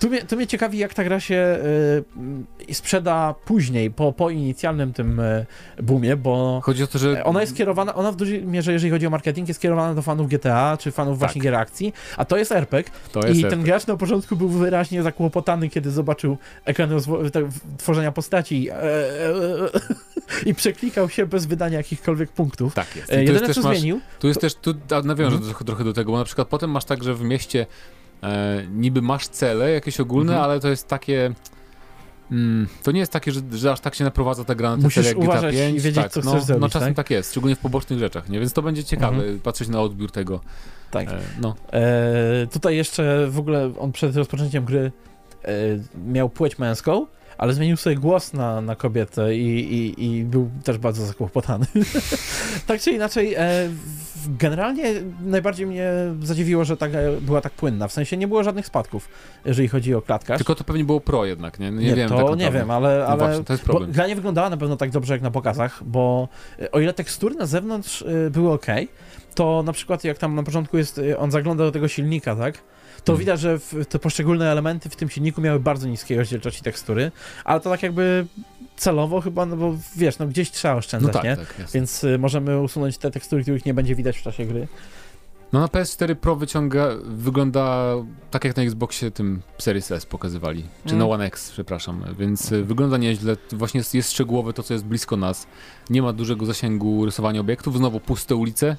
tu 0.04 0.10
mnie, 0.10 0.22
tu 0.22 0.36
mnie 0.36 0.48
ciekawi, 0.48 0.78
jak 0.78 0.94
ta 0.94 1.04
gra 1.04 1.20
się 1.20 1.60
y, 2.70 2.74
sprzeda 2.74 3.36
później, 3.46 3.92
po, 3.92 4.14
po 4.14 4.30
inicjalnym 4.30 4.94
tym 4.94 5.20
y, 5.20 5.46
boomie, 5.84 6.16
bo 6.16 6.62
Chodzi 6.64 6.84
o 6.84 6.88
to, 6.88 7.00
że 7.00 7.24
ona 7.24 7.42
jest 7.42 7.58
kierowana, 7.58 7.96
ona 7.96 8.12
w 8.12 8.16
dużej 8.16 8.46
mierze, 8.46 8.74
jeżeli 8.74 8.92
chodzi 8.92 9.08
o 9.08 9.10
marketing, 9.10 9.48
jest 9.48 9.60
kierowana 9.60 9.96
do 9.96 10.02
fanów 10.02 10.30
GTA, 10.30 10.78
czy 10.78 10.92
fanów 10.92 11.20
właśnie 11.20 11.42
gier 11.42 11.56
akcji, 11.56 11.94
a 12.18 12.26
to 12.26 12.38
jest 12.38 12.52
RPG 12.52 12.92
to 13.12 13.28
jest 13.28 13.40
i 13.40 13.44
ten 13.44 13.64
gracz 13.64 13.88
na 13.88 13.98
początku 13.98 14.36
był 14.36 14.50
wyraźnie 14.50 15.04
zakłopotany, 15.04 15.70
kiedy 15.70 15.92
zobaczył 15.92 16.38
ekran 16.66 16.90
tworzenia 17.78 18.12
postaci 18.12 18.70
e, 18.70 18.74
e, 18.74 18.86
e, 18.86 19.70
i 20.50 20.56
przeklikał 20.56 21.10
się 21.10 21.26
bez 21.26 21.46
wydania 21.46 21.78
jakichkolwiek 21.78 22.32
punktów. 22.32 22.74
Tak 22.74 22.96
jest. 22.96 23.12
E, 23.12 23.24
Jedyne, 23.24 23.48
też 23.48 23.56
co 23.56 23.62
masz, 23.62 23.78
zmienił, 23.78 24.02
tu 24.20 24.28
jest 24.28 24.42
też, 24.42 24.56
tu 24.56 24.74
nawiążę 25.04 25.36
Mhm. 25.36 25.44
trochę, 25.44 25.66
trochę 25.66 25.84
do 25.84 25.94
tego, 25.94 26.12
bo 26.12 26.18
na 26.18 26.26
przykład 26.26 26.48
potem 26.48 26.72
masz 26.72 26.86
tak, 26.86 27.04
że 27.04 27.16
w 27.16 27.22
mieście 27.22 27.66
e, 28.24 28.64
niby 28.72 29.02
masz 29.02 29.28
cele 29.28 29.72
jakieś 29.72 30.00
ogólne, 30.00 30.32
Mhm. 30.34 30.44
ale 30.52 30.60
to 30.60 30.70
jest 30.70 30.88
takie... 30.88 31.32
Mm, 32.32 32.68
to 32.84 32.92
nie 32.92 33.00
jest 33.00 33.12
takie, 33.12 33.32
że, 33.32 33.42
że 33.52 33.72
aż 33.72 33.80
tak 33.80 33.96
się 33.96 34.04
naprowadza 34.04 34.44
ta 34.44 34.56
gra 34.56 34.70
na 34.70 34.76
te 34.78 34.82
Musisz 34.84 34.96
cele 34.96 35.08
jak 35.08 35.18
GTA 35.18 35.26
uważać 35.26 35.54
i 35.56 35.58
5. 35.58 35.82
wiedzieć, 35.82 36.04
tak, 36.04 36.12
co 36.12 36.22
no, 36.22 36.32
chcesz 36.32 36.44
zrobić, 36.44 36.62
No 36.62 36.70
czasem 36.70 36.88
tak? 36.94 36.96
tak? 37.08 37.10
jest, 37.12 37.32
szczególnie 37.32 37.56
w 37.56 37.60
pobocznych 37.60 38.00
rzeczach, 38.00 38.30
nie? 38.30 38.40
Więc 38.40 38.54
to 38.54 38.62
będzie 38.62 38.84
ciekawe, 38.84 39.16
Mhm. 39.18 39.40
patrzeć 39.40 39.68
na 39.70 39.82
odbiór 39.82 40.12
tego. 40.12 40.40
tak. 40.92 41.08
E, 41.08 41.20
no. 41.42 41.56
E, 41.74 42.48
tutaj 42.52 42.76
jeszcze 42.76 43.28
w 43.28 43.40
ogóle 43.40 43.72
on 43.80 43.92
przed 43.92 44.16
rozpoczęciem 44.16 44.66
gry 44.66 44.92
e, 45.46 45.50
miał 46.08 46.30
płeć 46.30 46.60
męską, 46.60 47.08
ale 47.38 47.54
zmienił 47.54 47.78
sobie 47.78 47.96
głos 47.96 48.34
na, 48.34 48.62
na 48.62 48.76
kobietę 48.76 49.36
i, 49.36 49.74
i, 49.74 50.06
i 50.06 50.24
był 50.24 50.50
też 50.64 50.78
bardzo 50.78 51.06
zakłopotany. 51.06 51.66
tak 52.68 52.82
czy 52.82 52.92
inaczej, 52.92 53.34
e, 53.34 53.70
generalnie 54.28 54.94
najbardziej 55.22 55.66
mnie 55.66 55.92
zadziwiło, 56.22 56.66
że 56.66 56.78
tak, 56.78 56.92
była 57.22 57.42
tak 57.42 57.54
płynna. 57.54 57.88
W 57.88 57.94
sensie 57.94 58.18
nie 58.18 58.28
było 58.28 58.44
żadnych 58.44 58.66
spadków, 58.66 59.10
jeżeli 59.46 59.68
chodzi 59.68 59.96
o 59.96 60.02
klatkarz. 60.02 60.38
Tylko 60.38 60.56
to 60.56 60.64
pewnie 60.64 60.84
było 60.84 61.02
pro 61.02 61.26
jednak, 61.26 61.60
nie? 61.60 61.72
Nie, 61.72 61.86
nie, 61.86 61.96
wiem. 61.96 62.10
to 62.10 62.30
tak 62.30 62.40
nie 62.40 62.52
wiem, 62.52 62.72
ale, 62.72 63.00
No 63.00 63.06
ale 63.06 63.18
właśnie, 63.18 63.44
to 63.44 63.54
jest 63.54 63.66
problem. 63.66 63.92
gra 63.92 64.08
nie 64.08 64.16
wyglądała 64.16 64.50
na 64.50 64.58
pewno 64.58 64.78
tak 64.78 64.90
dobrze 64.90 65.14
jak 65.14 65.22
na 65.22 65.32
pokazach, 65.32 65.84
bo 65.84 66.28
e, 66.60 66.72
o 66.72 66.80
ile 66.80 66.94
tekstury 66.94 67.36
na 67.36 67.46
zewnątrz 67.46 68.02
e, 68.02 68.30
były 68.30 68.52
ok, 68.52 68.66
to 69.36 69.64
na 69.64 69.74
przykład 69.74 70.04
jak 70.04 70.18
tam 70.18 70.36
na 70.36 70.44
początku 70.44 70.78
jest, 70.78 70.98
e, 70.98 71.18
on 71.18 71.32
zagląda 71.32 71.64
do 71.64 71.72
tego 71.72 71.88
silnika, 71.88 72.36
tak? 72.36 72.64
To 73.04 73.12
Mhm. 73.14 73.20
widać, 73.20 73.40
że 73.40 73.60
te 73.90 74.00
poszczególne 74.00 74.52
elementy 74.52 74.90
w 74.90 74.96
tym 74.96 75.10
silniku 75.10 75.42
miały 75.42 75.60
bardzo 75.60 75.88
niskie 75.88 76.18
rozdzielczości 76.18 76.62
tekstury, 76.64 77.12
ale 77.46 77.60
to 77.62 77.70
tak 77.70 77.84
jakby 77.84 78.26
celowo 78.78 79.22
chyba, 79.22 79.46
no 79.46 79.56
bo 79.58 79.76
wiesz, 79.96 80.20
no 80.20 80.28
gdzieś 80.28 80.52
trzeba 80.52 80.74
No 80.74 80.78
oszczędzać, 80.78 81.14
tak, 81.14 81.24
nie? 81.24 81.38
tak. 81.38 81.56
Więc 81.74 82.04
y, 82.04 82.18
możemy 82.18 82.62
usunąć 82.62 82.98
te 82.98 83.12
tekstury, 83.12 83.42
których 83.42 83.66
nie 83.66 83.74
będzie 83.74 83.96
widać 83.96 84.18
w 84.18 84.22
czasie 84.22 84.46
gry. 84.46 84.68
No 85.54 85.60
na 85.60 85.68
PS4 85.68 86.16
Pro 86.16 86.36
wyciąga, 86.36 86.90
wygląda 87.04 87.94
tak 88.32 88.44
jak 88.46 88.58
na 88.58 88.64
Xboxie 88.64 89.12
tym 89.12 89.42
Series 89.58 89.92
S 89.92 90.06
pokazywali, 90.06 90.64
czy 90.86 90.96
Mm. 90.96 91.00
na 91.08 91.14
One 91.14 91.26
X, 91.26 91.52
przepraszam, 91.52 92.04
więc 92.20 92.52
y, 92.52 92.64
wygląda 92.64 92.98
nieźle, 92.98 93.38
właśnie 93.52 93.78
jest, 93.78 93.94
jest 93.96 94.12
szczegółowe 94.12 94.54
to, 94.54 94.64
co 94.64 94.74
jest 94.74 94.86
blisko 94.86 95.18
nas, 95.18 95.48
nie 95.90 96.02
ma 96.02 96.14
dużego 96.14 96.46
zasięgu 96.46 97.06
rysowania 97.06 97.40
obiektów, 97.42 97.78
znowu 97.78 98.00
puste 98.00 98.36
ulice, 98.36 98.78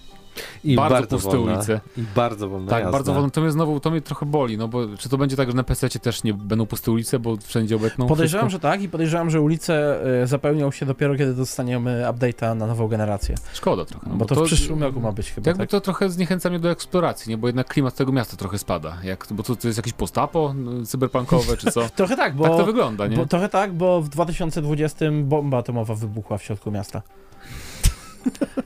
I 0.64 0.76
bardzo, 0.76 1.16
puste 1.16 1.36
wolna, 1.36 1.54
ulice, 1.54 1.80
I 1.96 2.02
bardzo 2.16 2.48
wolna 2.48 2.70
tak, 2.70 2.78
jazda. 2.78 2.92
bardzo 2.92 3.14
wolno, 3.14 3.30
to 3.30 3.40
mnie 3.40 3.50
znowu, 3.50 3.80
to 3.80 3.90
mnie 3.90 4.00
trochę 4.00 4.26
boli, 4.26 4.58
no 4.58 4.68
bo 4.68 4.96
czy 4.98 5.08
to 5.08 5.18
będzie 5.18 5.36
tak, 5.36 5.50
że 5.50 5.56
na 5.56 5.64
PC 5.64 5.88
też 5.88 6.24
nie 6.24 6.34
będą 6.34 6.66
puste 6.66 6.90
ulice, 6.90 7.18
bo 7.18 7.36
wszędzie 7.36 7.76
obetną 7.76 8.06
Podejrzewam, 8.06 8.48
wszystko? 8.48 8.68
że 8.68 8.72
tak 8.72 8.82
i 8.82 8.88
podejrzewam, 8.88 9.30
że 9.30 9.40
ulice 9.40 10.04
y, 10.22 10.26
zapełnią 10.26 10.70
się 10.70 10.86
dopiero, 10.86 11.16
kiedy 11.16 11.34
dostaniemy 11.34 12.04
update'a 12.08 12.56
na 12.56 12.66
nową 12.66 12.88
generację. 12.88 13.34
Szkoda 13.52 13.84
trochę, 13.84 14.06
no 14.10 14.16
bo, 14.16 14.24
to, 14.24 14.34
w 14.34 14.46
przyszłym 14.46 14.82
roku 14.82 15.00
ma 15.00 15.12
być 15.12 15.30
chyba, 15.32 15.50
Jakby 15.50 15.62
tak? 15.62 15.70
to 15.70 15.80
trochę 15.80 16.10
zniechęca 16.10 16.50
mnie 16.50 16.58
do 16.58 16.70
eksploracji, 16.70 17.30
nie? 17.30 17.38
Bo 17.38 17.46
jednak 17.46 17.66
klimat 17.68 17.94
tego 17.94 18.12
miasta 18.12 18.36
trochę 18.36 18.58
spada. 18.58 18.96
Jak, 19.02 19.26
bo 19.30 19.42
to, 19.42 19.56
to 19.56 19.68
jest 19.68 19.78
jakieś 19.78 19.92
postapo 19.92 20.54
y, 20.82 20.86
cyberpunkowe, 20.86 21.56
czy 21.56 21.70
co? 21.70 21.88
Trochę 21.96 22.16
tak, 22.16 22.34
bo... 22.36 22.44
tak 22.44 22.56
to 22.56 22.64
wygląda, 22.66 23.06
nie? 23.06 23.16
Bo, 23.16 23.26
trochę 23.26 23.48
tak, 23.48 23.72
bo 23.72 24.00
w 24.00 24.08
2020 24.08 25.04
bomba 25.22 25.58
atomowa 25.58 25.94
wybuchła 25.94 26.38
w 26.38 26.42
środku 26.42 26.70
miasta. 26.70 27.02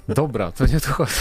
Dobra, 0.08 0.52
to 0.52 0.66
nie 0.66 0.80
to 0.80 0.92
chodzi. 0.92 1.12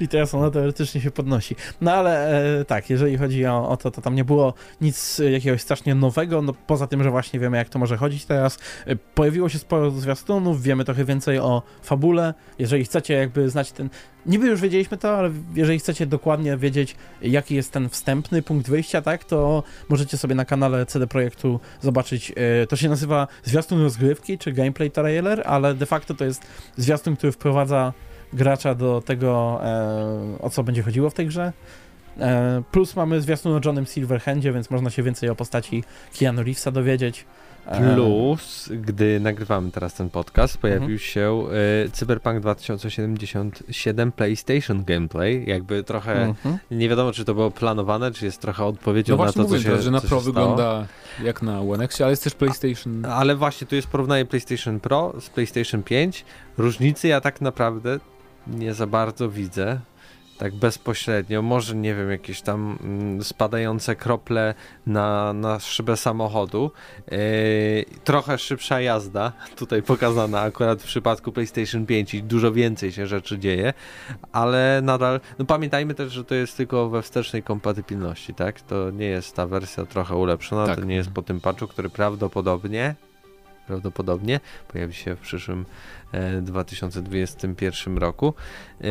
I 0.00 0.08
teraz 0.08 0.34
ona 0.34 0.50
teoretycznie 0.50 1.00
się 1.00 1.10
podnosi. 1.10 1.56
No 1.80 1.92
ale 1.92 2.40
e, 2.60 2.64
tak, 2.64 2.90
jeżeli 2.90 3.18
chodzi 3.18 3.46
o, 3.46 3.68
o 3.68 3.76
to, 3.76 3.90
to 3.90 4.02
tam 4.02 4.14
nie 4.14 4.24
było 4.24 4.54
nic 4.80 5.20
jakiegoś 5.32 5.62
strasznie 5.62 5.94
nowego, 5.94 6.42
no 6.42 6.54
poza 6.66 6.86
tym, 6.86 7.02
że 7.02 7.10
właśnie 7.10 7.40
wiemy 7.40 7.56
jak 7.56 7.68
to 7.68 7.78
może 7.78 7.96
chodzić 7.96 8.24
teraz. 8.24 8.58
E, 8.86 8.96
pojawiło 8.96 9.48
się 9.48 9.58
sporo 9.58 9.90
zwiastunów, 9.90 10.62
wiemy 10.62 10.84
trochę 10.84 11.04
więcej 11.04 11.38
o 11.38 11.62
fabule. 11.82 12.34
Jeżeli 12.58 12.84
chcecie 12.84 13.14
jakby 13.14 13.50
znać 13.50 13.72
ten... 13.72 13.90
Niby 14.26 14.46
już 14.46 14.60
wiedzieliśmy 14.60 14.96
to, 14.96 15.18
ale 15.18 15.30
jeżeli 15.54 15.78
chcecie 15.78 16.06
dokładnie 16.06 16.56
wiedzieć, 16.56 16.96
jaki 17.22 17.54
jest 17.54 17.72
ten 17.72 17.88
wstępny 17.88 18.42
punkt 18.42 18.68
wyjścia, 18.68 19.02
tak, 19.02 19.24
to 19.24 19.62
możecie 19.88 20.16
sobie 20.16 20.34
na 20.34 20.44
kanale 20.44 20.86
CD 20.86 21.06
Projektu 21.06 21.60
zobaczyć, 21.80 22.32
e, 22.36 22.66
to 22.66 22.76
się 22.76 22.88
nazywa 22.88 23.28
zwiastun 23.44 23.82
rozgrywki, 23.82 24.38
czy 24.38 24.52
gameplay 24.52 24.90
trailer, 24.90 25.42
ale 25.46 25.74
de 25.74 25.86
facto 25.86 26.14
to 26.14 26.24
jest 26.24 26.42
zwiastun, 26.76 27.16
który 27.16 27.32
wprowadza 27.32 27.92
gracza 28.32 28.74
do 28.74 29.02
tego, 29.06 29.60
e, 29.64 30.38
o 30.40 30.50
co 30.50 30.64
będzie 30.64 30.82
chodziło 30.82 31.10
w 31.10 31.14
tej 31.14 31.26
grze. 31.26 31.52
E, 32.20 32.62
plus 32.72 32.96
mamy 32.96 33.20
zwiastun 33.20 33.52
o 33.52 33.60
Johnem 33.64 33.86
Silverhandzie, 33.86 34.52
więc 34.52 34.70
można 34.70 34.90
się 34.90 35.02
więcej 35.02 35.28
o 35.28 35.34
postaci 35.34 35.84
Keanu 36.18 36.42
Reevesa 36.42 36.70
dowiedzieć. 36.70 37.24
E, 37.66 37.94
Plus, 37.94 38.68
gdy 38.80 39.20
nagrywamy 39.20 39.70
teraz 39.70 39.94
ten 39.94 40.10
podcast, 40.10 40.58
pojawił 40.58 40.82
Mhm. 40.82 40.98
się 40.98 41.44
y, 41.86 41.90
Cyberpunk 41.90 42.40
2077 42.40 44.12
PlayStation 44.12 44.84
Gameplay. 44.84 45.44
Jakby 45.46 45.84
trochę 45.84 46.22
mhm. 46.22 46.58
nie 46.70 46.88
wiadomo, 46.88 47.12
czy 47.12 47.24
to 47.24 47.34
było 47.34 47.50
planowane, 47.50 48.12
czy 48.12 48.24
jest 48.24 48.40
trochę 48.40 48.64
odpowiedzią 48.64 49.16
No 49.16 49.24
na 49.24 49.32
to, 49.32 49.44
co 49.44 49.60
się 49.60 49.82
że 49.82 49.90
na 49.90 50.00
Pro 50.00 50.20
wygląda 50.20 50.86
jak 51.22 51.42
na 51.42 51.60
One 51.60 51.84
X, 51.84 52.00
ale 52.00 52.10
jest 52.10 52.24
też 52.24 52.34
PlayStation. 52.34 53.04
Ale 53.06 53.36
właśnie 53.36 53.66
tu 53.66 53.74
jest 53.76 53.88
porównanie 53.88 54.24
PlayStation 54.24 54.80
Pro 54.80 55.14
z 55.20 55.30
PlayStation 55.30 55.82
5. 55.82 56.24
Różnicy 56.58 57.08
ja 57.08 57.20
tak 57.20 57.40
naprawdę 57.40 57.98
nie 58.46 58.74
za 58.74 58.86
bardzo 58.86 59.30
widzę. 59.30 59.80
Tak 60.38 60.54
bezpośrednio. 60.54 61.42
Może 61.42 61.74
nie 61.74 61.94
wiem, 61.94 62.10
jakieś 62.10 62.40
tam 62.42 62.78
mm, 62.82 63.24
spadające 63.24 63.96
krople 63.96 64.54
na, 64.86 65.32
na 65.32 65.60
szybę 65.60 65.96
samochodu. 65.96 66.70
Yy, 67.10 67.18
trochę 68.04 68.38
szybsza 68.38 68.80
jazda, 68.80 69.32
tutaj 69.56 69.82
pokazana 69.82 70.40
akurat 70.40 70.82
w 70.82 70.86
przypadku 70.86 71.32
PlayStation 71.32 71.86
5 71.86 72.14
i 72.14 72.22
dużo 72.22 72.52
więcej 72.52 72.92
się 72.92 73.06
rzeczy 73.06 73.38
dzieje, 73.38 73.72
ale 74.32 74.80
nadal, 74.82 75.20
no 75.38 75.44
pamiętajmy 75.44 75.94
też, 75.94 76.12
że 76.12 76.24
to 76.24 76.34
jest 76.34 76.56
tylko 76.56 76.88
we 76.88 77.02
wstecznej 77.02 77.42
kompatybilności, 77.42 78.34
tak? 78.34 78.60
To 78.60 78.90
nie 78.90 79.06
jest 79.06 79.36
ta 79.36 79.46
wersja 79.46 79.86
trochę 79.86 80.16
ulepszona, 80.16 80.66
Tak. 80.66 80.78
to 80.78 80.84
nie 80.84 80.94
jest 80.94 81.10
po 81.10 81.22
tym 81.22 81.40
patchu, 81.40 81.68
który 81.68 81.90
prawdopodobnie 81.90 82.94
prawdopodobnie 83.66 84.40
pojawi 84.68 84.94
się 84.94 85.16
w 85.16 85.20
przyszłym 85.20 85.64
2021 86.42 87.98
roku. 87.98 88.34
E, 88.80 88.86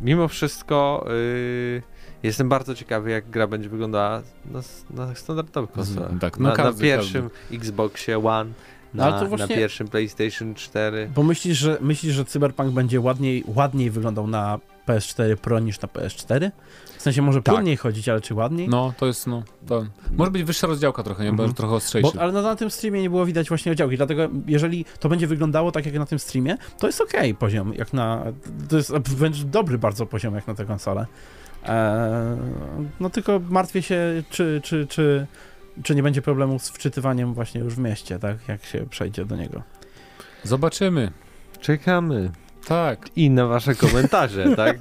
mimo 0.00 0.28
wszystko 0.28 1.06
e, 1.08 1.82
jestem 2.22 2.48
bardzo 2.48 2.74
ciekawy, 2.74 3.10
jak 3.10 3.30
gra 3.30 3.46
będzie 3.46 3.68
wyglądała 3.68 4.22
na, 4.44 4.60
na 4.90 5.14
standardowych 5.14 5.70
konsolach. 5.72 6.10
tak, 6.20 6.38
no 6.38 6.42
na, 6.48 6.50
na 6.50 6.56
każdy, 6.56 6.82
pierwszym 6.82 7.30
Xboxie 7.52 8.18
One, 8.18 8.50
No, 8.94 9.02
ale 9.04 9.12
na, 9.12 9.20
to 9.20 9.26
właśnie- 9.26 9.46
na 9.46 9.54
pierwszym 9.54 9.88
PlayStation 9.88 10.54
4. 10.54 11.10
Bo 11.14 11.22
myślisz, 11.22 11.58
że 11.58 11.78
myślisz, 11.80 12.14
że 12.14 12.24
Cyberpunk 12.24 12.70
będzie 12.72 13.00
ładniej, 13.00 13.44
ładniej 13.46 13.90
wyglądał 13.90 14.26
na 14.26 14.58
PS4 14.86 15.36
Pro 15.36 15.58
niż 15.58 15.80
na 15.80 15.88
PS4? 15.88 16.50
W 16.98 17.02
sensie 17.02 17.22
może 17.22 17.42
Tak. 17.42 17.54
płynniej 17.54 17.76
chodzić, 17.76 18.08
ale 18.08 18.20
czy 18.20 18.34
ładniej? 18.34 18.68
No, 18.68 18.92
to 18.96 19.06
jest, 19.06 19.26
no, 19.26 19.42
to 19.66 19.86
może 20.12 20.30
być 20.30 20.44
wyższa 20.44 20.66
rozdziałka 20.66 21.02
trochę, 21.02 21.24
nie? 21.24 21.30
Mhm. 21.30 21.48
Bo 21.48 21.54
trochę 21.54 21.74
ostrzejszy. 21.74 22.12
Bo, 22.14 22.22
ale 22.22 22.32
no, 22.32 22.42
na 22.42 22.56
tym 22.56 22.70
streamie 22.70 23.02
nie 23.02 23.10
było 23.10 23.26
widać 23.26 23.48
właśnie 23.48 23.72
oddziałki, 23.72 23.96
dlatego 23.96 24.28
jeżeli 24.46 24.84
to 25.00 25.08
będzie 25.08 25.26
wyglądało 25.26 25.72
tak 25.72 25.86
jak 25.86 25.94
na 25.94 26.06
tym 26.06 26.18
streamie, 26.18 26.56
to 26.78 26.86
jest 26.86 27.00
okej 27.00 27.34
poziom, 27.34 27.74
jak 27.74 27.92
na... 27.92 28.24
To 28.68 28.76
jest 28.76 28.90
wręcz 28.92 29.42
dobry 29.42 29.78
bardzo 29.78 30.06
poziom 30.06 30.34
jak 30.34 30.46
na 30.46 30.54
tę 30.54 30.64
konsolę. 30.64 31.06
Eee, 31.66 32.38
no 33.00 33.10
tylko 33.10 33.40
martwię 33.50 33.82
się, 33.82 34.22
czy, 34.30 34.60
czy, 34.64 34.86
czy, 34.86 35.26
czy 35.82 35.94
nie 35.94 36.02
będzie 36.02 36.22
problemu 36.22 36.58
z 36.58 36.68
wczytywaniem 36.68 37.34
właśnie 37.34 37.60
już 37.60 37.74
w 37.74 37.78
mieście, 37.78 38.18
tak? 38.18 38.48
Jak 38.48 38.64
się 38.64 38.86
przejdzie 38.90 39.24
do 39.24 39.36
niego. 39.36 39.62
Zobaczymy. 40.42 41.10
Czekamy. 41.60 42.30
Tak, 42.68 43.08
I 43.16 43.30
na 43.30 43.46
wasze 43.46 43.74
komentarze, 43.74 44.44
tak? 44.56 44.78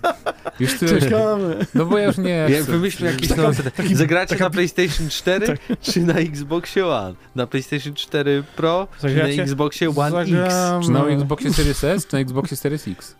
już 0.59 0.79
tyle. 0.79 1.01
Czekamy! 1.01 1.65
No 1.75 1.85
bo 1.85 1.97
ja 1.97 2.05
już 2.07 2.17
nie 2.17 2.29
Jak 2.29 2.51
chcę. 2.63 2.71
wymyślmy 2.71 3.11
jakieś 3.11 3.27
Taka- 3.29 3.41
nowe... 3.41 3.71
taki- 3.71 3.95
Zagracie 3.95 4.29
taka- 4.29 4.43
na 4.43 4.49
PlayStation 4.49 5.09
4 5.09 5.47
Tak. 5.47 5.59
czy 5.81 5.99
na 6.01 6.13
Xboxie 6.13 6.87
One? 6.87 7.15
Na 7.35 7.47
PlayStation 7.47 7.93
4 7.93 8.43
Pro 8.55 8.87
czy 9.01 9.07
Zagracie- 9.07 9.37
na 9.37 9.43
Xboxie 9.43 9.89
One 9.95 10.21
X? 10.21 10.29
Zagramy. 10.31 10.85
Czy 10.85 10.91
na 10.91 11.05
Xboxie 11.07 11.53
Series 11.53 11.83
S, 11.83 12.07
czy 12.07 12.13
na 12.15 12.19
Xboxie 12.19 12.57
Series 12.57 12.87
X? 12.87 13.15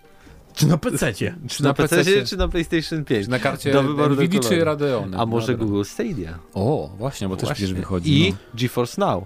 Czy 0.53 0.67
na 0.67 0.77
PC-cie? 0.77 1.35
Czy 1.47 1.63
na 1.63 1.73
PC 1.73 1.95
PC-cie? 1.97 2.25
czy 2.25 2.37
na 2.37 2.47
PlayStation 2.47 3.05
5? 3.05 3.25
Czy 3.25 3.31
na 3.31 3.39
karcie 3.39 3.71
Do 3.71 3.83
wyboru 3.83 4.15
Nvidia 4.15 4.39
do 4.39 4.49
czy. 4.49 4.63
Radeon? 4.63 5.15
A 5.15 5.25
może 5.25 5.55
Google 5.55 5.83
Stadia? 5.83 6.39
O, 6.53 6.89
właśnie, 6.97 7.29
bo 7.29 7.35
też 7.37 7.49
przecież 7.49 7.73
wychodzi. 7.73 8.27
I 8.27 8.31
no. 8.31 8.37
GeForce 8.55 9.01
Now 9.01 9.23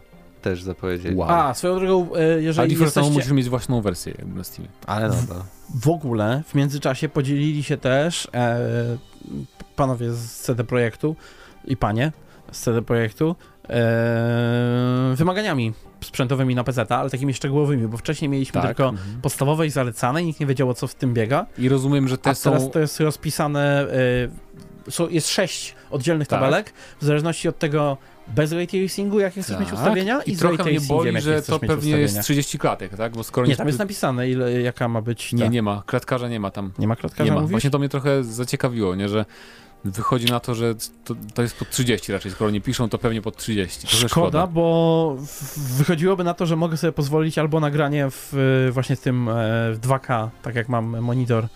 też 0.49 0.63
zapowiedzieli. 0.63 1.15
Wow. 1.15 1.29
A, 1.29 1.53
swoją 1.53 1.79
drogą, 1.79 2.15
e, 2.15 2.17
A 2.17 2.21
jeżeli 2.23 2.73
Now 2.73 2.81
jesteście... 2.81 3.11
musisz 3.11 3.31
mieć 3.31 3.49
własną 3.49 3.81
wersję 3.81 4.13
jakby 4.17 4.37
na 4.37 4.43
Steamie. 4.43 4.69
Ale 4.85 5.07
no 5.07 5.15
to... 5.29 5.45
W 5.79 5.89
ogóle 5.89 6.43
w 6.47 6.55
międzyczasie 6.55 7.09
podzielili 7.09 7.63
się 7.63 7.77
też 7.77 8.27
e, 8.33 8.57
panowie 9.75 10.11
z 10.13 10.39
CD 10.41 10.63
Projektu 10.63 11.15
i 11.65 11.77
panie 11.77 12.11
z 12.51 12.59
CD 12.61 12.81
Projektu 12.81 13.35
e, 13.69 15.13
wymaganiami 15.15 15.73
sprzętowymi 16.01 16.55
na 16.55 16.63
PC, 16.63 16.85
ale 16.89 17.09
takimi 17.09 17.33
szczegółowymi, 17.33 17.87
bo 17.87 17.97
wcześniej 17.97 18.29
mieliśmy 18.29 18.61
tylko 18.61 18.89
Mhm. 18.89 19.21
podstawowe 19.21 19.67
i 19.67 19.69
zalecane 19.69 20.23
i 20.23 20.25
nikt 20.25 20.39
nie 20.39 20.45
wiedział 20.45 20.69
o 20.69 20.73
co 20.73 20.87
w 20.87 20.95
tym 20.95 21.13
biega, 21.13 21.45
I 21.57 21.69
rozumiem, 21.69 22.07
że 22.07 22.17
te 22.17 22.29
a 22.29 22.35
teraz 22.35 22.63
są... 22.63 22.69
to 22.69 22.79
jest 22.79 22.99
rozpisane, 22.99 23.81
e, 23.81 23.87
są, 24.89 25.09
jest 25.09 25.29
sześć 25.29 25.75
oddzielnych 25.91 26.27
Tak. 26.27 26.39
tabelek, 26.39 26.73
w 27.01 27.05
zależności 27.05 27.47
od 27.47 27.59
tego 27.59 27.97
bez 28.27 28.51
ray 28.51 28.67
tracingu, 28.67 29.19
jakie 29.19 29.43
chcesz 29.43 29.59
mieć 29.59 29.69
Tak. 29.69 29.77
ustawienia 29.77 30.21
i, 30.21 30.31
I 30.31 30.35
z 30.35 30.39
trochę 30.39 30.63
mnie 30.63 30.81
boli, 30.81 31.21
że 31.21 31.41
to 31.41 31.51
mieć 31.53 31.61
pewnie 31.61 31.75
ustawienia. 31.75 31.97
jest 31.97 32.21
30 32.21 32.59
klatek, 32.59 32.97
tak? 32.97 33.11
Bo 33.13 33.23
skoro 33.23 33.47
Nie, 33.47 33.55
tam 33.55 33.67
jest 33.67 33.79
napisane, 33.79 34.29
ile, 34.29 34.61
jaka 34.61 34.87
ma 34.87 35.01
być 35.01 35.31
ta... 35.31 35.37
Nie, 35.37 35.49
nie 35.49 35.61
ma. 35.61 35.83
Klatkarza 35.85 36.29
nie 36.29 36.39
ma 36.39 36.51
tam. 36.51 36.71
Nie 36.79 36.87
ma 36.87 36.93
Nie 36.93 36.97
klatkarza, 36.99 37.33
ma. 37.33 37.39
mówisz? 37.39 37.51
Właśnie 37.51 37.69
to 37.69 37.79
mnie 37.79 37.89
trochę 37.89 38.23
zaciekawiło, 38.23 38.95
nie? 38.95 39.09
Że 39.09 39.25
wychodzi 39.85 40.25
na 40.25 40.39
to, 40.39 40.55
że 40.55 40.75
to, 41.03 41.15
to 41.33 41.41
jest 41.41 41.55
pod 41.57 41.69
30 41.69 42.11
raczej. 42.11 42.31
Skoro 42.31 42.51
nie 42.51 42.61
piszą, 42.61 42.89
to 42.89 42.97
pewnie 42.97 43.21
pod 43.21 43.37
30. 43.37 43.87
Trochę 43.87 44.09
Szkoda, 44.09 44.47
bo 44.47 45.17
wychodziłoby 45.57 46.23
na 46.23 46.33
to, 46.33 46.45
że 46.45 46.55
mogę 46.55 46.77
sobie 46.77 46.93
pozwolić 46.93 47.37
albo 47.37 47.59
nagranie 47.59 48.07
w, 48.11 48.33
właśnie 48.71 48.97
tym 48.97 49.29
e, 49.29 49.33
w 49.73 49.79
2K, 49.81 50.27
tak 50.41 50.55
jak 50.55 50.69
mam 50.69 50.99
monitor 51.01 51.47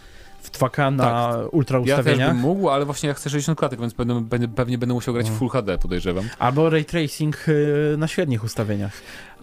w 0.41 0.51
2K 0.51 0.95
na 0.95 1.37
ultra 1.51 1.79
Ja 1.79 1.85
też 1.85 1.97
ustawieniach. 2.05 2.29
bym 2.33 2.37
mógł, 2.41 2.69
ale 2.69 2.85
właśnie 2.85 3.09
ja 3.09 3.13
chcę 3.15 3.29
60 3.29 3.59
klatek, 3.59 3.79
więc 3.79 3.93
będę, 3.93 4.47
pewnie 4.47 4.77
będę 4.77 4.93
musiał 4.93 5.13
grać 5.13 5.27
w 5.29 5.31
No. 5.31 5.37
Full 5.37 5.49
HD, 5.49 5.77
podejrzewam. 5.77 6.29
Albo 6.39 6.69
ray 6.69 6.85
tracing 6.85 7.47
y, 7.49 7.95
na 7.97 8.07
średnich 8.07 8.43
ustawieniach. 8.43 8.91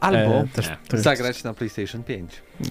Albo 0.00 0.18
E, 0.18 0.48
też, 0.52 0.68
jest- 0.92 1.04
zagrać 1.04 1.44
na 1.44 1.54
PlayStation 1.54 2.02
5. 2.02 2.30
Nie. 2.60 2.68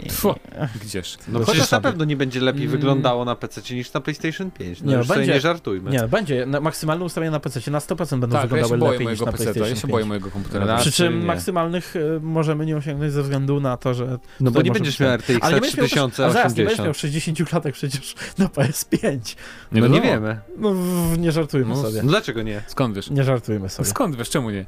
Gdzież? 0.81 1.17
No 1.27 1.39
Bez 1.39 1.47
chociaż 1.47 1.71
na 1.71 1.81
pewno 1.81 2.05
nie 2.05 2.17
będzie 2.17 2.39
lepiej 2.39 2.61
Mm. 2.61 2.71
wyglądało 2.71 3.25
na 3.25 3.35
PC 3.35 3.75
niż 3.75 3.93
na 3.93 4.01
PlayStation 4.01 4.51
5. 4.51 4.81
No 4.81 4.91
Nie, 4.91 4.97
już 4.97 5.07
sobie 5.07 5.19
będzie- 5.19 5.33
nie 5.33 5.39
żartujmy. 5.41 5.91
Nie, 5.91 6.07
będzie. 6.07 6.45
Na, 6.45 6.59
maksymalne 6.59 7.05
ustawienia 7.05 7.31
na 7.31 7.39
PC 7.39 7.71
na 7.71 7.79
100% 7.79 8.19
będą 8.21 8.35
Tak, 8.35 8.43
ja 8.43 8.47
wyglądały 8.49 8.79
boję 8.79 8.91
lepiej 8.91 9.07
niż 9.07 9.19
mojego 9.19 9.25
na 9.25 9.31
PC, 9.31 9.43
PlayStation 9.43 9.69
ja 9.69 9.75
się 9.75 9.81
5. 9.81 9.91
boję 9.91 10.05
mojego 10.05 10.31
komputera. 10.31 10.65
Raczej 10.65 10.91
Przy 10.91 11.03
czym 11.03 11.19
nie. 11.19 11.25
maksymalnych 11.25 11.95
y, 11.95 12.19
możemy 12.21 12.65
nie 12.65 12.77
osiągnąć 12.77 13.13
ze 13.13 13.23
względu 13.23 13.59
na 13.59 13.77
to, 13.77 13.93
że. 13.93 14.19
No 14.39 14.51
bo 14.51 14.61
nie 14.61 14.71
będziesz 14.71 14.99
miał. 14.99 15.09
RTX 15.17 15.39
Ale 15.41 15.55
nie 15.55 15.61
będziesz 15.61 15.95
miał, 15.95 16.09
też, 16.09 16.19
a 16.19 16.29
zaraz, 16.31 16.55
nie 16.55 16.63
będziesz 16.63 16.85
miał 16.85 16.93
3080. 16.93 17.37
60 17.37 17.49
klatek 17.49 17.73
przecież 17.73 18.15
na 18.37 18.45
PS5. 18.47 19.35
No 19.71 19.79
No 19.81 19.87
nie 19.87 19.99
no. 19.99 20.05
wiemy. 20.05 20.39
No 20.57 20.73
w- 20.73 21.17
nie 21.17 21.31
żartujmy 21.31 21.69
No, 21.75 21.81
sobie. 21.81 22.01
No 22.03 22.09
dlaczego 22.09 22.41
nie? 22.43 22.61
Skąd 22.67 22.95
wiesz? 22.95 23.09
Nie 23.09 23.23
żartujmy 23.23 23.69
sobie. 23.69 23.89
Skąd 23.89 24.15
wiesz, 24.15 24.29
czemu 24.29 24.49
nie? 24.49 24.65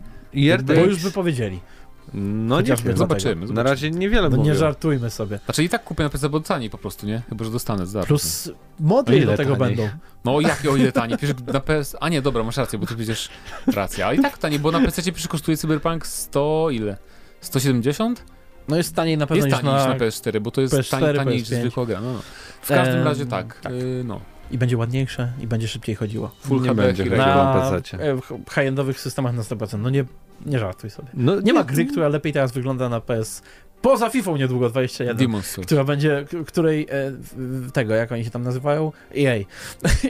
Bo 0.63 0.73
już 0.73 1.03
by 1.03 1.11
powiedzieli. 1.11 1.59
No 2.13 2.61
nie 2.61 2.75
wiem. 2.75 2.97
Zobaczymy. 2.97 3.45
Na 3.53 3.63
razie 3.63 3.91
niewiele 3.91 4.29
No 4.29 4.37
nie 4.37 4.43
mówią. 4.43 4.55
żartujmy 4.55 5.09
sobie. 5.09 5.39
Znaczy 5.45 5.63
i 5.63 5.69
tak 5.69 5.83
kupię 5.83 6.03
na 6.03 6.09
PC, 6.09 6.29
bo 6.29 6.39
taniej 6.39 6.69
po 6.69 6.77
prostu, 6.77 7.07
nie? 7.07 7.21
Chyba, 7.29 7.45
że 7.45 7.51
dostanę 7.51 7.85
za. 7.85 8.03
Plus 8.03 8.51
mody 8.79 9.25
do 9.25 9.37
tego 9.37 9.55
taniej? 9.55 9.75
będą. 9.77 9.89
No 10.25 10.41
jakie 10.41 10.71
o 10.71 10.75
ile 10.75 10.91
taniej? 10.91 11.17
Przecież 11.17 11.35
na 11.53 11.59
PS... 11.59 11.95
A 11.99 12.09
nie, 12.09 12.21
dobra, 12.21 12.43
masz 12.43 12.57
rację, 12.57 12.79
bo 12.79 12.85
ty 12.85 12.95
przecież... 12.95 13.29
Racja, 13.67 14.07
ale 14.07 14.15
i 14.15 14.21
tak 14.21 14.37
taniej, 14.37 14.59
bo 14.59 14.71
na 14.71 14.79
PC 14.79 15.01
przecież 15.01 15.27
kosztuje 15.27 15.57
Cyberpunk 15.57 16.07
100 16.07 16.69
ile? 16.71 16.97
170? 17.41 18.25
No 18.67 18.77
jest 18.77 18.95
taniej 18.95 19.17
na 19.17 19.27
pewno 19.27 19.45
Jest 19.45 19.57
niż 19.57 19.65
taniej 19.65 19.73
niż 19.75 19.83
na... 19.83 19.89
na 19.93 19.99
PS4, 19.99 20.39
bo 20.39 20.51
to 20.51 20.61
jest 20.61 20.73
PS4, 20.73 20.89
taniej, 20.89 21.15
taniej 21.15 21.37
niż 21.39 21.49
PS5. 21.49 21.59
zwykła 21.61 21.85
gra. 21.85 22.01
No, 22.01 22.13
no. 22.13 22.19
W 22.61 22.67
każdym 22.67 22.97
Em, 22.97 23.03
razie 23.05 23.25
tak, 23.25 23.59
tak. 23.61 23.73
y, 23.73 24.01
no. 24.05 24.21
I 24.51 24.57
będzie 24.57 24.77
ładniejsze 24.77 25.33
i 25.41 25.47
będzie 25.47 25.67
szybciej 25.67 25.95
chodziło. 25.95 26.31
Full 26.41 26.61
nie 26.61 26.69
HD 26.69 26.83
będzie 26.83 27.05
na 27.05 27.17
Na 27.17 27.71
e, 27.99 28.15
w 28.15 28.49
high-endowych 28.53 28.99
systemach 28.99 29.33
na 29.35 29.41
100%. 29.41 29.79
No 29.79 29.89
nie, 29.89 30.05
nie 30.45 30.59
żartuj 30.59 30.89
sobie. 30.89 31.07
No, 31.13 31.39
Nie 31.41 31.53
ma 31.53 31.63
gry, 31.63 31.85
która 31.85 32.07
lepiej 32.07 32.33
teraz 32.33 32.51
wygląda 32.51 32.89
na 32.89 33.01
PS. 33.01 33.41
Poza 33.81 34.09
FIFA 34.09 34.31
niedługo 34.31 34.69
21. 34.69 35.17
Demon's 35.17 35.41
Souls. 35.43 35.65
która 35.65 35.83
będzie, 35.83 36.25
której 36.47 36.87
e, 36.89 37.71
tego, 37.73 37.93
jak 37.95 38.11
oni 38.11 38.25
się 38.25 38.31
tam 38.31 38.43
nazywają? 38.43 38.91
EA. 39.17 39.35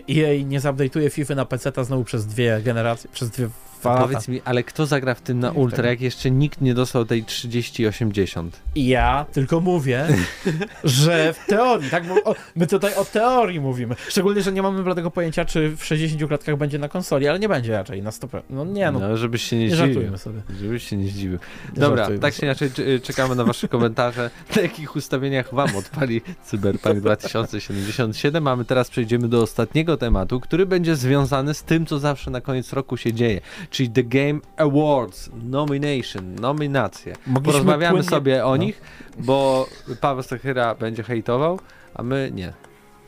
EA 0.09 0.43
nie 0.45 0.59
zupdate'uje 0.59 1.09
FIFA 1.09 1.35
na 1.35 1.45
PC 1.45 1.71
znowu 1.83 2.03
przez 2.03 2.25
dwie 2.25 2.61
generacje, 2.63 3.09
przez 3.13 3.29
dwie. 3.29 3.49
Powiedz 3.83 4.27
mi, 4.27 4.41
ale 4.45 4.63
kto 4.63 4.85
zagra 4.85 5.15
w 5.15 5.21
tym 5.21 5.39
na 5.39 5.47
Tak. 5.49 5.57
Ultra, 5.57 5.89
jak 5.89 6.01
jeszcze 6.01 6.31
nikt 6.31 6.61
nie 6.61 6.73
dostał 6.73 7.05
tej 7.05 7.23
3080? 7.23 8.59
I 8.75 8.87
ja 8.87 9.25
tylko 9.31 9.59
mówię, 9.59 10.07
że 10.83 11.33
w 11.33 11.45
teorii, 11.45 11.89
tak? 11.89 12.07
Bo 12.07 12.15
my 12.55 12.67
tutaj 12.67 12.95
o 12.95 13.05
teorii 13.05 13.59
mówimy. 13.59 13.95
Szczególnie, 14.09 14.41
że 14.41 14.51
nie 14.51 14.61
mamy 14.61 14.83
bladego 14.83 15.11
pojęcia, 15.11 15.45
czy 15.45 15.75
w 15.75 15.85
60 15.85 16.27
klatkach 16.27 16.57
będzie 16.57 16.79
na 16.79 16.89
konsoli, 16.89 17.27
ale 17.27 17.39
nie 17.39 17.49
będzie 17.49 17.71
raczej 17.71 18.03
na 18.03 18.09
100%. 18.09 18.41
No 18.49 18.65
nie, 18.65 18.91
no, 18.91 18.99
No, 18.99 19.17
żebyś 19.17 19.43
się 19.43 19.57
nie, 19.57 19.67
nie 19.67 19.75
zdziwił. 19.75 20.17
sobie. 20.17 20.41
Żebyś 20.61 20.87
się 20.89 20.97
nie 20.97 21.07
zdziwił. 21.07 21.39
Nie 21.75 21.79
Dobra, 21.81 21.97
żartujmy 21.97 22.19
tak 22.21 22.33
czy 22.33 22.39
sobie. 22.39 22.47
inaczej 22.47 22.71
czy- 22.71 22.99
czekamy 23.03 23.35
na 23.35 23.43
wasze 23.43 23.67
komentarze. 23.67 24.29
Na 24.55 24.61
jakich 24.61 24.95
ustawieniach 24.95 25.53
wam 25.53 25.75
odpali 25.75 26.21
Cyberpunk 26.45 26.99
2077? 26.99 28.47
A 28.47 28.55
my 28.55 28.65
teraz 28.65 28.89
przejdziemy 28.89 29.27
do 29.27 29.41
ostatniego 29.41 29.97
tematu, 29.97 30.39
który 30.39 30.65
będzie 30.65 30.95
związany 30.95 31.53
z 31.53 31.63
tym, 31.63 31.85
co 31.85 31.99
zawsze 31.99 32.31
na 32.31 32.41
koniec 32.41 32.73
roku 32.73 32.97
się 32.97 33.13
dzieje, 33.13 33.41
czyli 33.69 33.89
The 33.89 34.03
Game 34.03 34.39
Awards, 34.57 35.29
nomination, 35.43 36.35
nominacje. 36.35 37.13
Mogliśmy 37.27 37.41
Porozmawiamy 37.53 37.93
płynnie- 37.97 38.09
sobie 38.09 38.45
o 38.45 38.49
no. 38.49 38.57
nich, 38.57 38.81
bo 39.17 39.67
Paweł 40.01 40.23
Stachyra 40.23 40.75
będzie 40.75 41.03
hejtował, 41.03 41.59
a 41.95 42.03
my 42.03 42.31
nie. 42.33 42.53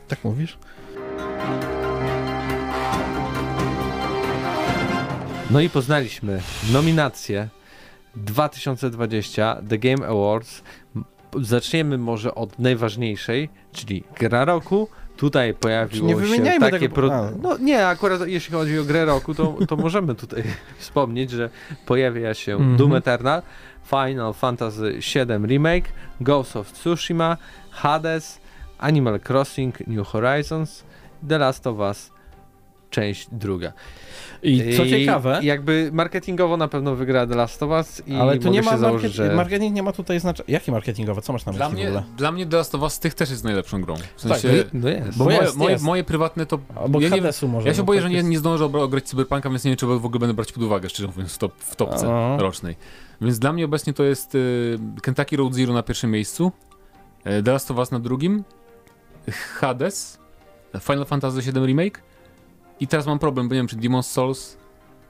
Tak 0.08 0.24
mówisz? 0.24 0.58
No 5.50 5.60
i 5.60 5.70
poznaliśmy 5.70 6.40
nominacje 6.72 7.48
2020 8.16 9.62
The 9.68 9.78
Game 9.78 10.06
Awards. 10.08 10.62
Zaczniemy 11.40 11.98
może 11.98 12.34
od 12.34 12.58
najważniejszej, 12.58 13.48
czyli 13.72 14.04
gra 14.18 14.44
roku. 14.44 14.88
Tutaj 15.22 15.54
pojawiło 15.54 16.20
Nie 16.20 16.36
się 16.36 16.60
takie 16.60 16.78
tego, 16.78 16.94
pro... 16.94 17.30
No 17.42 17.58
nie, 17.58 17.86
akurat 17.86 18.26
jeśli 18.26 18.54
chodzi 18.54 18.78
o 18.78 18.84
grę 18.84 19.04
roku, 19.04 19.34
to, 19.34 19.56
to 19.68 19.76
możemy 19.76 20.14
tutaj 20.14 20.42
wspomnieć, 20.78 21.30
że 21.30 21.50
pojawia 21.86 22.34
się 22.34 22.52
Mhm. 22.52 22.76
Doom 22.76 22.94
Eternal, 22.94 23.42
Final 23.86 24.34
Fantasy 24.34 24.92
VII 25.14 25.46
Remake, 25.46 25.84
Ghost 26.20 26.56
of 26.56 26.72
Tsushima, 26.72 27.36
Hades, 27.70 28.40
Animal 28.78 29.20
Crossing 29.28 29.86
New 29.86 30.08
Horizons, 30.08 30.84
The 31.28 31.38
Last 31.38 31.66
of 31.66 31.78
Us 31.78 32.10
część 32.92 33.28
druga. 33.32 33.72
I 34.42 34.76
co 34.76 34.86
ciekawe, 34.86 35.40
Jakby 35.42 35.90
marketingowo 35.92 36.56
na 36.56 36.68
pewno 36.68 36.96
wygra 36.96 37.26
The 37.26 37.34
Last 37.34 37.62
of 37.62 37.70
Us 37.70 38.02
i 38.06 38.14
ale 38.14 38.38
tu 38.38 38.50
nie 38.50 38.62
ma 38.62 38.76
założyć, 38.76 39.02
market... 39.02 39.12
że... 39.30 39.36
marketing 39.36 39.74
nie 39.74 39.82
ma 39.82 39.92
tutaj 39.92 40.20
znaczenia. 40.20 40.44
Jaki 40.48 40.72
marketingowy? 40.72 41.22
Co 41.22 41.32
masz 41.32 41.46
na 41.46 41.52
myśli 41.52 41.58
Dla 41.58 41.68
w 41.68 41.72
mnie, 41.72 41.86
ogóle? 41.86 42.02
dla 42.16 42.32
mnie 42.32 42.46
The 42.46 42.56
Last 42.56 42.74
of 42.74 42.82
Us 42.82 42.92
z 42.92 42.98
tych 42.98 43.14
też 43.14 43.30
jest 43.30 43.44
najlepszą 43.44 43.80
grą. 43.80 43.96
W 43.96 43.98
Tak, 44.28 44.38
sensie, 44.38 44.64
No 44.72 44.88
jest. 44.88 45.18
bo 45.18 45.24
moje, 45.24 45.36
jest, 45.36 45.56
moje, 45.56 45.72
jest. 45.72 45.84
moje 45.84 46.04
prywatne 46.04 46.46
to... 46.46 46.58
Albo 46.76 47.00
ja, 47.00 47.08
nie, 47.08 47.22
może. 47.48 47.68
ja 47.68 47.74
się 47.74 47.80
no 47.80 47.84
boję, 47.84 48.00
tak 48.00 48.10
że 48.10 48.16
nie, 48.16 48.22
nie 48.22 48.38
zdążę 48.38 48.64
ograć 48.64 49.04
Cyberpunka, 49.04 49.50
więc 49.50 49.64
nie 49.64 49.70
wiem, 49.70 49.78
czy 49.78 49.86
w 49.86 50.04
ogóle 50.04 50.20
będę 50.20 50.34
brać 50.34 50.52
pod 50.52 50.62
uwagę, 50.62 50.88
szczerze 50.88 51.06
mówiąc, 51.08 51.32
w, 51.32 51.38
top, 51.38 51.52
w 51.58 51.76
topce 51.76 52.36
rocznej. 52.38 52.76
Więc 53.20 53.38
dla 53.38 53.52
mnie 53.52 53.64
obecnie 53.64 53.92
to 53.92 54.04
jest 54.04 54.34
y, 54.34 54.78
Kentucky 55.02 55.36
Road 55.36 55.54
Zero 55.54 55.72
na 55.72 55.82
pierwszym 55.82 56.10
miejscu, 56.10 56.52
y, 57.26 57.42
The 57.42 57.52
Last 57.52 57.70
of 57.70 57.76
Us 57.76 57.90
na 57.90 57.98
drugim, 58.00 58.44
Hades, 59.30 60.18
Final 60.80 61.04
Fantasy 61.04 61.52
VII 61.52 61.66
Remake 61.66 62.02
i 62.82 62.86
teraz 62.86 63.06
mam 63.06 63.18
problem, 63.18 63.48
bo 63.48 63.54
nie 63.54 63.60
wiem, 63.60 63.68
czy 63.68 63.76
Demon's 63.76 64.02
Souls, 64.02 64.56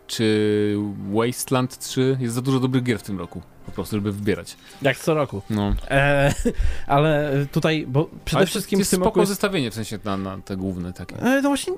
czy 0.07 0.77
Wasteland 1.13 1.79
3, 1.79 2.17
jest 2.21 2.35
za 2.35 2.43
dużo 2.43 2.61
dobrych 2.61 2.83
gier 2.83 2.99
w 2.99 3.03
tym 3.03 3.19
roku, 3.19 3.43
po 3.67 3.73
prostu, 3.73 3.97
żeby 3.97 4.13
wybierać. 4.13 4.57
Jak 4.83 4.99
co 4.99 5.15
roku. 5.15 5.43
No. 5.51 5.75
E, 5.91 6.35
ale 6.87 7.33
tutaj, 7.53 7.87
bo 7.89 8.09
przede 8.25 8.39
Ale 8.39 8.47
wszystkim 8.47 8.79
jest 8.79 8.91
w 8.91 8.95
tym 8.95 9.01
spoko 9.01 9.21
jest... 9.21 9.31
zestawienie, 9.31 9.71
w 9.71 9.75
sensie 9.75 9.99
na, 10.05 10.17
na 10.17 10.39
te 10.39 10.57
główne 10.57 10.93
takie. 10.93 11.17
E, 11.17 11.43
no 11.43 11.49
właśnie, 11.49 11.73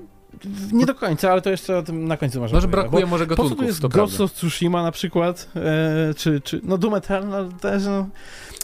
nie 0.72 0.86
do 0.86 0.94
końca, 0.94 1.32
ale 1.32 1.42
to 1.42 1.50
jeszcze 1.50 1.78
o 1.78 1.82
tym 1.82 2.08
na 2.08 2.16
końcu 2.16 2.40
możemy 2.40 2.56
No, 2.56 2.60
że 2.60 2.68
powiedzieć, 2.68 2.82
brakuje 2.82 3.04
bo 3.04 3.10
może 3.10 3.26
Po 3.26 3.30
gatunków, 3.30 3.52
co 3.52 3.62
tu 3.62 3.64
jest 3.64 3.86
Ghost 3.86 4.20
of 4.20 4.32
Tsushima 4.32 4.82
na 4.82 4.92
przykład, 4.92 5.48
e, 5.56 6.14
czy, 6.14 6.40
czy, 6.40 6.60
no 6.62 6.78
Doom 6.78 6.94
Eternal 6.94 7.48
też, 7.60 7.82
no, 7.84 8.08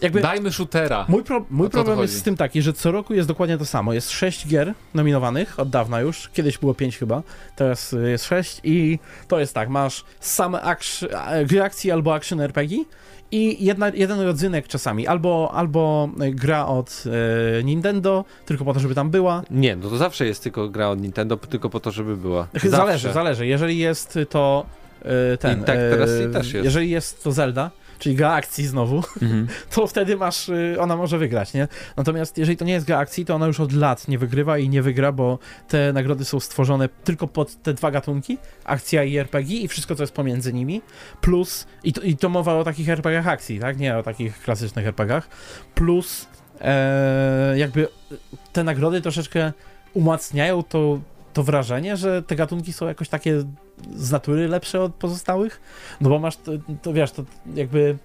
jakby... 0.03 0.21
Dajmy 0.21 0.53
shootera. 0.53 1.07
Mój, 1.09 1.25
pro, 1.25 1.45
mój 1.51 1.71
problem 1.71 2.01
jest 2.01 2.19
z 2.19 2.23
tym 2.23 2.37
taki, 2.37 2.63
że 2.63 2.73
co 2.73 2.93
roku 2.93 3.15
jest 3.15 3.29
dokładnie 3.29 3.59
to 3.59 3.67
samo. 3.67 3.93
Jest 3.93 4.11
6 4.11 4.49
gier 4.49 4.75
nominowanych 4.95 5.61
od 5.61 5.71
dawna 5.71 6.01
już. 6.01 6.29
Kiedyś 6.33 6.59
było 6.59 6.75
5 6.75 6.99
chyba, 6.99 7.23
teraz 7.57 7.95
jest 8.11 8.25
6 8.25 8.61
i 8.65 8.99
to 9.29 9.41
jest 9.41 9.55
tak, 9.55 9.69
masz 9.69 10.05
same 10.21 10.63
action, 10.63 11.09
a, 11.15 11.45
gry 11.45 11.63
akcji 11.63 11.91
albo 11.91 12.15
action 12.15 12.41
RPG 12.41 12.85
i 13.33 13.65
jedna, 13.65 13.89
jeden 13.95 14.21
rodzynek 14.21 14.69
czasami. 14.69 15.07
Albo, 15.07 15.51
albo 15.55 16.09
gra 16.17 16.67
od 16.67 17.05
e, 17.59 17.65
Nintendo, 17.65 18.25
tylko 18.47 18.65
po 18.65 18.75
to, 18.75 18.81
żeby 18.81 18.95
tam 18.95 19.11
była. 19.11 19.43
Nie, 19.51 19.77
no 19.77 19.91
to 19.91 19.97
zawsze 19.97 20.27
jest 20.27 20.43
tylko 20.43 20.69
gra 20.69 20.89
od 20.89 21.01
Nintendo, 21.01 21.37
tylko 21.37 21.71
po 21.71 21.81
to, 21.81 21.91
żeby 21.91 22.17
była. 22.17 22.49
Zawsze. 22.53 22.71
Zależy, 22.71 23.13
zależy. 23.13 23.47
Jeżeli 23.47 23.79
jest 23.79 24.19
to 24.29 24.67
e, 25.03 25.37
ten... 25.37 25.61
I 25.61 25.65
tak 25.65 25.77
teraz 25.77 26.11
e, 26.11 26.25
i 26.25 26.33
też 26.33 26.53
jest. 26.53 26.65
Jeżeli 26.65 26.91
jest 26.91 27.25
to 27.25 27.33
Zelda, 27.33 27.71
czyli 28.01 28.15
gra 28.17 28.33
akcji 28.33 28.67
znowu, 28.67 28.97
Mhm. 29.23 29.47
to 29.75 29.87
wtedy 29.87 30.17
masz, 30.17 30.49
y, 30.49 30.77
ona 30.81 30.97
może 30.97 31.19
wygrać, 31.19 31.55
nie? 31.55 31.69
Natomiast 31.97 32.39
jeżeli 32.39 32.57
to 32.57 32.65
nie 32.65 32.73
jest 32.73 32.87
gra 32.87 32.99
akcji, 32.99 33.25
to 33.25 33.35
ona 33.35 33.47
już 33.47 33.61
od 33.61 33.73
lat 33.73 34.09
nie 34.09 34.19
wygrywa 34.19 34.59
i 34.59 34.69
nie 34.69 34.83
wygra, 34.83 35.13
bo 35.13 35.39
te 35.69 35.93
nagrody 35.93 36.25
są 36.25 36.41
stworzone 36.41 36.89
tylko 37.05 37.27
pod 37.29 37.63
te 37.63 37.75
dwa 37.75 37.91
gatunki, 37.91 38.39
akcja 38.65 39.05
i 39.05 39.17
RPG 39.17 39.61
i 39.61 39.69
wszystko, 39.69 39.95
co 39.95 40.03
jest 40.03 40.15
pomiędzy 40.15 40.53
nimi, 40.53 40.83
plus, 41.21 41.67
i 41.85 41.93
to, 41.93 42.01
i 42.01 42.17
to 42.17 42.29
mowa 42.29 42.55
o 42.55 42.65
takich 42.65 42.89
RPGach 42.89 43.27
akcji, 43.29 43.61
tak? 43.61 43.79
Nie 43.79 43.97
o 43.97 44.03
takich 44.03 44.43
klasycznych 44.43 44.87
RPGach, 44.87 45.29
plus 45.75 46.27
e, 46.61 47.55
jakby 47.59 47.89
te 48.53 48.65
nagrody 48.65 49.01
troszeczkę 49.01 49.53
umacniają 49.95 50.63
to, 50.63 51.01
to 51.33 51.43
wrażenie, 51.43 51.97
że 51.97 52.23
te 52.23 52.37
gatunki 52.37 52.73
są 52.73 52.87
jakoś 52.87 53.09
takie 53.09 53.45
z 53.97 54.11
natury 54.11 54.49
lepsze 54.49 54.81
od 54.81 54.95
pozostałych, 54.95 55.61
no 56.01 56.11
bo 56.11 56.19
masz, 56.19 56.37
to, 56.37 56.53
to 56.83 56.93
wiesz, 56.93 57.13
to 57.13 57.25
jakby 57.55 57.99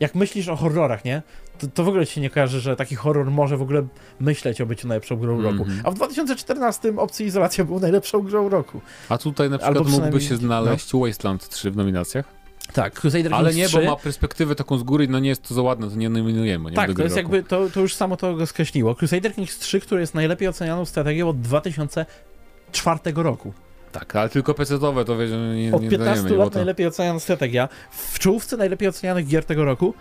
jak 0.00 0.14
myślisz 0.14 0.48
o 0.48 0.56
horrorach, 0.56 1.04
nie? 1.04 1.22
To, 1.58 1.66
to 1.66 1.84
w 1.84 1.88
ogóle 1.88 2.06
ci 2.06 2.12
się 2.12 2.20
nie 2.20 2.30
kojarzy, 2.30 2.60
że 2.60 2.76
taki 2.76 2.96
horror 2.96 3.30
może 3.30 3.56
w 3.56 3.62
ogóle 3.62 3.86
myśleć 4.20 4.60
o 4.60 4.66
byciu 4.66 4.88
najlepszą 4.88 5.16
grą 5.16 5.42
roku. 5.42 5.62
Mhm. 5.62 5.80
A 5.84 5.90
w 5.90 5.94
2014 5.94 6.92
Opcja 6.96 7.26
Izolacja 7.26 7.64
był 7.64 7.80
najlepszą 7.80 8.22
grą 8.22 8.48
roku. 8.48 8.80
A 9.08 9.18
tutaj 9.18 9.50
na 9.50 9.58
przykład 9.58 9.76
Albo 9.76 9.90
mógłby 9.90 10.20
się 10.20 10.36
znaleźć 10.36 10.92
Wasteland 10.92 11.48
3 11.48 11.70
w 11.70 11.76
nominacjach. 11.76 12.36
Tak, 12.72 13.00
Crusader 13.00 13.34
Ale 13.34 13.50
Kings 13.50 13.56
nie, 13.56 13.68
3, 13.68 13.78
bo 13.78 13.84
ma 13.84 13.96
perspektywę 13.96 14.54
taką 14.54 14.78
z 14.78 14.82
góry, 14.82 15.08
no 15.08 15.18
nie 15.18 15.28
jest 15.28 15.48
to 15.48 15.54
za 15.54 15.62
ładne, 15.62 15.90
to 15.90 15.96
nie 15.96 16.08
nominujemy. 16.08 16.70
Nie 16.70 16.76
Tak, 16.76 16.94
to 16.94 17.02
jest 17.02 17.16
roku. 17.16 17.34
jakby, 17.34 17.48
to, 17.48 17.70
to 17.70 17.80
już 17.80 17.94
samo 17.94 18.16
to 18.16 18.34
go 18.34 18.46
skreśliło. 18.46 18.94
Crusader 18.94 19.34
Kings 19.34 19.58
3, 19.58 19.80
który 19.80 20.00
jest 20.00 20.14
najlepiej 20.14 20.48
ocenianą 20.48 20.84
strategią 20.84 21.28
od 21.28 21.40
2004 22.82 23.22
roku. 23.22 23.52
Tak, 23.92 24.16
ale 24.16 24.28
tylko 24.28 24.54
PC-owe 24.54 25.04
to 25.04 25.16
wiecie, 25.18 25.36
nie, 25.36 25.74
Od 25.74 25.82
nie 25.82 25.88
15 25.90 26.22
dajemy, 26.22 26.36
lat 26.38 26.52
to... 26.52 26.58
najlepiej 26.58 26.86
oceniana 26.86 27.20
strategia. 27.20 27.68
W 27.90 28.18
czołówce 28.18 28.56
najlepiej 28.56 28.88
ocenianych 28.88 29.26
gier 29.26 29.44
tego 29.44 29.64
roku 29.64 29.94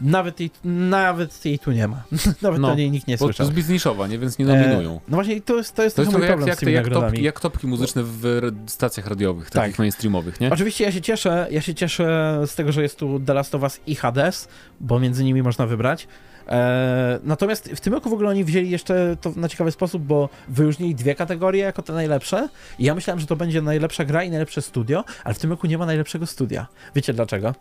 Nawet 0.00 0.40
jej, 0.40 0.50
nawet 0.64 1.44
jej 1.44 1.58
tu 1.58 1.72
nie 1.72 1.88
ma. 1.88 2.04
nawet 2.42 2.60
No, 2.60 2.72
o 2.72 2.74
niej 2.74 2.90
nikt 2.90 3.06
nie 3.06 3.14
Bo 3.14 3.18
to 3.18 3.24
słyszał. 3.24 3.46
jest 3.46 3.56
bizniszowa, 3.56 4.06
nie? 4.06 4.18
Więc 4.18 4.38
nie 4.38 4.44
nominują. 4.44 4.90
E, 4.96 5.00
no 5.08 5.14
właśnie 5.16 5.40
to 5.40 5.56
jest, 5.56 5.74
to 5.74 5.82
jest 5.82 5.96
To 5.96 6.02
jest 6.02 6.12
trochę 6.12 6.26
problem 6.26 6.48
jak, 6.48 6.56
z 6.56 6.60
tymi 6.60 6.72
jak, 6.72 6.84
nagrodami. 6.84 7.22
jak 7.22 7.40
topki 7.40 7.66
muzyczne 7.66 8.02
w 8.04 8.40
stacjach 8.66 9.06
radiowych, 9.06 9.50
Tak. 9.50 9.62
takich 9.62 9.78
mainstreamowych, 9.78 10.40
nie? 10.40 10.50
Oczywiście 10.50 10.84
ja 10.84 10.92
się 10.92 11.00
cieszę, 11.00 11.46
ja 11.50 11.60
się 11.60 11.74
cieszę 11.74 12.40
z 12.46 12.54
tego, 12.54 12.72
że 12.72 12.82
jest 12.82 12.98
tu 12.98 13.20
The 13.20 13.34
Last 13.34 13.54
of 13.54 13.62
Us 13.62 13.80
i 13.86 13.94
Hades, 13.94 14.48
bo 14.80 15.00
między 15.00 15.24
nimi 15.24 15.42
można 15.42 15.66
wybrać. 15.66 16.08
E, 16.48 17.18
natomiast 17.22 17.68
w 17.68 17.80
tym 17.80 17.94
roku 17.94 18.10
w 18.10 18.12
ogóle 18.12 18.30
oni 18.30 18.44
wzięli 18.44 18.70
jeszcze 18.70 19.16
to 19.20 19.32
na 19.36 19.48
ciekawy 19.48 19.70
sposób, 19.70 20.02
bo 20.02 20.28
wyróżnili 20.48 20.94
dwie 20.94 21.14
kategorie 21.14 21.62
jako 21.62 21.82
te 21.82 21.92
najlepsze. 21.92 22.48
I 22.78 22.84
ja 22.84 22.94
myślałem, 22.94 23.20
że 23.20 23.26
to 23.26 23.36
będzie 23.36 23.62
najlepsza 23.62 24.04
gra 24.04 24.24
i 24.24 24.30
najlepsze 24.30 24.62
studio, 24.62 25.04
ale 25.24 25.34
w 25.34 25.38
tym 25.38 25.50
roku 25.50 25.66
nie 25.66 25.78
ma 25.78 25.86
najlepszego 25.86 26.26
studia. 26.26 26.66
Wiecie 26.94 27.12
dlaczego? 27.12 27.54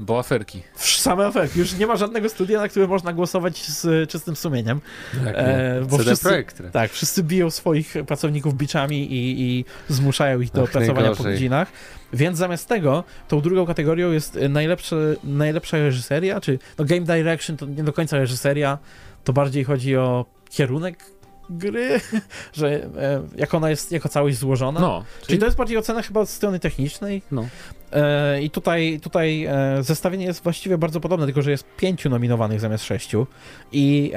Bo 0.00 0.18
aferki. 0.18 0.62
Same 0.74 1.26
efekt. 1.26 1.56
Już 1.56 1.74
nie 1.78 1.86
ma 1.86 1.96
żadnego 1.96 2.28
studia, 2.28 2.60
na 2.60 2.68
które 2.68 2.86
można 2.86 3.12
głosować 3.12 3.64
z 3.64 4.10
czystym 4.10 4.36
sumieniem. 4.36 4.80
E, 5.26 5.80
bo 5.80 5.98
CD 5.98 6.02
wszyscy- 6.04 6.28
Projekt. 6.28 6.62
Tak, 6.72 6.90
wszyscy 6.90 7.22
biją 7.22 7.50
swoich 7.50 7.94
pracowników 8.06 8.54
biczami 8.54 9.12
i, 9.12 9.42
i 9.42 9.64
zmuszają 9.88 10.40
ich 10.40 10.50
do 10.52 10.62
Ach, 10.62 10.70
pracowania 10.70 11.14
po 11.14 11.22
godzinach. 11.24 11.72
Więc 12.12 12.38
zamiast 12.38 12.68
tego, 12.68 13.04
tą 13.28 13.40
drugą 13.40 13.66
kategorią 13.66 14.12
jest 14.12 14.36
e, 14.36 14.48
najlepsze, 14.48 14.96
najlepsza 15.24 15.76
reżyseria, 15.76 16.40
czy 16.40 16.58
no 16.78 16.84
game 16.84 17.00
direction 17.00 17.56
to 17.56 17.66
nie 17.66 17.84
do 17.84 17.92
końca 17.92 18.18
reżyseria, 18.18 18.78
to 19.24 19.32
bardziej 19.32 19.64
chodzi 19.64 19.96
o 19.96 20.24
kierunek 20.50 21.04
gry, 21.50 22.00
że 22.52 22.68
e, 22.74 23.22
jak 23.36 23.54
ona 23.54 23.70
jest 23.70 23.92
jako 23.92 24.08
całość 24.08 24.38
złożona. 24.38 24.80
No, 24.80 25.04
Czyli 25.26 25.38
to 25.38 25.44
jest 25.44 25.56
bardziej 25.56 25.78
ocena 25.78 26.02
chyba 26.02 26.20
od 26.20 26.28
strony 26.28 26.60
technicznej. 26.60 27.22
No. 27.30 27.46
E, 27.92 28.42
I 28.42 28.50
tutaj, 28.50 29.00
tutaj 29.02 29.44
e, 29.44 29.82
zestawienie 29.82 30.24
jest 30.24 30.42
właściwie 30.42 30.78
bardzo 30.78 31.00
podobne, 31.00 31.26
tylko 31.26 31.42
że 31.42 31.50
jest 31.50 31.64
pięciu 31.76 32.10
nominowanych 32.10 32.60
zamiast 32.60 32.84
sześciu. 32.84 33.26
I 33.72 34.12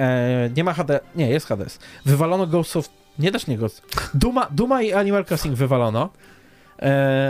nie 0.55 0.63
ma 0.63 0.73
HD. 0.73 0.99
Nie, 1.15 1.29
jest 1.29 1.47
Hades. 1.47 1.79
Wywalono 2.05 2.47
Ghost 2.47 2.77
of. 2.77 2.89
Nie 3.19 3.31
też 3.31 3.47
nie 3.47 3.57
Ghost. 3.57 3.81
Duma, 4.13 4.47
Duma 4.51 4.81
i 4.81 4.93
Animal 4.93 5.25
Crossing 5.29 5.55
wywalono. 5.55 6.09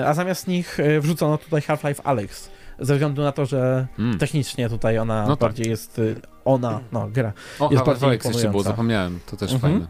A 0.05 0.13
zamiast 0.13 0.47
nich 0.47 0.77
wrzucono 1.01 1.37
tutaj 1.37 1.61
Half-Life 1.61 2.03
Alyx. 2.03 2.49
Ze 2.79 2.93
względu 2.93 3.21
na 3.21 3.31
to, 3.31 3.45
że 3.45 3.87
Mm. 3.99 4.17
technicznie 4.17 4.69
tutaj 4.69 4.97
ona 4.99 5.21
No 5.23 5.29
tak. 5.35 5.39
bardziej 5.39 5.69
jest. 5.69 5.99
y, 5.99 6.15
Ona, 6.45 6.79
no, 6.91 7.07
gra. 7.11 7.33
O, 7.59 7.71
jest 7.71 7.85
bardziej 7.85 8.09
jeszcze 8.09 8.49
było, 8.49 8.63
zapomniałem, 8.63 9.19
to 9.31 9.37
też 9.37 9.53
Mhm. 9.53 9.73
fajne. 9.73 9.87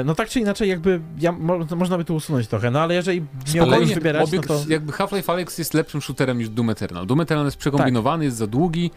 E, 0.00 0.04
no 0.04 0.14
tak 0.14 0.28
czy 0.28 0.40
inaczej, 0.40 0.68
jakby 0.68 1.00
ja, 1.18 1.32
mo, 1.32 1.58
można 1.76 1.98
by 1.98 2.04
tu 2.04 2.14
usunąć 2.14 2.48
trochę, 2.48 2.70
no 2.70 2.80
ale 2.80 2.94
jeżeli 2.94 3.24
miałbym 3.54 3.84
wybierać, 3.86 4.20
no 4.22 4.28
obiekt, 4.28 4.48
to. 4.48 4.60
jakby 4.68 4.92
Half-Life 4.92 5.32
Alyx 5.32 5.58
jest 5.58 5.74
lepszym 5.74 6.00
shooterem 6.02 6.38
niż 6.38 6.48
Doom 6.48 6.70
Eternal. 6.70 7.06
Doom 7.06 7.20
Eternal 7.20 7.44
jest 7.44 7.56
przekombinowany, 7.56 8.24
jest 8.24 8.36
za 8.36 8.46
długi. 8.46 8.90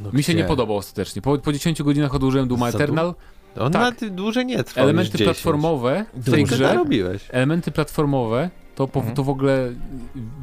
No 0.00 0.10
Mi 0.12 0.22
się 0.22 0.32
gdzie? 0.32 0.42
nie 0.42 0.48
podobał 0.48 0.76
ostatecznie. 0.76 1.22
Po, 1.22 1.38
po 1.38 1.52
10 1.52 1.82
godzinach 1.82 2.14
odłożyłem 2.14 2.48
Doom 2.48 2.62
Eternal. 2.62 3.14
On 3.60 3.72
Tak. 3.72 3.94
dłużej 4.10 4.46
nie 4.46 4.64
trwa 4.64 4.80
Elementy 4.80 5.08
niż 5.10 5.12
10. 5.18 5.24
platformowe 5.24 6.04
w 6.14 6.30
tej 6.30 6.44
grze, 6.44 6.74
robiłeś? 6.74 7.22
elementy 7.30 7.70
platformowe, 7.70 8.50
to, 8.74 8.88
po, 8.88 8.98
Mhm. 9.00 9.16
to 9.16 9.24
w 9.24 9.28
ogóle 9.28 9.68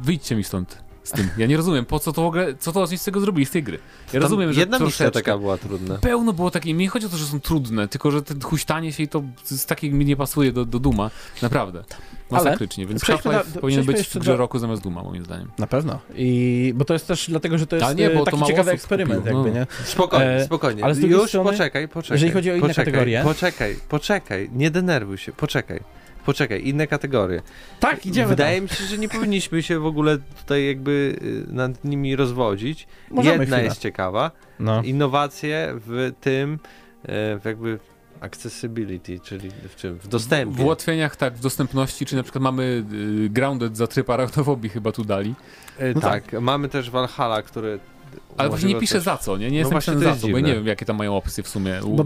wyjdźcie 0.02 0.36
mi 0.36 0.44
stąd 0.44 0.78
z 1.04 1.10
tym. 1.10 1.28
Ja 1.36 1.46
nie 1.46 1.56
rozumiem, 1.56 1.84
po 1.84 1.98
co 1.98 2.12
to 2.12 2.22
w 2.22 2.26
ogóle, 2.26 2.54
co 2.58 2.72
to 2.72 2.82
oni 2.82 2.98
z 2.98 3.04
tego 3.04 3.20
zrobili, 3.20 3.46
z 3.46 3.50
tej 3.50 3.62
gry. 3.62 3.78
Ja 4.06 4.12
Tam 4.12 4.22
rozumiem, 4.22 4.52
że 4.52 4.60
Jedna 4.60 4.78
misja 4.78 5.10
taka 5.10 5.38
była 5.38 5.58
trudna. 5.58 5.98
Pełno 5.98 6.32
było 6.32 6.50
takiej, 6.50 6.74
mi 6.74 6.84
nie 6.84 6.88
chodzi 6.90 7.06
o 7.06 7.08
to, 7.08 7.16
że 7.16 7.26
są 7.26 7.40
trudne, 7.40 7.88
tylko 7.88 8.10
że 8.10 8.22
ten 8.22 8.40
huśtanie 8.42 8.92
się 8.92 9.02
i 9.02 9.08
to 9.08 9.22
z 9.44 9.66
takiej 9.66 9.92
mi 9.92 10.04
nie 10.04 10.16
pasuje 10.16 10.52
do, 10.52 10.64
do 10.64 10.78
Duma, 10.78 11.10
naprawdę. 11.42 11.84
Ale 12.30 12.44
Masakrycznie, 12.44 12.86
więc 12.86 13.02
przejdźmy 13.02 13.32
Half-Life 13.32 13.60
powinien 13.60 13.84
być 13.84 14.08
w 14.08 14.18
grze 14.18 14.30
do- 14.32 14.36
roku 14.36 14.58
zamiast 14.58 14.82
Duma, 14.82 15.02
moim 15.02 15.24
zdaniem. 15.24 15.50
Na 15.58 15.66
pewno. 15.66 15.98
I 16.14 16.72
bo 16.76 16.84
to 16.84 16.92
jest 16.92 17.06
też 17.08 17.26
dlatego, 17.30 17.58
że 17.58 17.66
to 17.66 17.76
jest 17.76 17.86
Ale 17.86 17.94
nie, 17.94 18.06
e, 18.10 18.14
bo 18.14 18.18
to 18.18 18.24
taki 18.24 18.36
mało 18.36 18.50
ciekawy 18.50 18.70
eksperyment, 18.70 19.26
jakby, 19.26 19.48
no. 19.50 19.54
nie? 19.54 19.66
Spokojnie, 19.84 20.26
E, 20.26 20.44
spokojnie. 20.44 20.84
ale 20.84 20.94
z 20.94 20.98
drugiej 21.00 21.18
Już 21.18 21.28
strony, 21.28 21.50
poczekaj, 21.50 21.88
poczekaj. 21.88 22.14
jeżeli 22.16 22.32
chodzi 22.32 22.50
o 22.50 22.54
inne 22.54 22.68
poczekaj, 22.68 22.84
kategorie- 22.94 23.22
Poczekaj, 23.24 23.76
poczekaj, 23.88 24.50
nie 24.52 24.70
denerwuj 24.70 25.18
się, 25.18 25.32
poczekaj. 25.32 25.80
Poczekaj, 26.26 26.66
inne 26.68 26.86
kategorie. 26.86 27.42
Tak, 27.80 28.06
idziemy 28.06 28.28
Wydaje 28.28 28.56
tam. 28.56 28.62
mi 28.62 28.68
się, 28.68 28.84
że 28.84 28.98
nie 28.98 29.08
powinniśmy 29.08 29.62
się 29.62 29.78
w 29.78 29.86
ogóle 29.86 30.18
tutaj 30.38 30.66
jakby 30.66 31.16
y, 31.50 31.52
nad 31.52 31.84
nimi 31.84 32.16
rozwodzić. 32.16 32.86
Możemy 33.10 33.30
Jedna 33.38 33.44
chwilę. 33.56 33.64
jest 33.64 33.80
ciekawa. 33.80 34.30
No. 34.58 34.82
Innowacje 34.82 35.72
w 35.86 36.12
tym, 36.20 36.58
e, 37.02 37.38
w 37.38 37.44
jakby 37.44 37.78
accessibility, 38.20 39.20
czyli 39.20 39.50
w 39.68 39.76
czym? 39.76 39.98
W 39.98 40.08
dostępie. 40.08 40.54
W 40.54 40.60
ułatwieniach, 40.64 41.16
tak, 41.16 41.34
w 41.34 41.40
dostępności, 41.40 42.06
czy 42.06 42.16
na 42.16 42.22
przykład 42.22 42.42
mamy 42.44 42.84
y, 43.24 43.28
Grounded 43.30 43.76
za 43.76 43.86
tryb 43.86 44.10
arachnofobii 44.10 44.70
chyba 44.70 44.92
tu 44.92 45.04
dali. 45.04 45.34
E, 45.78 45.94
No 45.94 46.00
tak, 46.00 46.32
mamy 46.40 46.68
też 46.68 46.90
Valhalla, 46.90 47.42
który 47.42 47.78
Ale 48.36 48.48
właśnie 48.48 48.68
nie 48.68 48.80
pisze 48.80 48.94
też- 48.94 49.02
za 49.04 49.16
co, 49.16 49.36
nie? 49.36 49.44
Nie 49.44 49.50
No 49.50 49.56
jestem 49.56 49.72
właśnie 49.72 49.98
za 49.98 50.16
co, 50.16 50.28
bo 50.28 50.40
nie 50.40 50.54
wiem, 50.54 50.66
jakie 50.66 50.86
tam 50.86 50.96
mają 50.96 51.16
opcje 51.16 51.44
w 51.44 51.48
sumie. 51.48 51.80
U... 51.84 52.04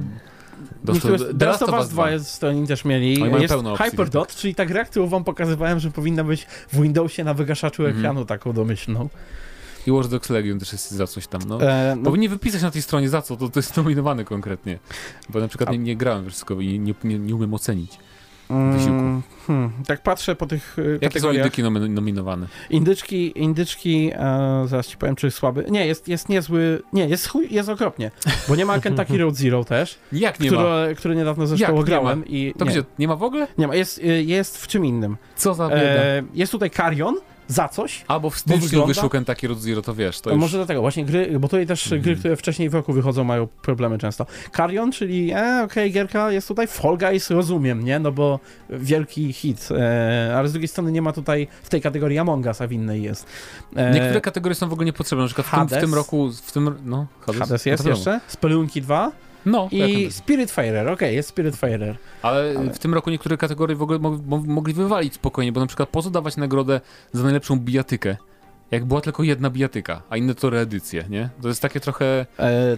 Niektóre, 0.92 1.18
The 1.34 1.46
Last 1.46 1.62
of 1.62 1.70
Us 1.70 1.88
2 1.88 2.10
jest, 2.10 2.40
to 2.40 2.48
oni 2.48 2.66
też 2.66 2.84
mieli. 2.84 3.22
Oni 3.22 3.30
mają 3.30 3.42
jest 3.42 3.54
Hyperdot, 3.78 4.36
czyli 4.36 4.54
ta 4.54 4.66
gra, 4.66 4.84
którą 4.84 5.06
wam 5.06 5.24
pokazywałem, 5.24 5.80
że 5.80 5.90
powinna 5.90 6.24
być 6.24 6.46
w 6.72 6.82
Windowsie 6.82 7.24
na 7.24 7.34
wygaszaczu 7.34 7.82
Mhm. 7.82 7.98
ekranu 7.98 8.24
taką 8.24 8.52
domyślną. 8.52 9.08
I 9.86 9.90
Watch 9.90 10.08
Dogs 10.08 10.30
Legion 10.30 10.58
też 10.58 10.72
jest 10.72 10.90
za 10.90 11.06
coś 11.06 11.26
tam, 11.26 11.40
no. 11.48 11.62
E, 11.62 11.96
no, 11.96 12.02
Powinni 12.04 12.28
wypisać 12.28 12.62
na 12.62 12.70
tej 12.70 12.82
stronie 12.82 13.08
za 13.08 13.22
co, 13.22 13.36
to, 13.36 13.48
to 13.48 13.58
jest 13.58 13.76
nominowane 13.84 14.24
konkretnie. 14.24 14.78
Bo 15.28 15.40
na 15.40 15.48
przykład 15.48 15.70
nie, 15.70 15.78
nie 15.78 15.96
grałem 15.96 16.26
wszystko 16.30 16.60
i 16.60 16.80
nie, 16.80 16.94
nie, 17.04 17.18
nie 17.18 17.34
umiem 17.34 17.54
ocenić. 17.54 17.98
Wysiłku. 18.72 18.98
mm, 18.98 19.22
hmm, 19.46 19.70
tak 19.86 20.02
patrzę 20.02 20.34
po 20.36 20.46
tych 20.46 20.76
Jakie 20.78 20.98
są 20.98 21.00
kategoriach. 21.08 21.44
indyki 21.46 21.62
nomi- 21.62 21.90
nominowane? 21.90 22.46
Indyczki, 22.70 23.38
indyczki, 23.42 24.10
e, 24.14 24.64
zaraz 24.68 24.86
ci 24.86 24.96
powiem, 24.96 25.16
czy 25.16 25.30
słaby. 25.30 25.64
Nie, 25.70 25.86
jest, 25.86 26.08
jest 26.08 26.28
niezły. 26.28 26.82
Nie, 26.92 27.06
jest 27.08 27.28
chuj, 27.28 27.48
jest 27.50 27.68
okropnie. 27.68 28.10
Bo 28.48 28.56
nie 28.56 28.64
ma 28.66 28.78
Kentucky 28.78 29.18
Road 29.18 29.34
Zero 29.36 29.64
też, 29.64 29.98
Jak 30.12 30.40
nie 30.40 30.50
ma? 30.50 30.64
które 30.96 31.16
niedawno 31.16 31.46
zresztą 31.46 31.66
Jak 31.66 31.76
nie 31.76 31.84
grałem. 31.84 32.24
I 32.26 32.54
To 32.58 32.64
nie, 32.64 32.70
gdzie? 32.70 32.82
Nie 32.98 33.08
ma 33.08 33.16
w 33.16 33.22
ogóle? 33.22 33.46
nie 33.58 33.66
ma, 33.68 33.74
jest, 33.74 33.98
y, 33.98 34.22
jest 34.22 34.58
w 34.58 34.66
czym 34.66 34.84
innym. 34.86 35.16
Co 35.36 35.54
za 35.54 35.68
bieda. 35.68 35.80
E, 35.80 36.22
jest 36.34 36.52
tutaj 36.52 36.70
Carrion 36.70 37.14
za 37.48 37.68
coś. 37.68 38.04
Albo 38.08 38.30
w 38.30 38.38
styczniu 38.38 38.60
wygląda- 38.60 38.86
wyszło 38.86 39.08
Kentucky 39.10 39.48
Road 39.48 39.60
Zero, 39.60 39.82
to 39.82 39.94
wiesz, 39.94 40.20
to 40.20 40.30
już... 40.30 40.38
może 40.40 40.56
dlatego, 40.58 40.80
właśnie 40.80 41.04
gry, 41.04 41.38
bo 41.40 41.48
tutaj 41.48 41.66
też 41.66 41.84
Mhm. 41.84 42.02
gry, 42.02 42.16
które 42.16 42.36
wcześniej 42.36 42.70
w 42.70 42.74
roku 42.74 42.92
wychodzą, 42.92 43.24
mają 43.24 43.46
problemy 43.46 43.98
często. 43.98 44.26
Carrion, 44.56 44.92
czyli 44.92 45.32
e, 45.32 45.62
okej, 45.64 45.92
gierka 45.92 46.30
jest 46.30 46.48
tutaj, 46.48 46.66
Fall 46.66 46.98
Guys 46.98 47.30
rozumiem, 47.30 47.84
nie? 47.84 47.98
No 47.98 48.12
bo 48.12 48.40
wielki 48.70 49.32
hit, 49.32 49.68
e, 49.78 50.34
ale 50.36 50.48
z 50.48 50.52
drugiej 50.52 50.68
strony 50.68 50.92
nie 50.92 51.02
ma 51.02 51.12
tutaj 51.12 51.48
w 51.62 51.68
tej 51.68 51.80
kategorii 51.80 52.18
Among 52.18 52.46
Us, 52.46 52.60
a 52.60 52.66
w 52.66 52.72
innej 52.72 53.02
jest. 53.02 53.26
E, 53.76 53.90
Niektóre 53.94 54.20
kategorie 54.20 54.54
są 54.54 54.68
w 54.68 54.72
ogóle 54.72 54.86
niepotrzebne, 54.86 55.22
na 55.22 55.26
przykład 55.28 55.46
w 55.46 55.50
tym, 55.70 55.78
w 55.78 55.80
tym 55.80 55.94
roku, 55.94 56.30
w 56.44 56.52
tym, 56.52 56.74
no, 56.84 57.06
Hades, 57.20 57.38
Hades 57.40 57.64
No 57.66 57.70
jest 57.70 57.84
wiadomo. 57.84 57.96
jeszcze, 57.96 58.20
Spelunki 58.28 58.82
2 58.82 59.12
No, 59.46 59.68
i 59.70 59.78
jak 59.78 59.90
on- 60.06 60.10
Spiritfarer, 60.12 60.88
okej, 60.88 61.14
jest 61.16 61.28
Spiritfarer. 61.28 61.96
ale, 62.22 62.54
ale- 62.58 62.70
w 62.70 62.78
tym 62.78 62.94
roku 62.94 63.10
niektóre 63.10 63.36
kategorie 63.36 63.76
w 63.76 63.82
ogóle 63.82 63.98
mo 63.98 64.18
mo 64.26 64.38
mogli 64.46 64.74
wywalić 64.74 65.14
spokojnie, 65.14 65.52
bo 65.52 65.60
na 65.60 65.66
przykład 65.66 65.88
po 65.88 66.02
co 66.02 66.10
dawać 66.10 66.36
nagrodę 66.36 66.80
za 67.12 67.22
najlepszą 67.24 67.56
bijatykę? 67.58 68.16
Jak 68.70 68.84
była 68.84 69.00
tylko 69.00 69.22
jedna 69.22 69.50
bijatyka, 69.50 70.02
a 70.10 70.16
inne 70.16 70.34
to 70.34 70.50
reedycje, 70.50 71.04
nie? 71.10 71.28
To 71.42 71.48
jest 71.48 71.62
takie 71.62 71.80
trochę 71.80 72.26
E, 72.38 72.76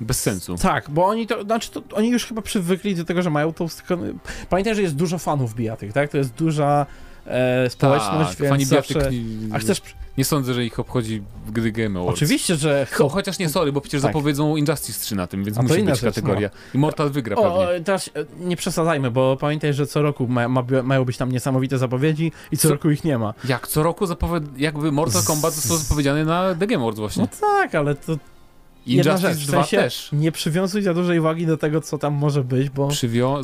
bez 0.00 0.20
sensu. 0.22 0.56
tak, 0.56 0.90
bo 0.90 1.06
oni 1.06 1.26
to, 1.26 1.42
znaczy 1.42 1.70
to, 1.70 1.82
oni 1.92 2.08
już 2.10 2.26
chyba 2.26 2.42
przywykli 2.42 2.94
do 2.94 3.04
tego, 3.04 3.22
że 3.22 3.30
mają 3.30 3.52
tą... 3.52 3.66
Pamiętaj, 4.50 4.74
że 4.74 4.82
jest 4.82 4.96
dużo 4.96 5.18
fanów 5.18 5.54
bijatyk, 5.54 5.92
tak? 5.92 6.10
To 6.10 6.18
jest 6.18 6.34
duża 6.34 6.86
e, 7.30 7.70
społeczność, 7.70 8.36
tak, 8.38 8.48
więc 8.58 8.68
zawsze... 8.68 9.10
nie, 9.10 9.54
A 9.54 9.58
chcesz... 9.58 9.82
nie 10.18 10.24
sądzę, 10.24 10.54
że 10.54 10.64
ich 10.64 10.78
obchodzi 10.78 11.22
gdy 11.52 11.72
Game 11.72 12.00
Awards. 12.00 12.16
Oczywiście, 12.16 12.56
że... 12.56 12.86
Cho, 12.92 13.08
chociaż 13.08 13.38
nie, 13.38 13.48
sorry, 13.48 13.72
bo 13.72 13.80
przecież 13.80 14.02
Tak. 14.02 14.08
zapowiedzą 14.12 14.56
Injustice 14.56 15.00
3 15.00 15.16
na 15.16 15.26
tym, 15.26 15.44
więc 15.44 15.58
musi 15.58 15.82
być 15.82 16.00
rzecz, 16.00 16.14
kategoria. 16.14 16.50
I 16.74 16.78
Mortal 16.78 17.10
wygra 17.10 17.36
O, 17.36 17.42
pewnie. 17.42 17.80
o, 17.80 17.84
teraz 17.84 18.10
e, 18.14 18.24
nie 18.44 18.56
przesadzajmy, 18.56 19.10
bo 19.10 19.36
pamiętaj, 19.40 19.74
że 19.74 19.86
co 19.86 20.02
roku 20.02 20.28
ma, 20.28 20.48
ma, 20.48 20.62
mają 20.82 21.04
być 21.04 21.16
tam 21.16 21.32
niesamowite 21.32 21.78
zapowiedzi 21.78 22.32
i 22.52 22.56
co, 22.56 22.68
Co- 22.68 22.74
roku 22.74 22.90
ich 22.90 23.04
nie 23.04 23.18
ma. 23.18 23.34
Jak 23.48 23.68
co 23.68 23.82
roku 23.82 24.06
zapowie... 24.06 24.46
jakby 24.56 24.92
Mortal 24.92 25.22
Kombat 25.24 25.54
został 25.54 25.76
zapowiedziany 25.76 26.24
na 26.24 26.54
The 26.54 26.66
Game 26.66 26.82
Awards 26.82 26.98
właśnie. 27.00 27.22
No 27.22 27.28
tak, 27.40 27.74
ale 27.74 27.94
to 27.94 28.16
jedna 28.86 29.12
Injustice 29.12 29.34
rzecz, 29.34 29.44
w 29.44 29.46
2 29.46 29.56
sensie 29.62 29.76
też. 29.76 30.08
nie 30.12 30.32
przywiązuj 30.32 30.82
za 30.82 30.94
dużej 30.94 31.20
wagi 31.20 31.46
do 31.46 31.56
tego, 31.56 31.80
co 31.80 31.98
tam 31.98 32.14
może 32.14 32.44
być, 32.44 32.70
bo... 32.70 32.88
Przywią... 32.88 33.36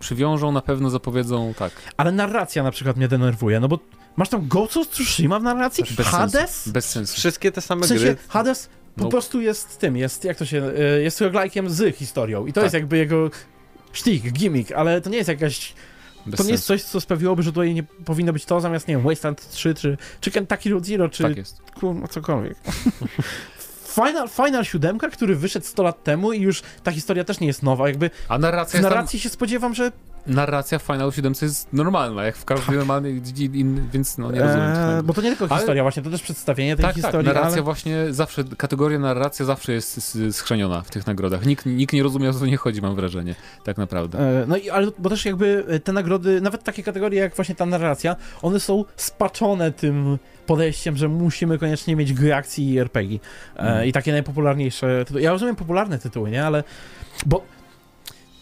Przywiążą, 0.00 0.52
na 0.52 0.60
pewno 0.60 0.90
zapowiedzą, 0.90 1.54
tak. 1.58 1.72
Ale 1.96 2.12
narracja 2.12 2.62
na 2.62 2.70
przykład 2.70 2.96
mnie 2.96 3.08
denerwuje, 3.08 3.60
no 3.60 3.68
bo 3.68 3.78
masz 4.16 4.28
tam 4.28 4.48
Ghost 4.48 4.76
of 4.76 4.88
Tsushima 4.88 5.40
w 5.40 5.42
narracji? 5.42 5.84
Bez 5.96 6.06
Hades? 6.06 6.32
sensu. 6.50 6.72
Bez 6.72 6.90
sensu. 6.90 7.14
Wszystkie 7.16 7.52
te 7.52 7.60
same 7.60 7.82
W 7.82 7.86
sensie 7.88 8.04
gry. 8.04 8.16
Hades 8.28 8.68
po 8.96 9.04
No. 9.04 9.10
prostu 9.10 9.40
jest 9.40 9.78
tym, 9.78 9.96
jest, 9.96 10.24
jak 10.24 10.36
to 10.36 10.46
się, 10.46 10.62
y, 10.98 11.02
jest 11.02 11.20
roguelike'iem 11.20 11.68
z 11.68 11.96
historią 11.96 12.46
i 12.46 12.52
to 12.52 12.54
Tak. 12.54 12.62
jest 12.64 12.74
jakby 12.74 12.96
jego 12.98 13.30
sztik, 13.92 14.32
gimmick, 14.32 14.72
ale 14.72 15.00
to 15.00 15.10
nie 15.10 15.16
jest 15.16 15.28
jakaś 15.28 15.74
Bez 16.26 16.38
to 16.38 16.44
nie 16.44 16.50
jest 16.52 16.64
coś, 16.66 16.82
co 16.82 17.00
sprawiłoby, 17.00 17.42
że 17.42 17.52
tutaj 17.52 17.74
nie 17.74 17.82
powinno 17.82 18.32
być 18.32 18.44
to 18.44 18.60
zamiast, 18.60 18.88
nie 18.88 18.94
wiem, 18.96 19.04
Wasteland 19.04 19.50
3, 19.50 19.74
czy, 19.74 19.96
czy 20.20 20.30
Kentucky 20.30 20.70
Road 20.70 20.86
Zero, 20.86 21.08
czy 21.08 21.22
Tak 21.22 21.36
jest. 21.36 21.62
kurwa, 21.80 22.08
cokolwiek. 22.08 22.56
Final, 23.94 24.28
Final 24.28 24.64
7, 24.64 24.98
który 24.98 25.36
wyszedł 25.36 25.66
100 25.66 25.82
lat 25.82 26.02
temu 26.04 26.32
i 26.32 26.40
już 26.40 26.62
ta 26.82 26.92
historia 26.92 27.24
też 27.24 27.40
nie 27.40 27.46
jest 27.46 27.62
nowa, 27.62 27.88
jakby 27.88 28.10
A 28.28 28.38
narracja 28.38 28.70
w 28.70 28.74
jest 28.74 28.82
tam... 28.82 28.92
narracji 28.92 29.20
się 29.20 29.28
spodziewam, 29.28 29.74
że 29.74 29.92
narracja 30.26 30.78
w 30.78 30.82
Final 30.82 31.12
7 31.12 31.32
jest 31.42 31.72
normalna, 31.72 32.24
jak 32.24 32.36
w 32.36 32.44
każdej 32.44 32.76
normalnej, 32.76 33.22
in, 33.52 33.88
więc 33.92 34.18
no 34.18 34.32
nie 34.32 34.40
rozumiem. 34.40 34.70
Eee, 34.76 35.02
bo 35.02 35.14
to 35.14 35.22
nie 35.22 35.28
tylko 35.36 35.44
Ale- 35.50 35.60
historia, 35.60 35.82
właśnie 35.82 36.02
to 36.02 36.10
też 36.10 36.22
przedstawienie 36.22 36.76
tej 36.76 36.84
tak, 36.84 36.94
tak, 36.94 37.02
historii, 37.02 37.26
narracja 37.26 37.52
ale... 37.52 37.62
właśnie 37.62 38.06
zawsze, 38.10 38.44
kategoria 38.56 38.98
narracja 38.98 39.44
zawsze 39.46 39.72
jest 39.72 40.18
schrzeniona 40.32 40.80
w 40.82 40.90
tych 40.90 41.06
nagrodach. 41.06 41.46
Nikt, 41.46 41.66
nikt 41.66 41.92
nie 41.92 42.02
rozumie, 42.02 42.30
o 42.30 42.32
co 42.32 42.46
nie 42.46 42.56
chodzi, 42.56 42.82
mam 42.82 42.94
wrażenie, 42.96 43.34
tak 43.64 43.76
naprawdę. 43.76 44.18
E, 44.42 44.46
No 44.46 44.56
i 44.56 44.70
ale 44.70 44.86
bo 44.98 45.10
też 45.10 45.24
jakby 45.24 45.64
e, 45.68 45.80
te 45.80 45.92
nagrody, 45.92 46.40
nawet 46.40 46.62
takie 46.64 46.82
kategorie 46.82 47.20
jak 47.20 47.36
właśnie 47.36 47.54
ta 47.54 47.66
narracja, 47.66 48.16
one 48.42 48.60
są 48.60 48.84
spaczone 48.96 49.72
tym 49.72 50.18
podejściem, 50.46 50.96
że 50.96 51.08
musimy 51.08 51.58
koniecznie 51.58 51.96
mieć 51.96 52.12
gry 52.12 52.34
akcji 52.34 52.70
i 52.72 52.78
RPG. 52.78 53.18
E, 53.56 53.60
Mhm. 53.60 53.86
I 53.86 53.92
takie 53.92 54.12
najpopularniejsze 54.12 55.04
tytuły. 55.04 55.22
Ja 55.22 55.30
rozumiem 55.32 55.56
popularne 55.56 55.98
tytuły, 55.98 56.30
nie? 56.30 56.46
Ale 56.46 56.64
bo 57.26 57.42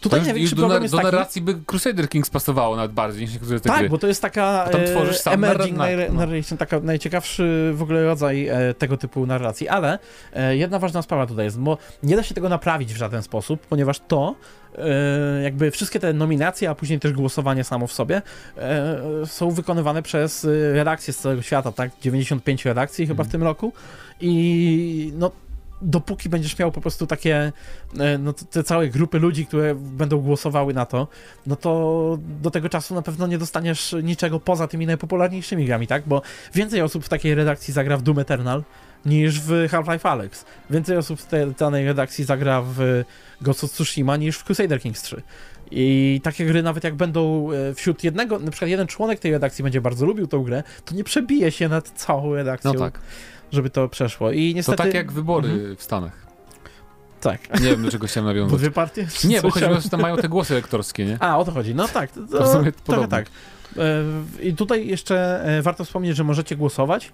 tutaj 0.03 0.19
To 0.19 0.25
największy 0.25 0.55
do, 0.55 0.59
problem 0.61 0.77
nar- 0.79 0.83
jest 0.83 0.93
do 0.93 0.97
taki... 0.97 1.05
narracji 1.11 1.41
by 1.41 1.55
Crusader 1.65 2.09
Kings 2.09 2.29
pasowało 2.29 2.75
nawet 2.75 2.91
bardziej 2.91 3.21
niż 3.21 3.33
niektóre 3.33 3.59
te 3.59 3.69
Tak, 3.69 3.79
gry. 3.79 3.89
bo 3.89 3.97
to 3.97 4.07
jest 4.07 4.21
taka 4.21 4.63
Bo 4.65 4.71
tam 4.71 4.81
e, 4.81 4.85
tworzysz 4.85 5.17
sam 5.17 5.33
emerging 5.33 5.77
narr- 5.77 6.07
no. 6.13 6.19
narration, 6.19 6.57
taka 6.57 6.79
najciekawszy 6.79 7.71
w 7.75 7.81
ogóle 7.81 8.03
rodzaj 8.05 8.47
e, 8.47 8.73
tego 8.73 8.97
typu 8.97 9.25
narracji, 9.25 9.67
ale 9.69 9.99
e, 10.33 10.57
jedna 10.57 10.79
ważna 10.79 11.01
sprawa 11.01 11.27
tutaj 11.27 11.45
jest, 11.45 11.59
bo 11.59 11.77
nie 12.03 12.15
da 12.15 12.23
się 12.23 12.35
tego 12.35 12.49
naprawić 12.49 12.93
w 12.93 12.97
żaden 12.97 13.21
sposób, 13.23 13.67
ponieważ 13.67 13.99
to 14.07 14.35
e, 14.77 15.41
jakby 15.43 15.71
wszystkie 15.71 15.99
te 15.99 16.13
nominacje, 16.13 16.69
a 16.69 16.75
później 16.75 16.99
też 16.99 17.13
głosowanie 17.13 17.63
samo 17.63 17.87
w 17.87 17.93
sobie 17.93 18.21
e, 18.57 19.01
są 19.25 19.51
wykonywane 19.51 20.01
przez 20.03 20.47
redakcje 20.73 21.13
z 21.13 21.17
całego 21.17 21.41
świata, 21.41 21.71
tak? 21.71 21.91
95 22.01 22.65
redakcji 22.65 23.07
chyba 23.07 23.23
w 23.23 23.27
Mhm. 23.27 23.31
tym 23.31 23.43
roku 23.43 23.73
i 24.21 25.13
no 25.15 25.31
dopóki 25.83 26.29
będziesz 26.29 26.59
miał 26.59 26.71
po 26.71 26.81
prostu 26.81 27.07
takie, 27.07 27.51
e, 27.99 28.17
no 28.17 28.33
te- 28.33 28.63
całe 28.63 28.87
grupy 28.87 29.19
ludzi, 29.19 29.45
które 29.45 29.75
będą 29.75 30.17
głosowały 30.17 30.73
na 30.73 30.85
to, 30.85 31.07
no 31.47 31.55
to 31.55 32.17
do 32.41 32.51
tego 32.51 32.69
czasu 32.69 32.95
na 32.95 33.01
pewno 33.01 33.27
nie 33.27 33.37
dostaniesz 33.37 33.95
niczego 34.03 34.39
poza 34.39 34.67
tymi 34.67 34.85
najpopularniejszymi 34.85 35.65
grami, 35.65 35.87
tak? 35.87 36.03
Bo 36.07 36.21
więcej 36.53 36.81
osób 36.81 37.05
w 37.05 37.09
takiej 37.09 37.35
redakcji 37.35 37.73
zagra 37.73 37.97
w 37.97 38.01
Doom 38.01 38.19
Eternal 38.19 38.63
niż 39.05 39.41
w 39.41 39.67
Half-Life 39.71 40.09
Alyx. 40.09 40.45
Więcej 40.69 40.97
osób 40.97 41.19
w 41.19 41.25
tej 41.25 41.51
danej 41.59 41.85
redakcji 41.85 42.23
zagra 42.25 42.61
w 42.61 43.03
Ghost 43.41 43.63
of 43.63 43.71
Tsushima 43.71 44.17
niż 44.17 44.37
w 44.37 44.43
Crusader 44.43 44.81
Kings 44.81 45.01
3. 45.01 45.21
I 45.71 46.19
takie 46.23 46.45
gry, 46.45 46.63
nawet 46.63 46.83
jak 46.83 46.95
będą 46.95 47.51
e, 47.51 47.73
wśród 47.73 48.03
jednego, 48.03 48.39
na 48.39 48.51
przykład 48.51 48.69
jeden 48.71 48.87
członek 48.87 49.19
tej 49.19 49.31
redakcji 49.31 49.63
będzie 49.63 49.81
bardzo 49.81 50.05
lubił 50.05 50.27
tą 50.27 50.43
grę, 50.43 50.63
to 50.85 50.95
nie 50.95 51.03
przebije 51.03 51.51
się 51.51 51.69
nad 51.69 51.89
całą 51.89 52.35
redakcją, 52.35 52.73
No 52.73 52.79
tak. 52.79 52.99
Żeby 53.53 53.69
to 53.69 53.89
przeszło. 53.89 54.31
I 54.31 54.51
To 54.51 54.55
niestety... 54.55 54.77
tak 54.77 54.93
jak 54.93 55.11
wybory 55.11 55.49
Mhm. 55.49 55.75
w 55.75 55.83
Stanach. 55.83 56.23
Tak. 57.21 57.59
Nie 57.61 57.69
wiem, 57.69 57.83
do 57.83 57.91
czego 57.91 58.07
chciałem 58.07 58.27
nawiązać. 58.27 58.59
dwie 58.59 58.71
partie? 58.71 59.07
Nie, 59.23 59.41
bo 59.41 59.51
chodzi 59.51 59.65
o 59.65 59.75
to, 59.75 59.81
że 59.81 59.89
tam 59.89 60.01
mają 60.01 60.17
te 60.17 60.29
głosy 60.29 60.53
elektorskie, 60.53 61.05
nie? 61.05 61.17
A, 61.23 61.37
o 61.37 61.45
to 61.45 61.51
chodzi. 61.51 61.75
No 61.75 61.87
tak, 61.87 62.11
to, 62.11 62.21
to, 62.31 62.37
To 62.63 62.71
trochę 62.83 63.07
tak. 63.07 63.25
E, 63.77 64.03
I 64.41 64.53
tutaj 64.55 64.87
jeszcze 64.87 65.43
e, 65.45 65.61
warto 65.61 65.85
wspomnieć, 65.85 66.17
że 66.17 66.23
możecie 66.23 66.55
głosować, 66.55 67.11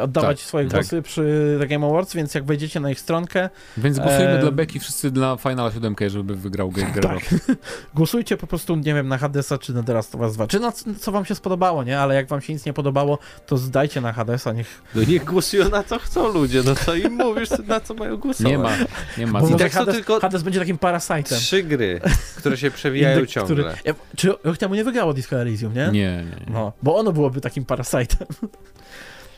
oddawać 0.00 0.38
Tak, 0.40 0.46
swoje 0.48 0.64
tak. 0.64 0.72
głosy 0.74 1.02
przy 1.02 1.56
The 1.60 1.66
Game 1.66 1.86
Awards, 1.86 2.14
więc 2.14 2.34
jak 2.34 2.44
wejdziecie 2.44 2.80
na 2.80 2.90
ich 2.90 3.00
stronkę, 3.00 3.48
Więc 3.76 3.98
głosujemy 3.98 4.34
Eee. 4.34 4.40
dla 4.40 4.50
Beki 4.50 4.80
wszyscy 4.80 5.10
dla 5.10 5.36
Finala 5.36 5.72
7, 5.72 5.94
żeby 6.08 6.34
wygrał 6.36 6.70
Game 6.70 6.92
Tak. 7.02 7.18
Głosujcie 7.94 8.36
po 8.36 8.46
prostu, 8.46 8.76
nie 8.76 8.94
wiem, 8.94 9.08
na 9.08 9.18
Hadesa 9.18 9.58
czy 9.58 9.72
na 9.74 9.82
The 9.82 9.94
Last 9.94 10.14
of 10.14 10.20
Us 10.20 10.34
2, 10.34 10.46
czy 10.46 10.60
na 10.60 10.72
co 11.00 11.12
wam 11.12 11.24
się 11.24 11.34
spodobało, 11.34 11.84
nie? 11.84 12.00
Ale 12.00 12.14
jak 12.14 12.28
wam 12.28 12.40
się 12.40 12.52
nic 12.52 12.66
nie 12.66 12.72
podobało, 12.72 13.18
to 13.46 13.56
zdajcie 13.56 14.00
na 14.00 14.12
Hadesa, 14.12 14.52
niech... 14.52 14.82
No 14.94 15.02
niech 15.08 15.24
głosują 15.24 15.68
na 15.68 15.82
co 15.84 15.98
chcą 15.98 16.32
ludzie, 16.32 16.62
no 16.64 16.74
to 16.74 16.94
im 16.94 17.12
mówisz, 17.12 17.48
na 17.68 17.80
co 17.80 17.94
mają 17.94 18.16
głosować. 18.16 18.52
Nie 18.52 18.58
ma, 18.58 18.70
nie 19.18 19.26
ma. 19.26 19.40
Bo 19.40 19.48
I 19.48 19.54
tak 19.56 19.72
Hades, 19.72 19.94
tylko 19.94 20.20
Hades 20.20 20.42
będzie 20.42 20.58
takim 20.60 20.78
parasajtem. 20.78 21.38
Trzy 21.38 21.62
gry, 21.62 22.00
które 22.36 22.56
się 22.56 22.70
przewijają 22.70 23.26
ciągle. 23.26 23.54
który- 23.56 23.74
Ja, 23.84 23.94
czy 24.16 24.32
rok 24.44 24.56
temu 24.58 24.74
nie 24.74 24.84
wygrało 24.84 25.14
Disco 25.14 25.36
Elysium, 25.40 25.74
nie? 25.74 25.86
Nie, 25.86 25.92
nie, 25.92 26.46
nie. 26.46 26.52
No, 26.52 26.72
bo 26.82 26.96
ono 26.96 27.12
byłoby 27.12 27.40
takim 27.40 27.64
parasajtem. 27.64 28.26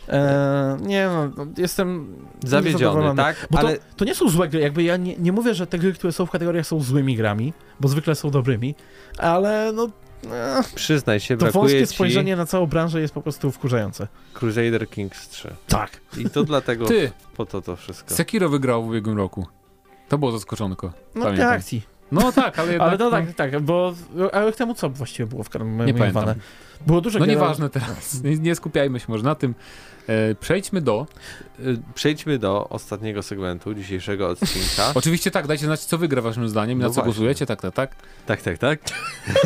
E, 0.08 0.76
nie 0.80 1.06
no, 1.06 1.30
no, 1.36 1.46
jestem 1.58 2.16
Zawiedziony, 2.44 3.16
tak? 3.16 3.46
Bo 3.50 3.58
Ale 3.58 3.78
to, 3.78 3.84
to 3.96 4.04
nie 4.04 4.14
są 4.14 4.28
złe 4.28 4.48
gry, 4.48 4.60
jakby 4.60 4.82
ja 4.82 4.96
nie, 4.96 5.16
nie 5.16 5.32
mówię, 5.32 5.54
że 5.54 5.66
te 5.66 5.78
gry, 5.78 5.92
które 5.92 6.12
są 6.12 6.26
w 6.26 6.30
kategoriach 6.30 6.66
są 6.66 6.80
złymi 6.80 7.16
grami, 7.16 7.52
bo 7.80 7.88
zwykle 7.88 8.14
są 8.14 8.30
dobrymi, 8.30 8.74
ale 9.18 9.72
no 9.74 9.88
e, 10.30 10.62
przyznaj 10.74 11.20
się, 11.20 11.36
to 11.36 11.40
brakuje 11.40 11.62
wąskie 11.62 11.86
ci 11.86 11.94
spojrzenie 11.94 12.36
na 12.36 12.46
całą 12.46 12.66
branżę 12.66 13.00
jest 13.00 13.14
po 13.14 13.22
prostu 13.22 13.52
wkurzające. 13.52 14.08
Crusader 14.34 14.90
Kings 14.90 15.28
3. 15.28 15.54
Tak. 15.68 16.00
I 16.16 16.30
to 16.30 16.44
dlatego 16.44 16.86
Ty, 16.86 17.12
po 17.36 17.46
to 17.46 17.62
to 17.62 17.76
wszystko. 17.76 18.14
Sekiro 18.14 18.48
wygrał 18.48 18.84
w 18.84 18.88
ubiegłym 18.88 19.16
roku. 19.16 19.46
To 20.08 20.18
było 20.18 20.32
zaskoczonko. 20.32 20.92
No 21.14 21.24
Pamiętam. 21.24 21.52
akcji. 21.52 21.91
No 22.12 22.32
tak, 22.32 22.58
ale 22.58 22.72
jednak... 22.72 22.88
Ale 22.88 22.98
to 22.98 23.04
no, 23.04 23.10
tak, 23.10 23.34
tak, 23.34 23.60
bo 23.60 23.94
a 24.32 24.40
rok 24.40 24.56
temu 24.56 24.74
co 24.74 24.90
właściwie 24.90 25.26
było 25.26 25.42
w 25.42 25.54
Nie 25.54 25.60
nominowane? 25.60 26.12
pamiętam. 26.12 26.34
Było 26.86 27.00
dużo 27.00 27.18
No 27.18 27.26
gier, 27.26 27.34
nieważne 27.34 27.70
teraz. 27.70 28.14
Nie, 28.24 28.38
nie 28.38 28.54
skupiajmy 28.54 29.00
się 29.00 29.06
może 29.08 29.24
na 29.24 29.34
tym. 29.34 29.54
E, 30.06 30.34
przejdźmy 30.34 30.80
do... 30.80 31.06
Y, 31.60 31.78
Przejdźmy 31.94 32.38
do 32.38 32.68
ostatniego 32.68 33.22
segmentu 33.22 33.74
dzisiejszego 33.74 34.28
odcinka. 34.28 34.92
Oczywiście 34.94 35.30
tak, 35.30 35.46
dajcie 35.46 35.66
znać, 35.66 35.84
co 35.84 35.98
wygra 35.98 36.22
waszym 36.22 36.48
zdaniem, 36.48 36.78
No 36.78 36.82
na 36.82 36.88
co 36.88 36.94
właśnie. 36.94 37.04
głosujecie, 37.04 37.46
tak, 37.46 37.60
tak, 37.60 37.74
tak. 37.74 37.96
tak, 38.26 38.42
tak, 38.42 38.58
tak. 38.58 38.80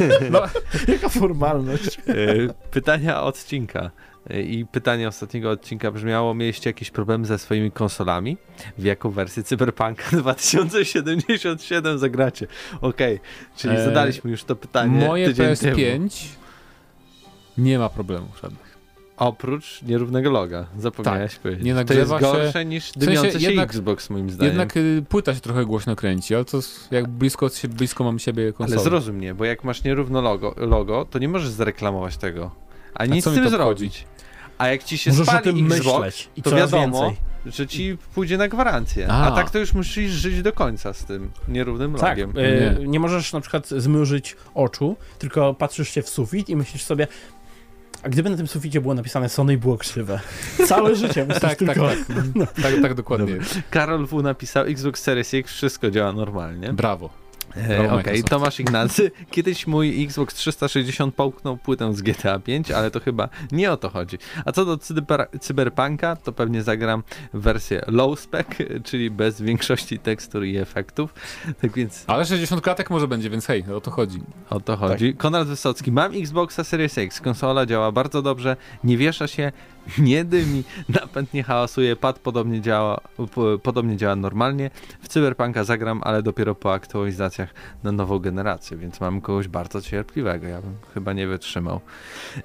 Jaka 0.88 1.08
formalność. 1.08 1.98
Y, 2.08 2.48
Pytania 2.70 3.22
odcinka. 3.22 3.90
Y, 4.30 4.42
I 4.42 4.66
pytanie 4.66 5.08
ostatniego 5.08 5.50
odcinka 5.50 5.90
brzmiało: 5.90 6.34
Mieliście 6.34 6.70
jakieś 6.70 6.90
problemy 6.90 7.26
ze 7.26 7.38
swoimi 7.38 7.70
konsolami? 7.70 8.36
W 8.78 8.84
jaką 8.84 9.10
wersję 9.10 9.42
Cyberpunka 9.42 10.02
2077 10.16 11.98
zagracie? 11.98 12.46
Okej, 12.80 13.20
czyli 13.56 13.76
Eee, 13.76 13.84
zadaliśmy 13.84 14.30
już 14.30 14.44
to 14.44 14.56
pytanie. 14.56 15.06
Moje 15.06 15.26
tydzień 15.26 15.46
PS5 15.46 15.74
Temu. 15.76 16.08
nie 17.58 17.78
ma 17.78 17.88
problemów 17.88 18.38
żadnych. 18.42 18.66
Oprócz 19.16 19.82
nierównego 19.82 20.30
loga, 20.30 20.66
zapomniałeś 20.78 21.36
powiedzieć. 21.36 21.64
nie 21.64 21.74
to 21.74 21.80
jest 21.80 21.90
nagrzewa 21.90 22.18
się- 22.20 22.22
gorsze 22.26 22.64
niż 22.64 22.84
sensie 22.84 23.00
dymiący 23.06 23.40
się 23.40 23.46
jednak- 23.46 23.68
Xbox, 23.70 24.10
moim 24.10 24.30
zdaniem. 24.30 24.52
Jednak 24.54 24.76
y, 24.76 25.04
płyta 25.08 25.34
się 25.34 25.40
trochę 25.40 25.64
głośno 25.64 25.96
kręci, 25.96 26.34
ale 26.34 26.44
to 26.44 26.58
jak 26.90 27.08
blisko, 27.08 27.50
blisko 27.68 28.04
mam 28.04 28.18
siebie 28.18 28.52
konsolę. 28.52 28.76
Ale 28.76 28.84
zrozum 28.84 29.16
mnie, 29.16 29.34
bo 29.34 29.44
jak 29.44 29.64
masz 29.64 29.84
nierówno 29.84 30.20
logo, 30.20 30.54
logo 30.56 31.04
to 31.10 31.18
nie 31.18 31.28
możesz 31.28 31.48
zareklamować 31.48 32.16
tego. 32.16 32.50
A 32.94 33.06
nic 33.06 33.24
co 33.24 33.30
z 33.30 33.34
tym 33.34 33.44
to 33.50 33.56
obchodzi? 33.56 33.90
A 34.58 34.68
jak 34.68 34.84
ci 34.84 34.98
się 34.98 35.10
Możesz 35.10 35.28
o 35.28 35.30
spali 35.30 35.44
tym 35.44 35.66
Xbox, 35.72 35.86
myśleć 35.98 36.28
i 36.36 36.42
to 36.42 36.50
wiadomo, 36.56 37.00
więcej. 37.02 37.22
że 37.46 37.66
ci 37.66 37.96
pójdzie 38.14 38.38
na 38.38 38.48
gwarancję. 38.48 39.08
A. 39.10 39.32
A. 39.32 39.36
tak 39.36 39.50
to 39.50 39.58
już 39.58 39.72
musisz 39.72 40.10
żyć 40.12 40.42
do 40.42 40.52
końca 40.52 40.92
z 40.92 41.04
tym 41.04 41.30
nierównym 41.48 41.94
Tak, 41.94 42.18
logiem. 42.18 42.32
e, 42.36 42.74
Nie. 42.80 42.86
nie 42.86 43.00
możesz 43.00 43.32
na 43.32 43.40
przykład 43.40 43.68
zmrużyć 43.68 44.36
oczu, 44.54 44.96
tylko 45.18 45.54
patrzysz 45.54 45.88
się 45.88 46.02
w 46.02 46.08
sufit 46.08 46.48
i 46.48 46.56
myślisz 46.56 46.82
sobie, 46.84 47.06
a 48.02 48.08
gdyby 48.08 48.30
na 48.30 48.36
tym 48.36 48.46
suficie 48.46 48.80
było 48.80 48.94
napisane 48.94 49.28
Sony 49.28 49.52
i 49.52 49.56
było 49.56 49.78
krzywe. 49.78 50.20
Całe 50.68 50.96
życie 50.96 51.24
myślisz 51.24 51.40
Tak, 51.42 51.58
tak, 51.58 51.58
tylko... 51.58 51.88
tak. 51.88 51.98
Mhm. 52.10 52.46
tak. 52.62 52.82
Tak 52.82 52.94
dokładnie 52.94 53.26
Dobra. 53.34 53.46
Karol 53.70 54.06
W 54.06 54.22
napisał 54.22 54.64
Xbox 54.64 55.02
Series 55.02 55.34
X, 55.34 55.52
wszystko 55.52 55.90
działa 55.90 56.12
normalnie. 56.12 56.72
Brawo. 56.72 57.10
E, 57.56 57.78
Okej, 57.78 57.90
Microsoft. 57.96 58.28
Tomasz 58.28 58.60
Ignacy. 58.60 59.10
Kiedyś 59.30 59.66
mój 59.66 60.04
Xbox 60.04 60.34
360 60.34 61.14
połknął 61.14 61.56
płytę 61.56 61.94
z 61.94 62.02
GTA 62.02 62.38
5, 62.38 62.70
ale 62.70 62.90
to 62.90 63.00
chyba 63.00 63.28
nie 63.52 63.72
o 63.72 63.76
to 63.76 63.88
chodzi. 63.90 64.18
A 64.44 64.52
co 64.52 64.64
do 64.64 64.78
cyber, 64.78 65.28
Cyberpunka, 65.40 66.16
to 66.16 66.32
pewnie 66.32 66.62
zagram 66.62 67.02
wersję 67.34 67.82
low 67.86 68.20
spec, 68.20 68.46
czyli 68.84 69.10
bez 69.10 69.42
większości 69.42 69.98
tekstur 69.98 70.44
i 70.44 70.56
efektów. 70.56 71.14
Tak 71.60 71.72
więc 71.72 72.04
Ale 72.06 72.24
60 72.24 72.62
klatek 72.62 72.90
może 72.90 73.08
będzie, 73.08 73.30
więc 73.30 73.46
hej, 73.46 73.64
o 73.76 73.80
to 73.80 73.90
chodzi. 73.90 74.20
o 74.50 74.60
to 74.60 74.76
chodzi. 74.76 75.14
Konrad 75.14 75.48
Wysocki. 75.48 75.92
Mam 75.92 76.12
Xboxa 76.14 76.64
Series 76.64 76.98
X. 76.98 77.20
Konsola 77.20 77.66
działa 77.66 77.92
bardzo 77.92 78.22
dobrze, 78.22 78.56
nie 78.84 78.96
wiesza 78.96 79.28
się, 79.28 79.52
nie 79.98 80.24
dymi, 80.24 80.64
napęd 80.88 81.34
nie 81.34 81.42
hałasuje, 81.42 81.96
pad 81.96 82.18
podobnie 82.18 82.60
działa, 82.60 83.00
podobnie 83.62 83.96
działa 83.96 84.16
normalnie. 84.16 84.70
W 85.00 85.08
Cyberpunka 85.08 85.64
zagram, 85.64 86.00
ale 86.04 86.22
dopiero 86.22 86.54
po 86.54 86.72
aktualizacjach 86.72 87.54
na 87.84 87.92
nową 87.92 88.18
generację, 88.18 88.76
więc 88.76 89.00
mam 89.00 89.20
kogoś 89.20 89.48
bardzo 89.48 89.80
cierpliwego. 89.82 90.46
Ja 90.46 90.60
bym 90.62 90.74
chyba 90.94 91.12
nie 91.12 91.26
wytrzymał. 91.26 91.80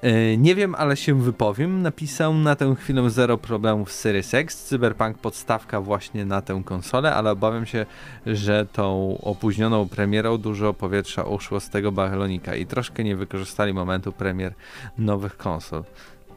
E, 0.01 0.37
Nie 0.37 0.55
wiem, 0.55 0.75
ale 0.75 0.97
się 0.97 1.21
wypowiem. 1.21 1.81
Napisał 1.81 2.33
na 2.33 2.55
tę 2.55 2.75
chwilę 2.79 3.09
zero 3.09 3.37
problemów 3.37 3.91
z 3.91 3.99
Series 3.99 4.33
X. 4.33 4.63
Cyberpunk 4.65 5.17
podstawka 5.17 5.81
właśnie 5.81 6.25
na 6.25 6.41
tę 6.41 6.61
konsolę, 6.65 7.13
ale 7.15 7.31
obawiam 7.31 7.65
się, 7.65 7.85
że 8.25 8.65
tą 8.73 9.17
opóźnioną 9.21 9.89
premierą 9.89 10.37
dużo 10.37 10.73
powietrza 10.73 11.23
uszło 11.23 11.59
z 11.59 11.69
tego 11.69 11.91
balonika 11.91 12.55
i 12.55 12.65
troszkę 12.65 13.03
nie 13.03 13.15
wykorzystali 13.15 13.73
momentu 13.73 14.11
premier 14.11 14.53
nowych 14.97 15.37
konsol. 15.37 15.83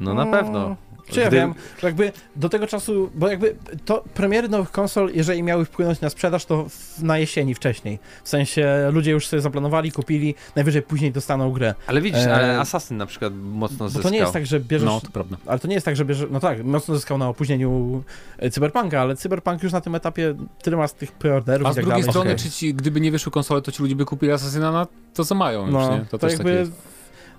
No 0.01 0.15
na 0.15 0.23
Mm. 0.23 0.33
pewno 0.33 0.77
Czy 1.11 1.21
ja 1.21 1.29
Gdy- 1.29 1.37
wiem, 1.37 1.55
jakby 1.83 2.13
do 2.37 2.49
tego 2.49 2.67
czasu, 2.67 3.11
bo 3.15 3.29
jakby 3.29 3.57
to 3.85 4.05
premiery 4.15 4.49
nowych 4.49 4.71
konsol, 4.71 5.11
jeżeli 5.15 5.43
miały 5.43 5.65
wpłynąć 5.65 6.01
na 6.01 6.11
sprzedaż, 6.11 6.45
to 6.45 6.67
w, 6.69 7.03
na 7.03 7.19
jesieni 7.19 7.55
wcześniej. 7.55 7.99
W 8.25 8.29
sensie 8.29 8.89
ludzie 8.93 9.11
już 9.11 9.27
sobie 9.27 9.41
zaplanowali, 9.43 9.93
kupili, 9.93 10.35
najwyżej 10.57 10.83
później 10.83 11.13
dostaną 11.13 11.51
grę. 11.51 11.75
Ale 11.87 12.01
widzisz, 12.01 12.25
E, 12.25 12.35
ale 12.35 12.59
Assassin 12.61 12.97
na 12.97 13.07
przykład 13.07 13.33
mocno 13.43 13.77
Bo 13.79 13.89
zyskał. 13.89 14.03
to 14.03 14.11
nie 14.11 14.19
jest 14.19 14.33
tak, 14.33 14.47
że 14.47 14.61
bierzesz... 14.61 14.87
No, 14.87 15.01
to 15.01 15.11
prawda. 15.11 15.37
Ale 15.47 15.59
to 15.59 15.69
nie 15.69 15.75
jest 15.75 15.85
tak, 15.87 15.97
że 15.97 16.05
bierze, 16.05 16.27
no 16.31 16.41
tak, 16.41 16.65
mocno 16.65 16.95
zyskał 16.95 17.19
na 17.19 17.29
opóźnieniu 17.29 18.03
e, 18.39 18.51
Cyberpunka, 18.51 19.01
ale 19.01 19.17
Cyberpunk 19.17 19.63
już 19.63 19.73
na 19.73 19.81
tym 19.81 19.95
etapie 19.95 20.35
tyle 20.63 20.77
ma 20.77 20.89
z 20.89 20.95
tych 20.95 21.13
preorderów 21.13 21.67
A 21.69 21.73
z 21.73 21.75
tak 21.77 21.85
drugiej 21.85 22.03
dalej. 22.03 22.13
strony, 22.13 22.31
że- 22.31 22.37
czy 22.45 22.51
ci, 22.51 22.75
gdyby 22.75 23.01
nie 23.01 23.11
wyszły 23.13 23.33
konsole, 23.33 23.63
to 23.63 23.73
ci 23.73 23.83
ludzie 23.83 23.97
by 23.97 24.05
kupili 24.05 24.33
Assassina 24.33 24.73
na 24.73 24.87
to, 25.15 25.25
co 25.25 25.35
mają 25.35 25.63
już, 25.65 25.73
No, 25.73 25.91
nie? 25.99 26.01
to, 26.05 26.07
To, 26.11 26.19
też 26.19 26.33
jakby... 26.33 26.59
takie. 26.59 26.94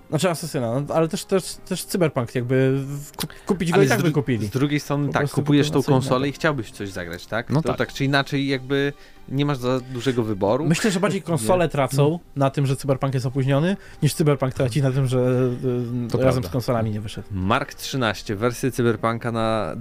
Znaczy 0.08 0.30
Asasyna, 0.30 0.80
no, 0.80 0.94
ale 0.94 1.08
też, 1.08 1.24
też, 1.24 1.56
też 1.68 1.84
Cyberpunk 1.84 2.34
jakby 2.34 2.84
kupić 3.46 3.70
go 3.70 3.74
Ale 3.74 3.84
i 3.84 3.88
tak 3.88 4.02
by 4.02 4.12
kupili. 4.12 4.46
Z 4.46 4.50
drugiej 4.50 4.80
strony 4.80 5.06
Po 5.06 5.12
tak, 5.12 5.30
kupujesz 5.30 5.70
tą 5.70 5.82
konsolę 5.82 6.28
i 6.28 6.32
chciałbyś 6.32 6.70
coś 6.70 6.88
zagrać, 6.88 7.26
tak? 7.26 7.50
No 7.50 7.62
to, 7.62 7.68
tak. 7.68 7.78
tak 7.78 7.92
czy 7.92 8.04
inaczej 8.04 8.46
jakby 8.46 8.92
nie 9.28 9.46
masz 9.46 9.58
za 9.58 9.80
dużego 9.80 10.22
wyboru. 10.22 10.66
Myślę, 10.66 10.90
że 10.90 11.00
bardziej 11.00 11.22
konsole 11.32 11.68
tracą 11.68 12.18
na 12.36 12.50
tym, 12.50 12.66
że 12.66 12.76
Cyberpunk 12.76 13.14
jest 13.14 13.26
opóźniony, 13.26 13.76
niż 14.02 14.14
Cyberpunk 14.14 14.54
traci 14.54 14.82
na 14.82 14.90
tym, 14.90 15.06
że 15.06 15.18
y, 15.18 16.10
To 16.10 16.18
razem 16.18 16.32
prawda. 16.32 16.48
z 16.48 16.52
konsolami 16.52 16.90
nie 16.90 17.00
wyszedł. 17.00 17.28
Mark 17.30 17.74
13, 17.74 18.36
wersję 18.36 18.70
Cyberpunka 18.70 19.32
na 19.32 19.76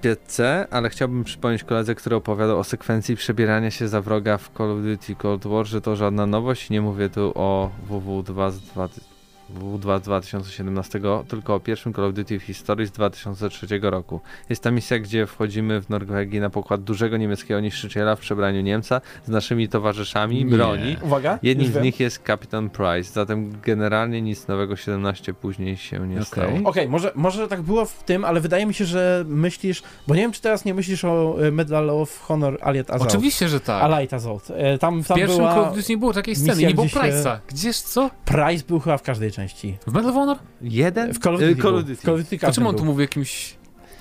PC, 0.00 0.66
ale 0.70 0.90
chciałbym 0.90 1.24
przypomnieć 1.24 1.64
koledze, 1.64 1.94
który 1.94 2.16
opowiadał 2.16 2.58
o 2.58 2.64
sekwencji 2.64 3.16
przebierania 3.16 3.70
się 3.70 3.88
za 3.88 4.00
wroga 4.00 4.38
w 4.38 4.50
Call 4.56 4.70
of 4.70 4.82
Duty 4.82 5.14
Cold 5.14 5.46
War, 5.46 5.66
że 5.66 5.80
to 5.80 5.96
żadna 5.96 6.26
nowość. 6.26 6.70
Nie 6.70 6.80
mówię 6.80 7.08
tu 7.08 7.32
o 7.34 7.70
WW2 7.90 8.52
z 8.52 8.60
2000 8.60 9.15
WW2 9.54 9.98
z 9.98 10.02
2017, 10.02 11.00
tylko 11.28 11.54
o 11.54 11.60
pierwszym 11.60 11.94
Call 11.94 12.04
of 12.04 12.14
Duty 12.14 12.38
w 12.38 12.42
historii 12.42 12.86
z 12.86 12.90
2003 12.90 13.66
roku. 13.82 14.20
Jest 14.50 14.62
ta 14.62 14.70
misja, 14.70 14.98
gdzie 14.98 15.26
wchodzimy 15.26 15.80
w 15.82 15.88
Norwegii 15.90 16.40
na 16.40 16.50
pokład 16.50 16.82
dużego 16.82 17.16
niemieckiego 17.16 17.60
niszczyciela 17.60 18.16
w 18.16 18.20
przebraniu 18.20 18.60
Niemca 18.60 19.00
z 19.24 19.28
naszymi 19.28 19.68
towarzyszami 19.68 20.44
Nie. 20.44 20.50
broni. 20.50 20.96
Uwaga, 21.02 21.38
Jednym 21.42 21.66
z 21.66 21.70
wiem. 21.70 21.82
nich 21.84 22.00
jest 22.00 22.18
Kapitan 22.18 22.70
Price, 22.70 23.12
zatem 23.12 23.52
generalnie 23.62 24.22
nic 24.22 24.48
nowego 24.48 24.76
17 24.76 25.34
później 25.34 25.76
się 25.76 26.08
nie 26.08 26.14
Okej. 26.14 26.24
stało. 26.26 26.50
Okej, 26.64 26.88
może, 26.88 27.12
może 27.14 27.48
tak 27.48 27.62
było 27.62 27.84
w 27.84 28.02
tym, 28.02 28.24
ale 28.24 28.40
wydaje 28.40 28.66
mi 28.66 28.74
się, 28.74 28.84
że 28.84 29.24
myślisz, 29.28 29.82
bo 30.06 30.14
nie 30.14 30.20
wiem, 30.20 30.32
czy 30.32 30.40
teraz 30.40 30.64
nie 30.64 30.74
myślisz 30.74 31.04
o 31.04 31.36
y, 31.46 31.52
Medal 31.52 31.90
of 31.90 32.20
Honor 32.20 32.58
Allied 32.62 32.90
Assault. 32.90 33.10
Oczywiście, 33.10 33.48
że 33.48 33.60
tak. 33.60 33.82
Allied 33.82 34.12
Assault. 34.14 34.50
E, 34.56 34.78
Tam, 34.78 35.02
W 35.02 35.08
tam 35.08 35.16
pierwszym 35.16 35.38
była... 35.38 35.54
Call 35.54 35.64
of 35.64 35.76
Duty 35.76 35.92
nie 35.92 35.98
było 35.98 36.12
takiej 36.12 36.36
sceny, 36.36 36.50
misja, 36.52 36.68
nie 36.68 36.74
było 36.74 36.88
się- 36.88 37.00
Price'a. 37.00 37.38
Gdzież, 37.48 37.76
co? 37.80 38.10
Price 38.24 38.64
był 38.68 38.80
chyba 38.80 38.98
w 38.98 39.02
każdej 39.02 39.32
części. 39.36 39.78
W 39.86 39.92
Medal 39.92 40.10
of 40.10 40.14
Honor? 40.16 40.38
Jeden? 40.62 41.12
W 41.14 41.18
Call 41.18 41.34
of 41.34 41.40
Y, 41.40 41.48
Duty. 41.48 41.62
Call 41.62 41.70
był. 41.72 41.80
of 41.80 41.86
Duty. 41.86 41.96
W 41.96 42.02
Call 42.04 42.14
of 42.14 42.20
Duty 42.20 42.30
To 42.36 42.40
czemu 42.40 42.48
każdym 42.48 42.66
on 42.66 42.76
tu 42.76 42.84
mówi 42.84 42.98
o 42.98 43.00
jakimś... 43.00 43.56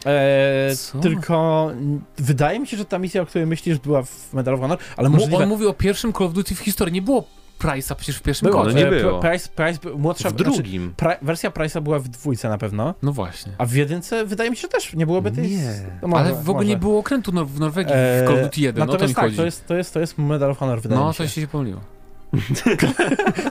E, 0.06 0.76
Co? 0.76 1.00
tylko 1.00 1.72
wydaje 2.18 2.60
mi 2.60 2.68
się, 2.68 2.78
że 2.78 2.86
ta 2.86 3.00
misja, 3.00 3.22
o 3.22 3.26
której 3.26 3.48
myślisz, 3.48 3.78
była 3.80 4.04
w 4.04 4.34
Medal 4.34 4.54
of 4.54 4.60
Honor, 4.62 4.78
ale 4.98 5.10
Mu, 5.10 5.18
możliwe... 5.18 5.44
on 5.44 5.50
mówi 5.50 5.66
o 5.68 5.74
pierwszym 5.74 6.14
Call 6.14 6.28
of 6.28 6.34
Duty 6.34 6.56
w 6.56 6.60
historii. 6.60 6.94
Nie 6.94 7.02
było 7.02 7.28
Price'a 7.60 7.96
przecież 7.96 8.18
w 8.18 8.22
pierwszym 8.22 8.50
Było, 8.50 8.64
no 8.64 8.72
nie 8.72 8.88
e, 8.88 8.92
było. 8.92 9.20
Price, 9.20 9.50
Price, 9.56 9.80
młodsza, 9.98 10.30
W 10.30 10.38
znaczy, 10.38 10.52
drugim. 10.52 10.94
pra, 10.98 11.16
wersja 11.22 11.50
Price'a 11.50 11.82
była 11.82 12.00
w 12.00 12.08
dwójce 12.08 12.50
na 12.50 12.58
pewno, 12.58 12.94
No 13.02 13.12
właśnie. 13.12 13.52
a 13.58 13.66
w 13.66 13.74
jedynce 13.74 14.26
wydaje 14.26 14.50
mi 14.50 14.56
się, 14.56 14.62
że 14.62 14.68
też 14.68 14.94
nie 14.94 15.06
byłoby 15.06 15.32
tej... 15.32 15.50
Nie. 15.50 15.74
No 16.02 16.08
może, 16.08 16.24
Ale 16.24 16.34
w 16.34 16.40
ogóle 16.40 16.54
może. 16.54 16.68
nie 16.68 16.78
było 16.78 17.00
okrętu 17.00 17.32
w 17.46 17.60
Norwegii 17.60 17.94
E, 17.96 18.24
w 18.24 18.28
Call 18.28 18.36
of 18.36 18.44
Duty 18.44 18.62
1, 18.62 18.90
o 18.90 18.98
to 18.98 19.08
mi 19.08 19.14
tak, 19.14 19.24
chodzi. 19.26 19.38
to 19.38 19.46
jest, 19.46 19.68
to, 19.68 19.76
jest, 19.76 19.94
to 19.94 20.00
jest 20.00 20.18
Medal 20.18 20.52
of 20.52 20.58
Honor, 20.58 20.82
wydaje 20.82 21.02
No, 21.02 21.08
mi 21.08 21.14
się. 21.14 21.24
to 21.24 21.30
się 21.30 21.48
pomyliło. 21.48 21.82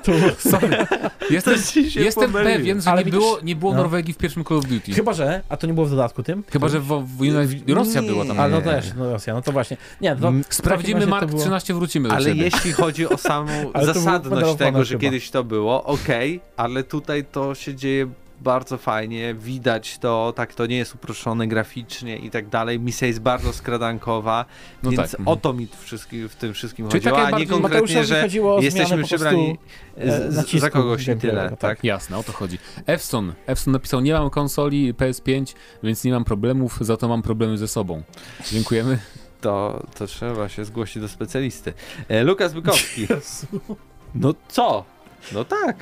To 0.03 0.13
Sorry. 0.51 0.87
Jestem, 1.31 1.55
jestem 1.97 2.33
pewien, 2.33 2.81
że 2.83 2.91
Ale 2.91 3.01
nie 3.01 3.05
widzisz- 3.05 3.21
było, 3.21 3.39
nie 3.43 3.57
było 3.57 3.73
no. 3.73 3.79
Norwegii 3.79 4.15
w 4.15 4.17
pierwszym 4.17 4.45
Call 4.45 4.59
of 4.59 4.65
Duty. 4.65 4.81
Chyba, 4.93 4.97
Chyba, 4.97 5.13
że, 5.13 5.43
a 5.49 5.57
to 5.57 5.67
nie 5.67 5.73
było 5.75 5.87
w 5.87 5.91
dodatku 5.91 6.23
tym? 6.23 6.43
że 6.69 6.81
w, 6.81 6.87
w 6.87 7.23
Rosja 7.75 8.01
Nie. 8.01 8.07
była 8.09 8.25
tam. 8.25 8.41
A 8.41 8.49
no 8.49 8.57
Nie. 8.57 8.63
też, 8.63 8.93
no 8.97 9.13
Rosja, 9.13 9.35
no 9.35 9.43
to 9.43 9.53
właśnie. 9.53 9.77
Nie, 10.01 10.17
to, 10.17 10.29
Mm, 10.29 10.45
Sprawdzimy 10.49 11.07
Mark 11.07 11.27
było- 11.29 11.41
13, 11.41 11.75
wrócimy 11.75 12.09
do 12.09 12.15
Ale 12.15 12.25
ciebie. 12.25 12.43
jeśli 12.45 12.73
chodzi 12.73 13.09
o 13.09 13.19
samą 13.19 13.53
zasadność 13.83 14.55
tego, 14.59 14.85
że 14.85 14.89
chyba. 14.95 15.01
kiedyś 15.01 15.31
to 15.31 15.45
było, 15.45 15.85
okej, 15.85 16.41
ale 16.57 16.85
tutaj 16.85 17.25
to 17.25 17.55
się 17.55 17.75
dzieje 17.75 18.07
bardzo 18.45 18.79
fajnie, 18.79 19.35
widać 19.35 19.99
to, 19.99 20.33
tak 20.37 20.55
to 20.55 20.67
nie 20.67 20.77
jest 20.77 20.95
uproszczone 20.95 21.47
graficznie 21.47 22.17
i 22.17 22.31
tak 22.31 22.49
dalej. 22.49 22.81
Misja 22.81 23.09
jest 23.09 23.21
bardzo 23.21 23.53
skradankowa, 23.53 24.45
No 24.83 24.91
więc 24.91 25.11
tak. 25.11 25.21
o 25.25 25.37
to 25.37 25.53
mi 25.53 25.67
w, 26.29 26.37
tym 26.37 26.55
wszystkim 26.55 26.89
Czyli 26.89 27.05
chodziło, 27.05 27.27
a 27.27 27.39
nie 27.39 27.47
konkretnie, 27.47 28.05
że 28.05 28.23
chodziło 28.23 28.57
o 28.57 28.61
jesteśmy 28.61 29.05
przebrani 29.05 29.59
e, 29.97 30.33
z, 30.33 30.51
za 30.51 30.71
kogoś 30.71 31.09
i 31.09 31.17
tyle, 31.17 31.51
tak? 31.51 31.59
tak. 31.59 31.85
Jasne, 31.85 32.19
o 32.19 32.23
to 32.23 32.33
chodzi. 32.33 32.59
Efson. 32.87 33.33
Efson 33.47 33.73
napisał, 33.73 34.01
nie 34.01 34.13
mam 34.13 34.31
konsoli 34.31 34.95
PS5, 34.95 35.55
więc 35.83 36.05
nie 36.05 36.13
mam 36.13 36.25
problemów, 36.25 36.79
za 36.81 36.97
to 36.97 37.09
mam 37.09 37.23
problemy 37.23 37.59
ze 37.59 37.69
sobą. 37.69 38.03
Dziękujemy. 38.53 38.99
To, 39.41 39.83
to 39.99 40.07
trzeba 40.07 40.49
się 40.49 40.65
zgłosić 40.65 41.03
do 41.03 41.09
specjalisty. 41.09 41.73
E, 42.09 42.25
Lukas 42.25 42.53
Bykowski. 42.53 43.01
Jezu. 43.11 43.47
No 44.15 44.35
co? 44.49 44.85
No 45.33 45.45
tak. 45.45 45.77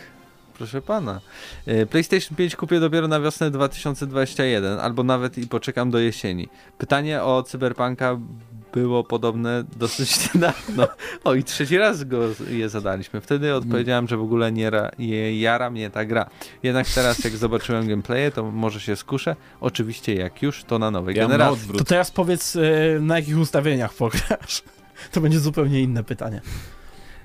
Proszę 0.62 0.82
pana. 0.82 1.20
E, 1.66 1.86
PlayStation 1.86 2.36
5 2.36 2.56
kupię 2.56 2.80
dopiero 2.80 3.08
na 3.08 3.20
wiosnę 3.20 3.50
2021, 3.50 4.78
albo 4.78 5.02
nawet 5.02 5.38
i 5.38 5.46
poczekam 5.46 5.90
do 5.90 5.98
jesieni. 5.98 6.48
Pytanie 6.78 7.22
o 7.22 7.42
Cyberpunka 7.42 8.18
było 8.72 9.04
podobne 9.04 9.64
dosyć 9.76 10.18
niedawno. 10.34 10.88
O, 11.24 11.34
i 11.34 11.44
trzeci 11.44 11.78
raz 11.78 12.04
go 12.04 12.18
je 12.50 12.68
zadaliśmy. 12.68 13.20
Wtedy 13.20 13.54
odpowiedziałem, 13.54 14.08
że 14.08 14.16
w 14.16 14.22
ogóle 14.22 14.52
nie 14.52 14.70
ra, 14.70 14.90
je, 14.98 15.40
jara 15.40 15.70
mnie 15.70 15.90
ta 15.90 16.04
gra. 16.04 16.30
Jednak 16.62 16.86
teraz, 16.94 17.24
jak 17.24 17.36
zobaczyłem 17.36 17.88
gameplaye, 17.88 18.30
to 18.30 18.50
może 18.50 18.80
się 18.80 18.96
skuszę. 18.96 19.36
Oczywiście, 19.60 20.14
jak 20.14 20.42
już, 20.42 20.64
to 20.64 20.78
na 20.78 20.90
nowej 20.90 21.16
Ja 21.16 21.22
generacji. 21.22 21.72
To 21.78 21.84
teraz 21.84 22.10
powiedz, 22.10 22.56
e, 22.56 22.60
na 23.00 23.16
jakich 23.16 23.38
ustawieniach 23.38 23.94
pograsz. 23.94 24.62
To 25.12 25.20
będzie 25.20 25.40
zupełnie 25.40 25.82
inne 25.82 26.04
pytanie. 26.04 26.40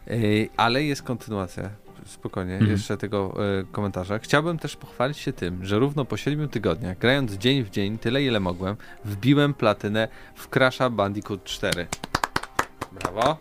Ej, 0.08 0.50
ale 0.58 0.84
jest 0.84 1.04
kontynuacja. 1.04 1.70
Spokojnie, 2.08 2.54
Mhm. 2.54 2.72
jeszcze 2.72 2.98
tego 2.98 3.34
e, 3.60 3.64
komentarza. 3.72 4.20
Chciałbym 4.20 4.58
też 4.60 4.76
pochwalić 4.76 5.18
się 5.18 5.34
tym, 5.34 5.66
że 5.66 5.80
równo 5.80 6.06
po 6.06 6.18
7 6.18 6.50
tygodniach, 6.50 6.98
grając 6.98 7.34
dzień 7.34 7.64
w 7.64 7.70
dzień, 7.70 7.98
tyle 7.98 8.24
ile 8.24 8.40
mogłem, 8.40 8.76
wbiłem 9.06 9.54
platynę 9.54 10.08
w 10.36 10.48
Crasha 10.50 10.90
Bandicoot 10.90 11.44
4. 11.44 11.88
Brawo. 13.02 13.38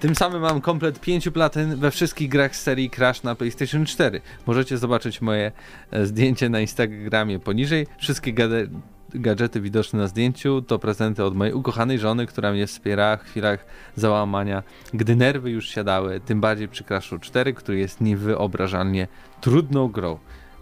Tym 0.00 0.14
samym 0.14 0.40
mam 0.42 0.60
komplet 0.60 1.00
5 1.00 1.28
platyn 1.30 1.76
we 1.76 1.90
wszystkich 1.90 2.28
grach 2.28 2.56
z 2.56 2.62
serii 2.62 2.90
Crash 2.90 3.22
na 3.22 3.34
PlayStation 3.34 3.86
4. 3.86 4.20
Możecie 4.46 4.78
zobaczyć 4.78 5.20
moje 5.20 5.52
e, 5.90 6.06
zdjęcie 6.06 6.48
na 6.48 6.60
Instagramie 6.60 7.38
poniżej. 7.38 7.86
Wszystkie 7.98 8.32
gadżety 9.14 9.60
widoczne 9.60 9.98
na 9.98 10.06
zdjęciu 10.06 10.62
to 10.62 10.78
prezenty 10.78 11.24
od 11.24 11.34
mojej 11.34 11.54
ukochanej 11.54 11.98
żony, 11.98 12.26
która 12.26 12.52
mnie 12.52 12.66
wspiera 12.66 13.16
w 13.16 13.22
chwilach 13.22 13.66
załamania, 13.96 14.62
gdy 14.94 15.16
nerwy 15.16 15.50
już 15.50 15.68
siadały, 15.68 16.20
tym 16.20 16.40
bardziej 16.40 16.68
przy 16.68 16.84
Crashu 16.84 17.18
4, 17.18 17.54
który 17.54 17.78
jest 17.78 18.00
niewyobrażalnie 18.00 19.08
trudną 19.40 19.88
grą. 19.88 20.18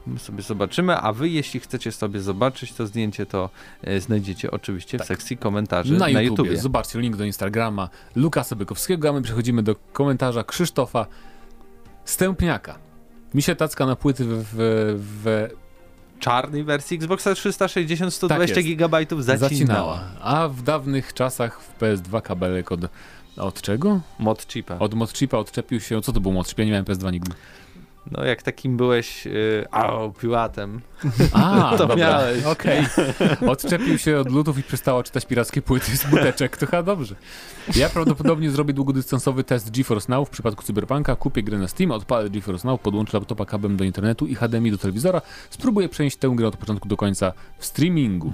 My 0.06 0.18
sobie 0.18 0.42
zobaczymy, 0.42 0.96
a 0.96 1.12
wy 1.12 1.28
jeśli 1.28 1.60
chcecie 1.60 1.92
sobie 1.92 2.20
zobaczyć 2.20 2.72
to 2.72 2.86
zdjęcie, 2.86 3.26
to 3.26 3.50
e, 3.82 4.00
znajdziecie 4.00 4.50
oczywiście 4.50 4.98
w 4.98 5.04
sekcji 5.04 5.36
komentarzy 5.36 5.92
Na, 5.92 6.08
na. 6.08 6.20
YouTubie. 6.20 6.56
Zobaczcie 6.56 7.00
link 7.00 7.16
do 7.16 7.24
Instagrama 7.24 7.88
Lukasa 8.16 8.56
Bykowskiego, 8.56 9.08
a 9.08 9.12
my 9.12 9.22
przechodzimy 9.22 9.62
do 9.62 9.76
komentarza 9.92 10.44
Krzysztofa 10.44 11.06
Stępniaka. 12.04 12.78
Mi 13.34 13.42
się 13.42 13.54
tacka 13.54 13.86
na 13.86 13.96
płyty 13.96 14.24
w, 14.24 14.44
w, 14.44 14.54
w 14.98 15.48
czarnej 16.18 16.64
wersji 16.64 16.96
Xboxa 16.96 17.34
360 17.34 18.14
120 18.14 18.54
Tak. 18.54 18.64
GB 18.64 18.98
zacinała. 19.18 19.38
zacinała, 19.38 20.00
a 20.20 20.48
w 20.48 20.62
dawnych 20.62 21.14
czasach 21.14 21.60
w 21.60 21.80
PS2 21.80 22.22
kabelek 22.22 22.72
od... 22.72 22.80
Od 23.36 23.62
czego? 23.62 24.00
Mod 24.18 24.46
chipa. 24.46 24.78
Od 24.78 24.94
modchipa 24.94 25.38
odczepił 25.38 25.80
się... 25.80 26.02
Co 26.02 26.12
to 26.12 26.20
był 26.20 26.32
modchip? 26.32 26.58
Ja 26.58 26.64
nie 26.64 26.70
miałem 26.70 26.84
PS2 26.84 27.12
nigdy. 27.12 27.32
No 28.10 28.24
jak 28.24 28.42
takim 28.42 28.76
byłeś 28.76 29.26
yy, 29.26 29.66
au, 29.70 30.12
piłatem. 30.12 30.80
A, 31.32 31.70
To 31.78 31.86
dobra. 31.86 31.96
miałeś. 31.96 32.44
Okej. 32.44 32.86
Odczepił 33.52 33.98
się 33.98 34.18
od 34.18 34.30
lutów 34.32 34.58
i 34.58 34.62
przestała 34.62 35.02
czytać 35.02 35.26
pirackie 35.26 35.62
płyty 35.62 35.96
z 35.96 36.06
buteczek. 36.06 36.56
To 36.56 36.66
chyba 36.66 36.82
dobrze. 36.82 37.14
Ja 37.76 37.88
prawdopodobnie 37.88 38.50
zrobię 38.50 38.74
długodystansowy 38.74 39.44
test 39.44 39.70
GeForce 39.76 40.12
Now 40.12 40.28
w 40.28 40.30
przypadku 40.30 40.62
Cyberpunka. 40.62 41.16
Kupię 41.16 41.42
grę 41.42 41.58
na 41.58 41.68
Steam, 41.68 41.90
odpalę 41.90 42.30
GeForce 42.30 42.68
Now, 42.68 42.80
podłączę 42.80 43.16
laptopa 43.18 43.44
kablem 43.46 43.76
do 43.76 43.84
internetu 43.84 44.26
i 44.26 44.34
HDMI 44.34 44.70
do 44.70 44.78
telewizora. 44.78 45.22
Spróbuję 45.50 45.88
przenieść 45.88 46.16
tę 46.16 46.28
grę 46.28 46.48
od 46.48 46.56
początku 46.56 46.88
do 46.88 46.96
końca 46.96 47.32
w 47.58 47.64
streamingu. 47.66 48.32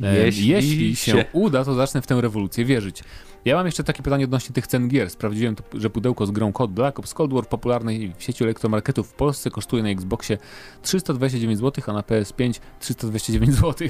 Jeśli 0.00 0.48
Jeśli 0.48 0.96
się 0.96 1.12
się- 1.12 1.24
uda, 1.32 1.64
to 1.64 1.74
zacznę 1.74 2.02
w 2.02 2.06
tę 2.06 2.20
rewolucję 2.20 2.64
wierzyć. 2.64 3.02
Ja 3.44 3.56
mam 3.56 3.66
jeszcze 3.66 3.84
takie 3.84 4.02
pytanie 4.02 4.24
odnośnie 4.24 4.54
tych 4.54 4.66
cen 4.66 4.88
gier. 4.88 5.10
Sprawdziłem, 5.10 5.56
to, 5.56 5.62
że 5.74 5.90
pudełko 5.90 6.26
z 6.26 6.30
grą 6.30 6.52
Code 6.52 6.74
Black 6.74 6.98
Ops 6.98 7.14
Cold 7.14 7.32
War 7.32 7.44
w 7.44 7.48
popularnej 7.48 8.14
w 8.18 8.22
sieci 8.22 8.44
elektromarketów 8.44 9.08
w 9.08 9.12
Polsce 9.12 9.50
kosztuje 9.50 9.82
na 9.82 9.88
Xboxie 9.88 10.38
329 10.82 11.58
zł, 11.58 11.84
a 11.86 11.92
na 11.92 12.00
PS5 12.00 12.60
329 12.80 13.54
zł. 13.54 13.88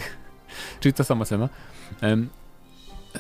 Czyli 0.81 0.93
ta 0.93 1.05
sama 1.05 1.25
cena. 1.25 1.49
Em, 2.01 2.29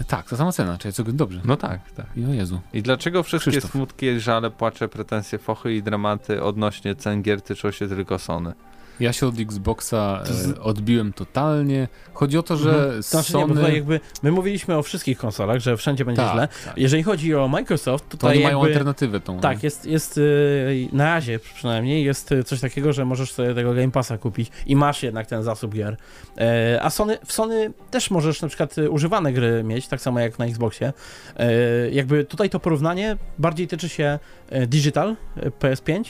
tak, 0.06 0.30
ta 0.30 0.36
sama 0.36 0.52
cena, 0.52 0.78
czyli 0.78 0.94
co 0.94 1.04
dobrze. 1.04 1.40
No 1.44 1.56
tak, 1.56 1.90
tak. 1.90 2.06
O 2.30 2.32
Jezu. 2.32 2.60
I 2.72 2.82
dlaczego 2.82 3.22
wszystkie 3.22 3.50
Krzysztof. 3.50 3.70
smutki, 3.70 4.20
żale, 4.20 4.50
płacze, 4.50 4.88
pretensje, 4.88 5.38
fochy 5.38 5.74
i 5.74 5.82
dramaty 5.82 6.42
odnośnie 6.42 6.94
cen 6.94 7.22
gier 7.22 7.42
tyczą 7.42 7.70
się 7.70 7.88
tylko 7.88 8.18
Sony? 8.18 8.52
Ja 9.00 9.12
się 9.12 9.26
od 9.26 9.38
Xboxa 9.40 10.22
e, 10.56 10.60
odbiłem 10.60 11.12
totalnie. 11.12 11.88
Chodzi 12.12 12.38
o 12.38 12.42
to, 12.42 12.56
że 12.56 12.70
Mhm. 12.70 13.02
Znaczy, 13.02 13.34
nie, 13.36 13.40
Sony... 13.42 13.54
tutaj 13.54 13.74
jakby 13.74 14.00
my 14.22 14.32
mówiliśmy 14.32 14.76
o 14.76 14.82
wszystkich 14.82 15.18
konsolach, 15.18 15.60
że 15.60 15.76
wszędzie 15.76 16.04
będzie 16.04 16.22
Tak, 16.22 16.32
źle. 16.32 16.48
tak. 16.64 16.78
Jeżeli 16.78 17.02
chodzi 17.02 17.34
o 17.34 17.48
Microsoft, 17.48 18.04
To 18.04 18.10
tutaj 18.10 18.30
oni 18.36 18.44
mają 18.44 18.58
jakby... 18.58 18.68
alternatywę 18.72 19.20
tą. 19.20 19.40
Tak, 19.40 19.62
jest, 19.62 19.86
jest 19.86 20.18
y, 20.18 20.88
na 20.92 21.04
razie 21.04 21.38
przynajmniej 21.38 22.04
jest 22.04 22.32
y, 22.32 22.44
coś 22.44 22.60
takiego, 22.60 22.92
że 22.92 23.04
możesz 23.04 23.32
sobie 23.32 23.54
tego 23.54 23.74
Game 23.74 23.90
Passa 23.90 24.18
kupić 24.18 24.50
i 24.66 24.76
masz 24.76 25.02
jednak 25.02 25.26
ten 25.26 25.42
zasób 25.42 25.74
gier. 25.74 25.96
E, 26.38 26.78
A 26.82 26.90
Sony, 26.90 27.18
w 27.26 27.32
Sony 27.32 27.72
też 27.90 28.10
możesz 28.10 28.42
na 28.42 28.48
przykład 28.48 28.78
y, 28.78 28.90
używane 28.90 29.32
gry 29.32 29.64
mieć, 29.64 29.88
tak 29.88 30.00
samo 30.00 30.20
jak 30.20 30.38
na 30.38 30.46
Xboxie. 30.46 30.92
E, 31.36 31.48
Jakby 31.90 32.24
tutaj 32.24 32.50
to 32.50 32.60
porównanie 32.60 33.16
bardziej 33.38 33.66
tyczy 33.68 33.88
się 33.88 34.18
Digital 34.66 35.16
e, 35.36 35.50
PS5 35.50 36.04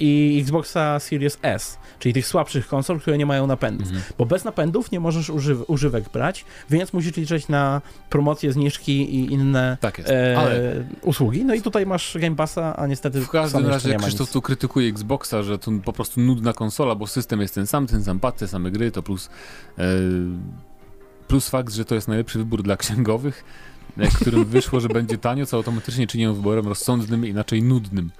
i 0.00 0.38
Xboxa 0.42 1.00
Series 1.00 1.38
S, 1.42 1.78
czyli 1.98 2.12
tych 2.12 2.26
słabszych 2.26 2.68
konsol, 2.68 3.00
które 3.00 3.18
nie 3.18 3.26
mają 3.26 3.46
napędów. 3.46 3.86
Mhm. 3.86 4.04
Bo 4.18 4.26
bez 4.26 4.44
napędów 4.44 4.92
nie 4.92 5.00
możesz 5.00 5.30
używ 5.30 5.70
używek 5.70 6.04
brać, 6.12 6.44
więc 6.70 6.92
musisz 6.92 7.16
liczyć 7.16 7.48
na 7.48 7.82
promocje, 8.10 8.52
zniżki 8.52 9.14
i 9.14 9.32
inne 9.32 9.76
Tak 9.80 10.00
e, 10.00 10.38
Ale 10.38 10.84
usługi. 11.02 11.44
No 11.44 11.54
i 11.54 11.62
tutaj 11.62 11.86
masz 11.86 12.16
Game 12.20 12.36
Passa, 12.36 12.76
a 12.76 12.86
niestety 12.86 13.20
w 13.20 13.30
każdym 13.30 13.66
razie 13.66 13.88
nie 13.88 13.96
Krzysztof 13.96 14.20
nic. 14.28 14.32
tu 14.32 14.42
krytykuje 14.42 14.88
Xboxa, 14.88 15.42
że 15.42 15.58
to 15.58 15.70
po 15.84 15.92
prostu 15.92 16.20
nudna 16.20 16.52
konsola, 16.52 16.94
bo 16.94 17.06
system 17.06 17.40
jest 17.40 17.54
ten 17.54 17.66
sam, 17.66 17.86
ten 17.86 18.04
sam 18.04 18.20
pad, 18.20 18.36
te 18.36 18.48
same 18.48 18.70
gry, 18.70 18.90
to 18.90 19.02
plus 19.02 19.30
e, 19.78 19.84
plus 21.28 21.48
fakt, 21.48 21.74
że 21.74 21.84
to 21.84 21.94
jest 21.94 22.08
najlepszy 22.08 22.38
wybór 22.38 22.62
dla 22.62 22.76
księgowych, 22.76 23.44
którym 24.20 24.44
wyszło, 24.44 24.80
że 24.80 24.88
będzie 24.88 25.18
tanio, 25.18 25.46
co 25.46 25.56
automatycznie 25.56 26.06
czyni 26.06 26.24
ją 26.24 26.34
wyborem 26.34 26.68
rozsądnym, 26.68 27.26
inaczej 27.26 27.62
nudnym. 27.62 28.10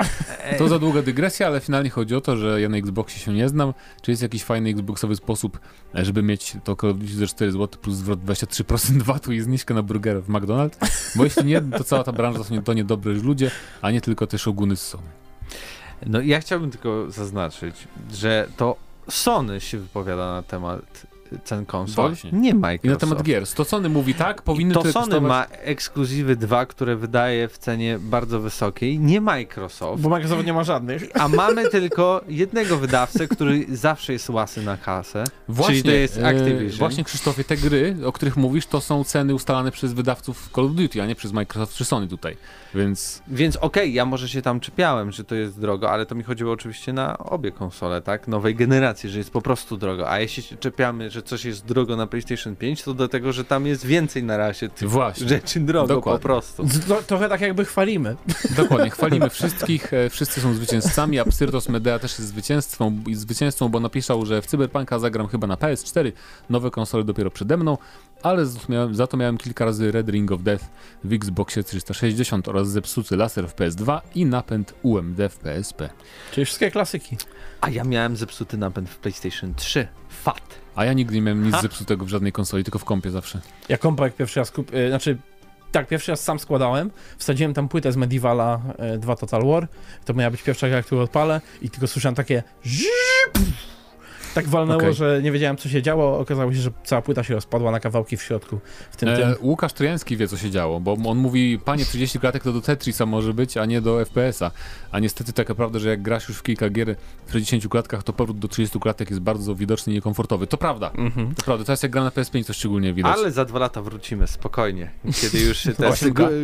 To 0.58 0.68
za 0.68 0.78
długa 0.78 1.02
dygresja, 1.02 1.46
ale 1.46 1.60
finalnie 1.60 1.90
chodzi 1.90 2.14
o 2.14 2.20
to, 2.20 2.36
że 2.36 2.60
ja 2.60 2.68
na 2.68 2.76
Xboxie 2.76 3.20
się 3.20 3.32
nie 3.32 3.48
znam. 3.48 3.74
Czy 4.02 4.10
jest 4.10 4.22
jakiś 4.22 4.44
fajny 4.44 4.70
Xboxowy 4.70 5.16
sposób, 5.16 5.60
żeby 5.94 6.22
mieć 6.22 6.56
to 6.64 6.76
Call 6.76 6.90
of 6.90 6.98
Duty 6.98 7.14
za 7.14 7.26
4 7.26 7.52
zł 7.52 7.80
plus 7.82 7.94
zwrot 7.94 8.20
23% 8.20 9.02
VAT-u 9.02 9.32
i 9.32 9.40
zniżkę 9.40 9.74
na 9.74 9.82
burger 9.82 10.22
w 10.22 10.28
McDonald's? 10.28 10.76
Bo 11.16 11.24
jeśli 11.24 11.44
nie, 11.44 11.60
to 11.60 11.84
cała 11.84 12.04
ta 12.04 12.12
branża 12.12 12.44
to 12.44 12.54
nie, 12.54 12.62
to 12.62 12.72
nie 12.72 12.84
dobrzy 12.84 13.14
ludzie, 13.14 13.50
a 13.82 13.90
nie 13.90 14.00
tylko 14.00 14.26
te 14.26 14.38
szoguny 14.38 14.76
z 14.76 14.82
Sony. 14.88 15.08
No 16.06 16.20
ja 16.20 16.40
chciałbym 16.40 16.70
tylko 16.70 17.10
zaznaczyć, 17.10 17.88
że 18.12 18.48
to 18.56 18.76
Sony 19.10 19.60
się 19.60 19.78
wypowiada 19.78 20.32
na 20.34 20.42
temat 20.42 21.06
cen 21.44 21.66
konsol, 21.66 22.08
Właśnie. 22.08 22.30
nie 22.32 22.54
Microsoft. 22.54 22.84
I 22.84 22.88
na 22.88 22.96
temat 23.10 23.22
gier. 23.22 23.48
To 23.48 23.64
Sony 23.64 23.88
mówi 23.88 24.14
tak, 24.14 24.42
powinny 24.42 24.74
to 24.74 24.80
Sony 24.80 24.92
kosztować. 24.94 25.22
ma 25.22 25.44
ekskluzywy 25.44 26.36
dwa, 26.36 26.66
które 26.66 26.96
wydaje 26.96 27.48
w 27.48 27.58
cenie 27.58 27.98
bardzo 28.00 28.40
wysokiej, 28.40 28.98
nie 28.98 29.20
Microsoft. 29.20 30.02
Bo 30.02 30.08
Microsoft 30.08 30.46
nie 30.46 30.52
ma 30.52 30.64
żadnych. 30.64 31.08
A 31.22 31.28
mamy 31.28 31.68
tylko 31.70 32.20
jednego 32.28 32.76
wydawcę, 32.76 33.28
który 33.28 33.66
zawsze 33.76 34.12
jest 34.12 34.30
łasy 34.30 34.62
na 34.62 34.76
kasę. 34.76 35.24
Właśnie, 35.48 35.74
Czyli 35.74 35.82
to 35.82 35.90
jest 35.90 36.18
e, 36.18 36.26
Activision. 36.28 36.78
Właśnie 36.78 37.04
Krzysztofie, 37.04 37.44
te 37.44 37.56
gry, 37.56 37.96
o 38.06 38.12
których 38.12 38.36
mówisz, 38.36 38.66
to 38.66 38.80
są 38.80 39.04
ceny 39.04 39.34
ustalane 39.34 39.70
przez 39.70 39.92
wydawców 39.92 40.50
Call 40.54 40.64
of 40.64 40.72
Duty, 40.72 41.02
a 41.02 41.06
nie 41.06 41.14
przez 41.14 41.32
Microsoft 41.32 41.74
czy 41.74 41.84
Sony 41.84 42.08
tutaj. 42.08 42.36
Więc 42.74 43.22
Więc 43.28 43.56
okej, 43.56 43.94
ja 43.94 44.04
może 44.04 44.28
się 44.28 44.42
tam 44.42 44.60
czepiałem, 44.60 45.12
że 45.12 45.24
to 45.24 45.34
jest 45.34 45.60
drogo, 45.60 45.90
ale 45.90 46.06
to 46.06 46.14
mi 46.14 46.22
chodziło 46.22 46.52
oczywiście 46.52 46.92
na 46.92 47.18
obie 47.18 47.52
konsole, 47.52 48.02
tak? 48.02 48.28
Nowej 48.28 48.54
generacji, 48.54 49.10
że 49.10 49.18
jest 49.18 49.30
po 49.30 49.42
prostu 49.42 49.76
drogo. 49.76 50.10
A 50.10 50.20
jeśli 50.20 50.42
się 50.42 50.56
czepiamy, 50.56 51.10
że 51.10 51.22
coś 51.24 51.44
jest 51.44 51.64
drogo 51.64 51.96
na 51.96 52.06
PlayStation 52.06 52.56
5, 52.56 52.82
to 52.82 52.94
dlatego, 52.94 53.32
że 53.32 53.44
tam 53.44 53.66
jest 53.66 53.86
więcej 53.86 54.22
na 54.22 54.36
razie 54.36 54.68
tych 54.68 54.90
właśnie. 54.90 55.28
rzeczy 55.28 55.60
drogo 55.60 55.94
Dokładnie. 55.94 56.18
po 56.18 56.22
prostu. 56.22 56.66
To, 56.88 57.02
trochę 57.02 57.28
tak 57.28 57.40
jakby 57.40 57.64
chwalimy. 57.64 58.16
Dokładnie, 58.56 58.90
chwalimy 58.90 59.30
wszystkich, 59.30 59.92
e, 59.94 60.10
wszyscy 60.10 60.40
są 60.40 60.54
zwycięzcami, 60.54 61.18
a 61.18 61.24
Psyrtos 61.24 61.68
Medea 61.68 61.98
też 61.98 62.18
jest 62.18 62.28
zwycięstwą, 62.30 63.02
i 63.06 63.14
zwycięzcą, 63.14 63.68
bo 63.68 63.80
napisał, 63.80 64.26
że 64.26 64.42
w 64.42 64.46
Cyberpunka 64.46 64.98
zagram 64.98 65.28
chyba 65.28 65.46
na 65.46 65.54
PS4, 65.54 66.12
nowe 66.50 66.70
konsole 66.70 67.04
dopiero 67.04 67.30
przede 67.30 67.56
mną, 67.56 67.78
ale 68.22 68.46
za 68.46 68.60
to 68.60 68.72
miałem, 68.72 68.94
za 68.94 69.06
to 69.06 69.16
miałem 69.16 69.38
kilka 69.38 69.64
razy 69.64 69.92
Red 69.92 70.08
Ring 70.08 70.32
of 70.32 70.42
Death 70.42 70.64
w 71.04 71.12
Xboxie 71.12 71.62
360 71.62 72.48
oraz 72.48 72.68
zepsuty 72.68 73.16
laser 73.16 73.48
w 73.48 73.54
PS2 73.54 74.00
i 74.14 74.26
napęd 74.26 74.74
UMD 74.82 75.18
w 75.30 75.38
PSP. 75.38 75.90
Czyli 76.32 76.44
wszystkie 76.44 76.70
klasyki. 76.70 77.16
A 77.60 77.70
ja 77.70 77.84
miałem 77.84 78.16
zepsuty 78.16 78.58
napęd 78.58 78.90
w 78.90 78.98
PlayStation 78.98 79.54
3. 79.54 79.88
Fat. 80.08 80.63
A 80.76 80.84
ja 80.84 80.92
nigdy 80.92 81.14
nie 81.14 81.22
miałem 81.22 81.44
nic 81.44 81.54
Ha. 81.54 81.62
zepsutego 81.62 82.04
w 82.04 82.08
żadnej 82.08 82.32
konsoli, 82.32 82.64
tylko 82.64 82.78
w 82.78 82.84
kompie 82.84 83.10
zawsze. 83.10 83.40
Ja 83.68 83.78
kompa 83.78 84.04
jak 84.04 84.14
pierwszy 84.14 84.40
raz 84.40 84.50
kup... 84.50 84.74
y, 84.74 84.88
Znaczy, 84.88 85.18
tak, 85.72 85.88
pierwszy 85.88 86.10
raz 86.12 86.20
sam 86.20 86.38
składałem. 86.38 86.90
Wsadziłem 87.18 87.54
tam 87.54 87.68
płytę 87.68 87.92
z 87.92 87.96
Medievala 87.96 88.60
y, 88.94 88.98
2 88.98 89.16
Total 89.16 89.42
War. 89.46 89.68
To 90.04 90.14
miała 90.14 90.30
być 90.30 90.42
pierwsza 90.42 90.68
gra, 90.68 90.82
którą 90.82 91.00
odpalę 91.00 91.40
i 91.62 91.70
tylko 91.70 91.86
słyszałem 91.86 92.14
takie 92.14 92.42
zip. 92.66 92.88
Tak 94.34 94.48
walnęło, 94.48 94.80
Okej. 94.80 94.94
że 94.94 95.20
nie 95.22 95.32
wiedziałem 95.32 95.56
co 95.56 95.68
się 95.68 95.82
działo. 95.82 96.18
Okazało 96.18 96.52
się, 96.52 96.58
że 96.58 96.70
cała 96.84 97.02
płyta 97.02 97.22
się 97.22 97.34
rozpadła 97.34 97.70
na 97.70 97.80
kawałki 97.80 98.16
w 98.16 98.22
środku. 98.22 98.58
W 98.90 98.96
tym, 98.96 99.08
E, 99.08 99.16
tym. 99.16 99.34
Łukasz 99.42 99.72
Trojański 99.72 100.16
wie, 100.16 100.28
co 100.28 100.36
się 100.36 100.50
działo, 100.50 100.80
bo 100.80 100.96
on 101.06 101.18
mówi, 101.18 101.58
panie, 101.58 101.84
30 101.84 102.18
klatek 102.20 102.42
to 102.42 102.52
do 102.52 102.60
Tetrisa 102.60 103.06
może 103.06 103.34
być, 103.34 103.56
a 103.56 103.64
nie 103.66 103.80
do 103.80 104.04
FPS-a. 104.04 104.50
A 104.92 104.98
niestety 104.98 105.32
taka 105.32 105.54
prawda, 105.54 105.78
że 105.78 105.88
jak 105.88 106.02
grasz 106.02 106.28
już 106.28 106.38
w 106.38 106.42
kilka 106.42 106.70
gier 106.70 106.96
w 107.26 107.32
60 107.32 107.68
klatkach, 107.68 108.02
to 108.02 108.12
powrót 108.12 108.38
do 108.38 108.48
30 108.48 108.80
klatek 108.80 109.10
jest 109.10 109.22
bardzo 109.22 109.54
widoczny 109.54 109.92
i 109.92 109.96
niekomfortowy. 109.96 110.46
To 110.46 110.56
prawda, 110.56 110.90
Mhm. 110.94 111.34
to 111.34 111.42
prawda. 111.44 111.64
Teraz 111.64 111.82
jak 111.82 111.92
gra 111.92 112.04
na 112.04 112.10
PS5, 112.10 112.46
to 112.46 112.52
szczególnie 112.52 112.94
widać. 112.94 113.16
Ale 113.16 113.30
za 113.32 113.44
dwa 113.44 113.58
lata 113.58 113.82
wrócimy, 113.82 114.26
spokojnie. 114.26 114.90
Kiedy 115.20 115.38
już 115.40 115.62
te 115.78 115.90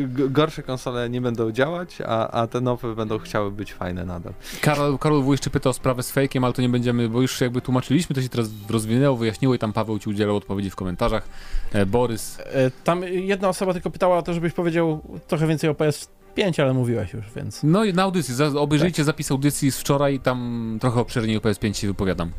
gorsze 0.08 0.62
konsole 0.62 1.10
nie 1.10 1.20
będą 1.20 1.52
działać, 1.52 1.98
a, 2.06 2.30
a 2.30 2.46
te 2.46 2.60
nowe 2.60 2.94
będą 2.94 3.18
chciały 3.18 3.50
być 3.50 3.74
fajne 3.74 4.04
nadal. 4.04 4.32
Karol, 4.60 4.98
Karol 4.98 5.22
W. 5.22 5.30
jeszcze 5.32 5.50
pyta 5.50 5.70
o 5.70 5.72
sprawę 5.72 6.02
z 6.02 6.10
fejkiem, 6.10 6.44
ale 6.44 6.52
to 6.52 6.62
nie 6.62 6.68
będziemy, 6.68 7.08
bo 7.08 7.22
już 7.22 7.40
jakby 7.40 7.60
tłumaczyliśmy, 7.80 8.14
to 8.14 8.22
się 8.22 8.28
teraz 8.28 8.50
rozwinęło, 8.70 9.16
wyjaśniło 9.16 9.54
i 9.54 9.58
tam 9.58 9.72
Paweł 9.72 9.98
ci 9.98 10.10
udzielał 10.10 10.36
odpowiedzi 10.36 10.70
w 10.70 10.76
komentarzach. 10.76 11.28
E, 11.72 11.86
Borys, 11.86 12.38
E, 12.40 12.70
Tam 12.84 13.02
jedna 13.04 13.48
osoba 13.48 13.72
tylko 13.72 13.90
pytała 13.90 14.18
o 14.18 14.22
to, 14.22 14.34
żebyś 14.34 14.52
powiedział 14.52 15.00
trochę 15.28 15.46
więcej 15.46 15.70
o 15.70 15.74
PS5, 15.74 16.62
ale 16.62 16.74
mówiłeś 16.74 17.12
już, 17.12 17.24
więc. 17.36 17.60
no 17.62 17.84
i 17.84 17.94
na 17.94 18.02
audycji, 18.02 18.34
obejrzyjcie 18.58 19.04
zapis 19.04 19.30
audycji 19.30 19.70
z 19.72 19.78
wczoraj, 19.78 20.20
tam 20.20 20.78
trochę 20.80 21.00
obszerniej 21.00 21.36
o 21.36 21.40
PS5 21.40 21.72
się 21.72 21.86
wypowiadam. 21.86 22.30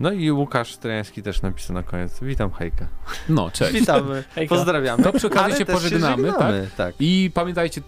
No 0.00 0.12
i 0.12 0.30
Łukasz 0.30 0.76
Trojański 0.76 1.22
też 1.22 1.42
napisał 1.42 1.74
na 1.74 1.82
koniec. 1.82 2.18
Witam 2.22 2.52
hejka. 2.52 2.86
No, 3.28 3.50
cześć. 3.50 3.72
Witamy, 3.72 4.24
Hejka. 4.34 4.54
pozdrawiamy. 4.54 5.02
To 5.04 5.12
przy 5.12 5.26
okazji 5.26 5.58
się 5.58 5.64
pożegnamy, 5.66 6.26
żegnamy, 6.26 6.68
tak? 6.76 6.94
I 7.00 7.30
pamiętajcie, 7.34 7.80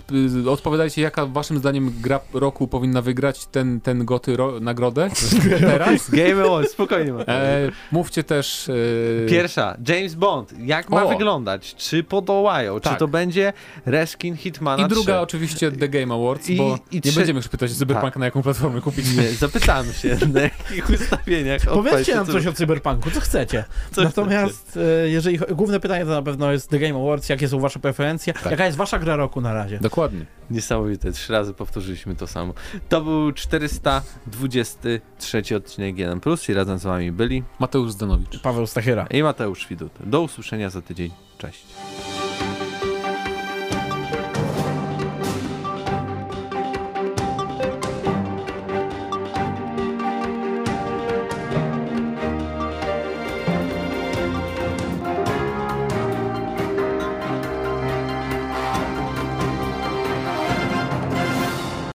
y, 0.46 0.50
odpowiadajcie, 0.50 1.02
jaka 1.02 1.26
waszym 1.26 1.58
zdaniem 1.58 1.92
gra 2.00 2.20
roku 2.34 2.68
powinna 2.68 3.02
wygrać 3.02 3.46
ten, 3.46 3.80
ten 3.80 4.04
goty 4.04 4.36
ro, 4.36 4.60
nagrodę 4.60 5.08
teraz. 5.60 6.10
Game 6.10 6.44
Awards, 6.44 6.72
spokojnie. 6.72 7.12
E, 7.28 7.70
mówcie 7.92 8.24
też... 8.24 8.68
E, 8.68 9.28
Pierwsza, 9.28 9.76
James 9.88 10.14
Bond. 10.14 10.52
Jak 10.58 10.90
ma 10.90 11.04
O. 11.04 11.08
wyglądać? 11.08 11.74
Czy 11.74 12.02
podołają? 12.04 12.74
Czy 12.80 12.88
Tak. 12.88 12.98
to 12.98 13.08
będzie 13.08 13.52
reskin 13.86 14.36
Hitmana 14.36 14.86
I 14.86 14.88
druga 14.88 15.12
3? 15.12 15.20
oczywiście 15.20 15.72
The 15.72 15.88
Game 15.88 16.14
Awards, 16.14 16.50
I- 16.50 16.56
bo 16.56 16.78
i 16.92 17.00
nie 17.04 17.12
będziemy 17.12 17.38
już 17.38 17.48
pytać 17.48 17.72
Cyberpunka 17.72 18.18
na 18.18 18.24
jaką 18.24 18.42
platformę 18.42 18.80
kupić. 18.80 19.16
Nie, 19.16 19.28
zapytamy 19.30 19.92
się, 19.92 20.18
na 20.32 20.40
jakich 20.40 20.90
ustawieniach. 20.90 21.60
Powiedzcie 21.96 22.16
nam 22.16 22.26
co- 22.26 22.32
coś 22.32 22.46
o 22.46 22.52
Cyberpunku, 22.52 23.10
co 23.10 23.20
chcecie. 23.20 23.64
co 23.94 24.02
Natomiast 24.04 24.78
e, 25.04 25.08
jeżeli 25.08 25.38
główne 25.38 25.80
pytanie 25.80 26.04
to 26.04 26.10
na 26.10 26.22
pewno 26.22 26.52
jest 26.52 26.70
The 26.70 26.78
Game 26.78 27.00
Awards, 27.02 27.28
jakie 27.28 27.48
są 27.48 27.60
wasze 27.60 27.78
preferencje, 27.78 28.32
Tak. 28.32 28.50
jaka 28.50 28.66
jest 28.66 28.78
wasza 28.78 28.98
gra 28.98 29.16
roku 29.16 29.40
na 29.40 29.54
razie. 29.54 29.78
Dokładnie. 29.78 30.26
Niesamowite, 30.50 31.12
trzy 31.12 31.32
razy 31.32 31.54
powtórzyliśmy 31.54 32.16
to 32.16 32.26
samo. 32.26 32.54
To 32.88 33.00
był 33.00 33.32
423 33.32 35.56
odcinek 35.56 35.98
1 35.98 36.20
Plus 36.20 36.48
i 36.48 36.54
razem 36.54 36.78
z 36.78 36.82
wami 36.82 37.12
byli 37.12 37.42
Mateusz 37.58 37.92
Zdanowicz. 37.92 38.40
Paweł 38.40 38.66
Stachyra. 38.66 39.06
i 39.10 39.22
Mateusz 39.22 39.68
Widut. 39.68 39.92
Do 40.04 40.22
usłyszenia 40.22 40.70
za 40.70 40.82
tydzień. 40.82 41.10
Cześć. 41.38 41.64